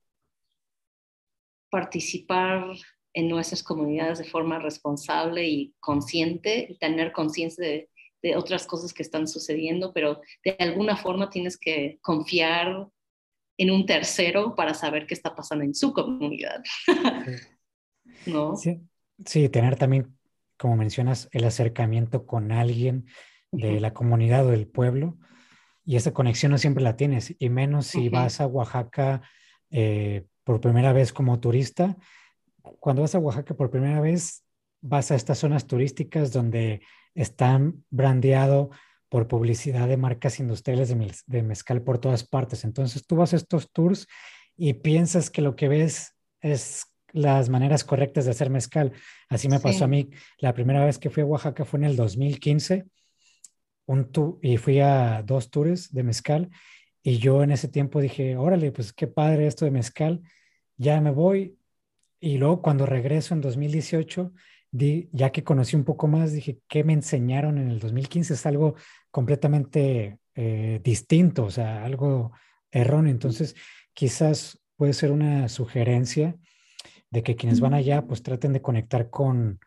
participar 1.69 2.75
en 3.13 3.27
nuestras 3.27 3.63
comunidades 3.63 4.19
de 4.19 4.25
forma 4.25 4.59
responsable 4.59 5.47
y 5.47 5.73
consciente 5.79 6.67
y 6.69 6.77
tener 6.77 7.11
conciencia 7.11 7.65
de, 7.65 7.89
de, 8.21 8.35
otras 8.35 8.65
cosas 8.65 8.93
que 8.93 9.03
están 9.03 9.27
sucediendo, 9.27 9.93
pero 9.93 10.21
de 10.43 10.55
alguna 10.59 10.95
forma 10.95 11.29
tienes 11.29 11.57
que 11.57 11.99
confiar 12.01 12.87
en 13.57 13.71
un 13.71 13.85
tercero 13.85 14.55
para 14.55 14.73
saber 14.73 15.05
qué 15.05 15.13
está 15.13 15.35
pasando 15.35 15.63
en 15.63 15.75
su 15.75 15.93
comunidad. 15.93 16.63
¿No? 18.25 18.55
Sí, 18.55 18.81
sí, 19.25 19.49
tener 19.49 19.75
también, 19.75 20.17
como 20.57 20.77
mencionas, 20.77 21.29
el 21.31 21.43
acercamiento 21.43 22.25
con 22.25 22.51
alguien 22.51 23.05
de 23.51 23.79
la 23.81 23.93
comunidad 23.93 24.47
o 24.47 24.51
del 24.51 24.67
pueblo. 24.67 25.17
Y 25.85 25.95
esa 25.95 26.13
conexión 26.13 26.51
no 26.51 26.57
siempre 26.57 26.83
la 26.83 26.95
tienes, 26.95 27.35
y 27.37 27.49
menos 27.49 27.87
si 27.87 28.09
vas 28.09 28.39
a 28.39 28.47
Oaxaca 28.47 29.21
eh, 29.69 30.25
por 30.43 30.61
primera 30.61 30.93
vez 30.93 31.11
como 31.11 31.39
turista 31.39 31.97
cuando 32.79 33.01
vas 33.01 33.15
a 33.15 33.19
Oaxaca 33.19 33.53
por 33.53 33.69
primera 33.69 34.01
vez, 34.01 34.43
vas 34.81 35.11
a 35.11 35.15
estas 35.15 35.39
zonas 35.39 35.67
turísticas 35.67 36.31
donde 36.31 36.81
están 37.13 37.83
brandeado 37.89 38.71
por 39.09 39.27
publicidad 39.27 39.87
de 39.87 39.97
marcas 39.97 40.39
industriales 40.39 40.95
de, 41.27 41.43
mezcal 41.43 41.81
por 41.81 41.97
todas 41.97 42.23
partes. 42.23 42.63
Entonces 42.63 43.05
tú 43.05 43.17
vas 43.17 43.33
a 43.33 43.35
estos 43.35 43.71
tours 43.71 44.07
y 44.55 44.73
piensas 44.73 45.29
que 45.29 45.41
lo 45.41 45.55
que 45.55 45.67
ves 45.67 46.15
es 46.39 46.85
las 47.11 47.49
maneras 47.49 47.83
correctas 47.83 48.25
de 48.25 48.31
hacer 48.31 48.49
mezcal. 48.49 48.93
Así 49.27 49.49
me 49.49 49.59
pasó 49.59 49.83
a 49.83 49.87
mí. 49.87 50.09
La 50.37 50.53
primera 50.53 50.85
vez 50.85 50.97
que 50.97 51.09
fui 51.09 51.23
a 51.23 51.25
Oaxaca 51.25 51.65
fue 51.65 51.79
en 51.79 51.85
el 51.85 51.95
2015 51.97 52.85
un 53.87 54.11
tour 54.11 54.39
y 54.41 54.55
fui 54.55 54.79
a 54.79 55.21
dos 55.23 55.49
tours 55.49 55.91
de 55.91 56.03
mezcal 56.03 56.49
y 57.03 57.17
yo 57.17 57.43
en 57.43 57.51
ese 57.51 57.67
tiempo 57.67 57.99
dije, 57.99 58.37
órale, 58.37 58.71
pues 58.71 58.93
qué 58.93 59.07
padre 59.07 59.47
esto 59.47 59.65
de 59.65 59.71
mezcal, 59.71 60.21
ya 60.77 61.01
me 61.01 61.11
voy. 61.11 61.57
Y 62.21 62.37
luego 62.37 62.61
cuando 62.61 62.85
regreso 62.85 63.33
en 63.33 63.41
2018, 63.41 64.31
di, 64.69 65.09
ya 65.11 65.31
que 65.31 65.43
conocí 65.43 65.75
un 65.75 65.83
poco 65.83 66.07
más, 66.07 66.31
dije, 66.31 66.59
¿qué 66.67 66.83
me 66.83 66.93
enseñaron 66.93 67.57
en 67.57 67.69
el 67.69 67.79
2015? 67.79 68.35
Es 68.35 68.45
algo 68.45 68.75
completamente 69.09 70.19
eh, 70.35 70.79
distinto, 70.83 71.45
o 71.45 71.49
sea, 71.49 71.83
algo 71.83 72.31
erróneo. 72.69 73.11
Entonces, 73.11 73.55
quizás 73.93 74.61
puede 74.77 74.93
ser 74.93 75.11
una 75.11 75.49
sugerencia 75.49 76.37
de 77.09 77.23
que 77.23 77.35
quienes 77.35 77.59
van 77.59 77.73
allá, 77.73 78.05
pues 78.05 78.21
traten 78.21 78.53
de 78.53 78.61
conectar 78.61 79.09
con, 79.09 79.59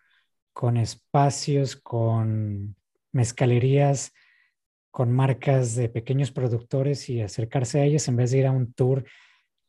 con 0.52 0.76
espacios, 0.76 1.74
con 1.74 2.76
mezcalerías, 3.10 4.12
con 4.92 5.10
marcas 5.10 5.74
de 5.74 5.88
pequeños 5.88 6.30
productores 6.30 7.10
y 7.10 7.20
acercarse 7.20 7.80
a 7.80 7.84
ellas 7.84 8.06
en 8.06 8.14
vez 8.14 8.30
de 8.30 8.38
ir 8.38 8.46
a 8.46 8.52
un 8.52 8.72
tour 8.72 9.04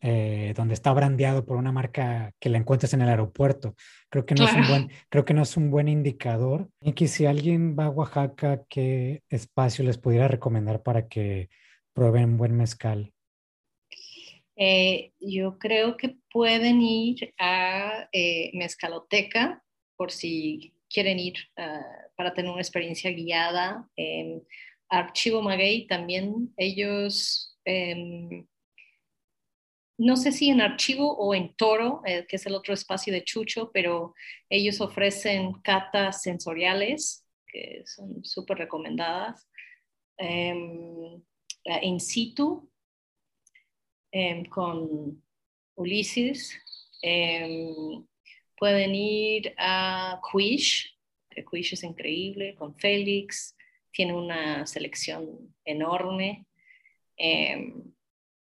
eh, 0.07 0.53
donde 0.55 0.75
está 0.75 0.93
brandeado 0.93 1.47
por 1.47 1.57
una 1.57 1.71
marca 1.71 2.31
que 2.39 2.49
la 2.49 2.59
encuentres 2.59 2.93
en 2.93 3.01
el 3.01 3.09
aeropuerto. 3.09 3.73
Creo 4.07 4.23
que 4.23 4.35
no, 4.35 4.45
es, 4.45 4.53
un 4.53 4.67
buen, 4.67 4.91
creo 5.09 5.25
que 5.25 5.33
no 5.33 5.41
es 5.41 5.57
un 5.57 5.71
buen 5.71 5.87
indicador. 5.87 6.69
Y 6.79 6.93
que 6.93 7.07
si 7.07 7.25
alguien 7.25 7.75
va 7.75 7.85
a 7.85 7.89
Oaxaca, 7.89 8.63
¿qué 8.69 9.23
espacio 9.29 9.83
les 9.83 9.97
pudiera 9.97 10.27
recomendar 10.27 10.83
para 10.83 11.07
que 11.07 11.49
prueben 11.93 12.37
buen 12.37 12.55
mezcal? 12.55 13.13
Eh, 14.55 15.11
yo 15.19 15.57
creo 15.57 15.97
que 15.97 16.17
pueden 16.31 16.83
ir 16.83 17.33
a 17.39 18.07
eh, 18.11 18.51
Mezcaloteca 18.53 19.63
por 19.97 20.11
si 20.11 20.75
quieren 20.87 21.17
ir 21.17 21.33
ah, 21.57 21.81
para 22.15 22.31
tener 22.31 22.51
una 22.51 22.61
experiencia 22.61 23.09
guiada. 23.09 23.89
Archivo 24.87 25.41
Maguey 25.41 25.87
también, 25.87 26.53
ellos, 26.57 27.57
em, 27.65 28.45
no 29.97 30.17
sé 30.17 30.31
si 30.31 30.49
en 30.49 30.61
Archivo 30.61 31.15
o 31.15 31.33
en 31.33 31.55
Toro, 31.55 32.01
eh, 32.05 32.25
que 32.27 32.35
es 32.35 32.45
el 32.45 32.55
otro 32.55 32.73
espacio 32.73 33.13
de 33.13 33.23
Chucho, 33.23 33.71
pero 33.73 34.13
ellos 34.49 34.81
ofrecen 34.81 35.53
catas 35.61 36.21
sensoriales 36.21 37.25
que 37.47 37.83
son 37.85 38.23
súper 38.23 38.57
recomendadas. 38.57 39.47
Em, 40.17 41.21
in 41.81 41.99
situ, 41.99 42.69
em, 44.11 44.45
con 44.45 45.23
Ulises. 45.75 46.53
pueden 48.57 48.95
ir 48.95 49.53
a 49.57 50.19
Quish, 50.31 50.97
que 51.29 51.43
Quish 51.45 51.73
es 51.73 51.83
increíble, 51.83 52.55
con 52.55 52.73
Félix 52.75 53.55
tiene 53.91 54.13
una 54.13 54.65
selección 54.65 55.53
enorme. 55.65 56.47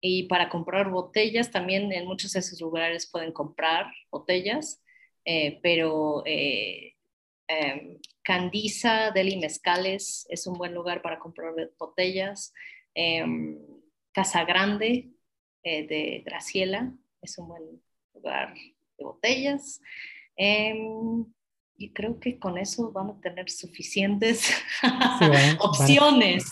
Em, 0.02 0.10
y 0.10 0.22
para 0.24 0.48
comprar 0.48 0.90
botellas, 0.90 1.50
también 1.50 1.92
en 1.92 2.06
muchos 2.06 2.32
de 2.32 2.40
esos 2.40 2.60
lugares 2.60 3.08
pueden 3.10 3.32
comprar 3.32 3.86
botellas, 4.10 4.82
eh, 5.24 5.60
pero 5.62 6.22
eh, 6.26 6.96
em, 7.48 7.98
Candiza, 8.22 9.12
Deli 9.12 9.36
Mezcales 9.36 10.26
es 10.28 10.46
un 10.46 10.54
buen 10.54 10.74
lugar 10.74 11.02
para 11.02 11.18
comprar 11.18 11.54
botellas. 11.78 12.52
Em, 12.94 13.58
Casa 14.12 14.44
Grande 14.44 15.10
eh, 15.62 15.86
de 15.86 16.22
Graciela 16.26 16.92
es 17.22 17.38
un 17.38 17.48
buen 17.48 17.62
lugar 18.14 18.54
de 18.98 19.04
botellas 19.04 19.80
y 21.76 21.92
creo 21.92 22.18
que 22.20 22.38
con 22.38 22.58
eso 22.58 22.92
van 22.92 23.10
a 23.10 23.20
tener 23.20 23.50
suficientes 23.50 24.50
opciones. 25.60 26.44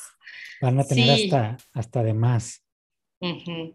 Van 0.60 0.78
a, 0.78 0.84
tener 0.84 1.10
hasta, 1.10 1.56
hasta 1.72 2.02
de 2.02 2.14
más. 2.14 2.62
Uh 3.20 3.74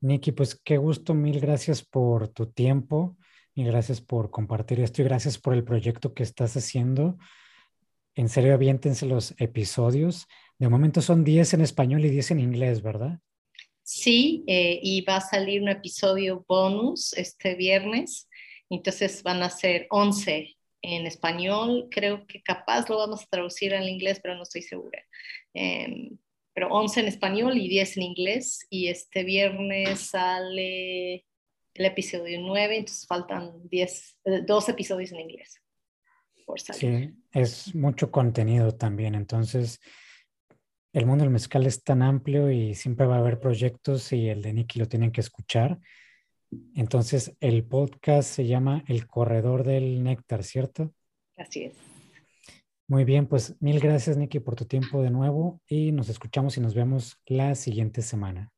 Nikki, 0.00 0.32
pues 0.32 0.54
qué 0.62 0.76
gusto, 0.76 1.14
mil 1.14 1.40
gracias 1.40 1.82
por 1.82 2.28
tu 2.28 2.46
tiempo 2.46 3.16
y 3.54 3.64
gracias 3.64 4.00
por 4.00 4.30
compartir 4.30 4.80
esto 4.80 5.02
y 5.02 5.04
gracias 5.04 5.38
por 5.38 5.54
el 5.54 5.64
proyecto 5.64 6.14
que 6.14 6.22
estás 6.22 6.56
haciendo. 6.56 7.18
En 8.14 8.28
serio, 8.28 8.54
aviéntense 8.54 9.06
los 9.06 9.34
episodios. 9.38 10.26
De 10.58 10.68
momento 10.68 11.00
son 11.00 11.24
10 11.24 11.54
en 11.54 11.60
español 11.62 12.04
y 12.04 12.10
10 12.10 12.32
en 12.32 12.40
inglés, 12.40 12.82
¿verdad? 12.82 13.18
Sí, 13.82 14.44
eh, 14.46 14.78
y 14.82 15.00
va 15.02 15.16
a 15.16 15.20
salir 15.20 15.62
un 15.62 15.68
episodio 15.68 16.44
bonus 16.46 17.12
este 17.14 17.54
viernes 17.54 18.28
entonces 18.70 19.22
van 19.22 19.42
a 19.42 19.50
ser 19.50 19.86
11 19.90 20.56
en 20.82 21.06
español, 21.06 21.88
creo 21.90 22.26
que 22.26 22.42
capaz 22.42 22.88
lo 22.88 22.98
vamos 22.98 23.22
a 23.22 23.26
traducir 23.26 23.74
al 23.74 23.88
inglés, 23.88 24.20
pero 24.22 24.34
no 24.34 24.42
estoy 24.42 24.62
segura. 24.62 25.02
Em, 25.54 26.16
pero 26.56 26.68
11 26.68 27.00
en 27.00 27.08
español 27.08 27.58
y 27.58 27.68
10 27.68 27.98
en 27.98 28.02
inglés. 28.02 28.66
Y 28.70 28.88
este 28.88 29.24
viernes 29.24 30.00
sale 30.00 31.26
el 31.74 31.84
episodio 31.84 32.40
9, 32.40 32.78
entonces 32.78 33.06
faltan 33.06 33.68
10, 33.68 34.18
eh, 34.24 34.42
dos 34.46 34.66
episodios 34.70 35.12
en 35.12 35.20
inglés. 35.20 35.60
Sí, 36.72 37.10
es 37.30 37.74
mucho 37.74 38.10
contenido 38.10 38.74
también. 38.74 39.14
Entonces, 39.14 39.80
el 40.94 41.04
mundo 41.04 41.24
del 41.24 41.32
mezcal 41.32 41.66
es 41.66 41.84
tan 41.84 42.00
amplio 42.00 42.50
y 42.50 42.74
siempre 42.74 43.04
va 43.04 43.16
a 43.16 43.18
haber 43.18 43.38
proyectos 43.38 44.10
y 44.14 44.30
el 44.30 44.40
de 44.40 44.54
Nicky 44.54 44.78
lo 44.78 44.88
tienen 44.88 45.12
que 45.12 45.20
escuchar. 45.20 45.78
Entonces, 46.74 47.36
el 47.40 47.64
podcast 47.64 48.30
se 48.30 48.46
llama 48.46 48.82
El 48.88 49.06
Corredor 49.06 49.62
del 49.62 50.02
Néctar, 50.02 50.42
¿cierto? 50.42 50.94
Así 51.36 51.64
es. 51.64 51.95
Muy 52.88 53.04
bien, 53.04 53.26
pues 53.28 53.56
mil 53.60 53.78
gracias, 53.80 54.16
Nicky, 54.16 54.40
por 54.40 54.54
tu 54.56 54.64
tiempo 54.64 55.02
de 55.02 55.10
nuevo 55.10 55.60
y 55.68 55.92
nos 55.92 56.08
escuchamos 56.08 56.56
y 56.56 56.60
nos 56.60 56.74
vemos 56.74 57.20
la 57.26 57.54
siguiente 57.54 58.02
semana. 58.02 58.52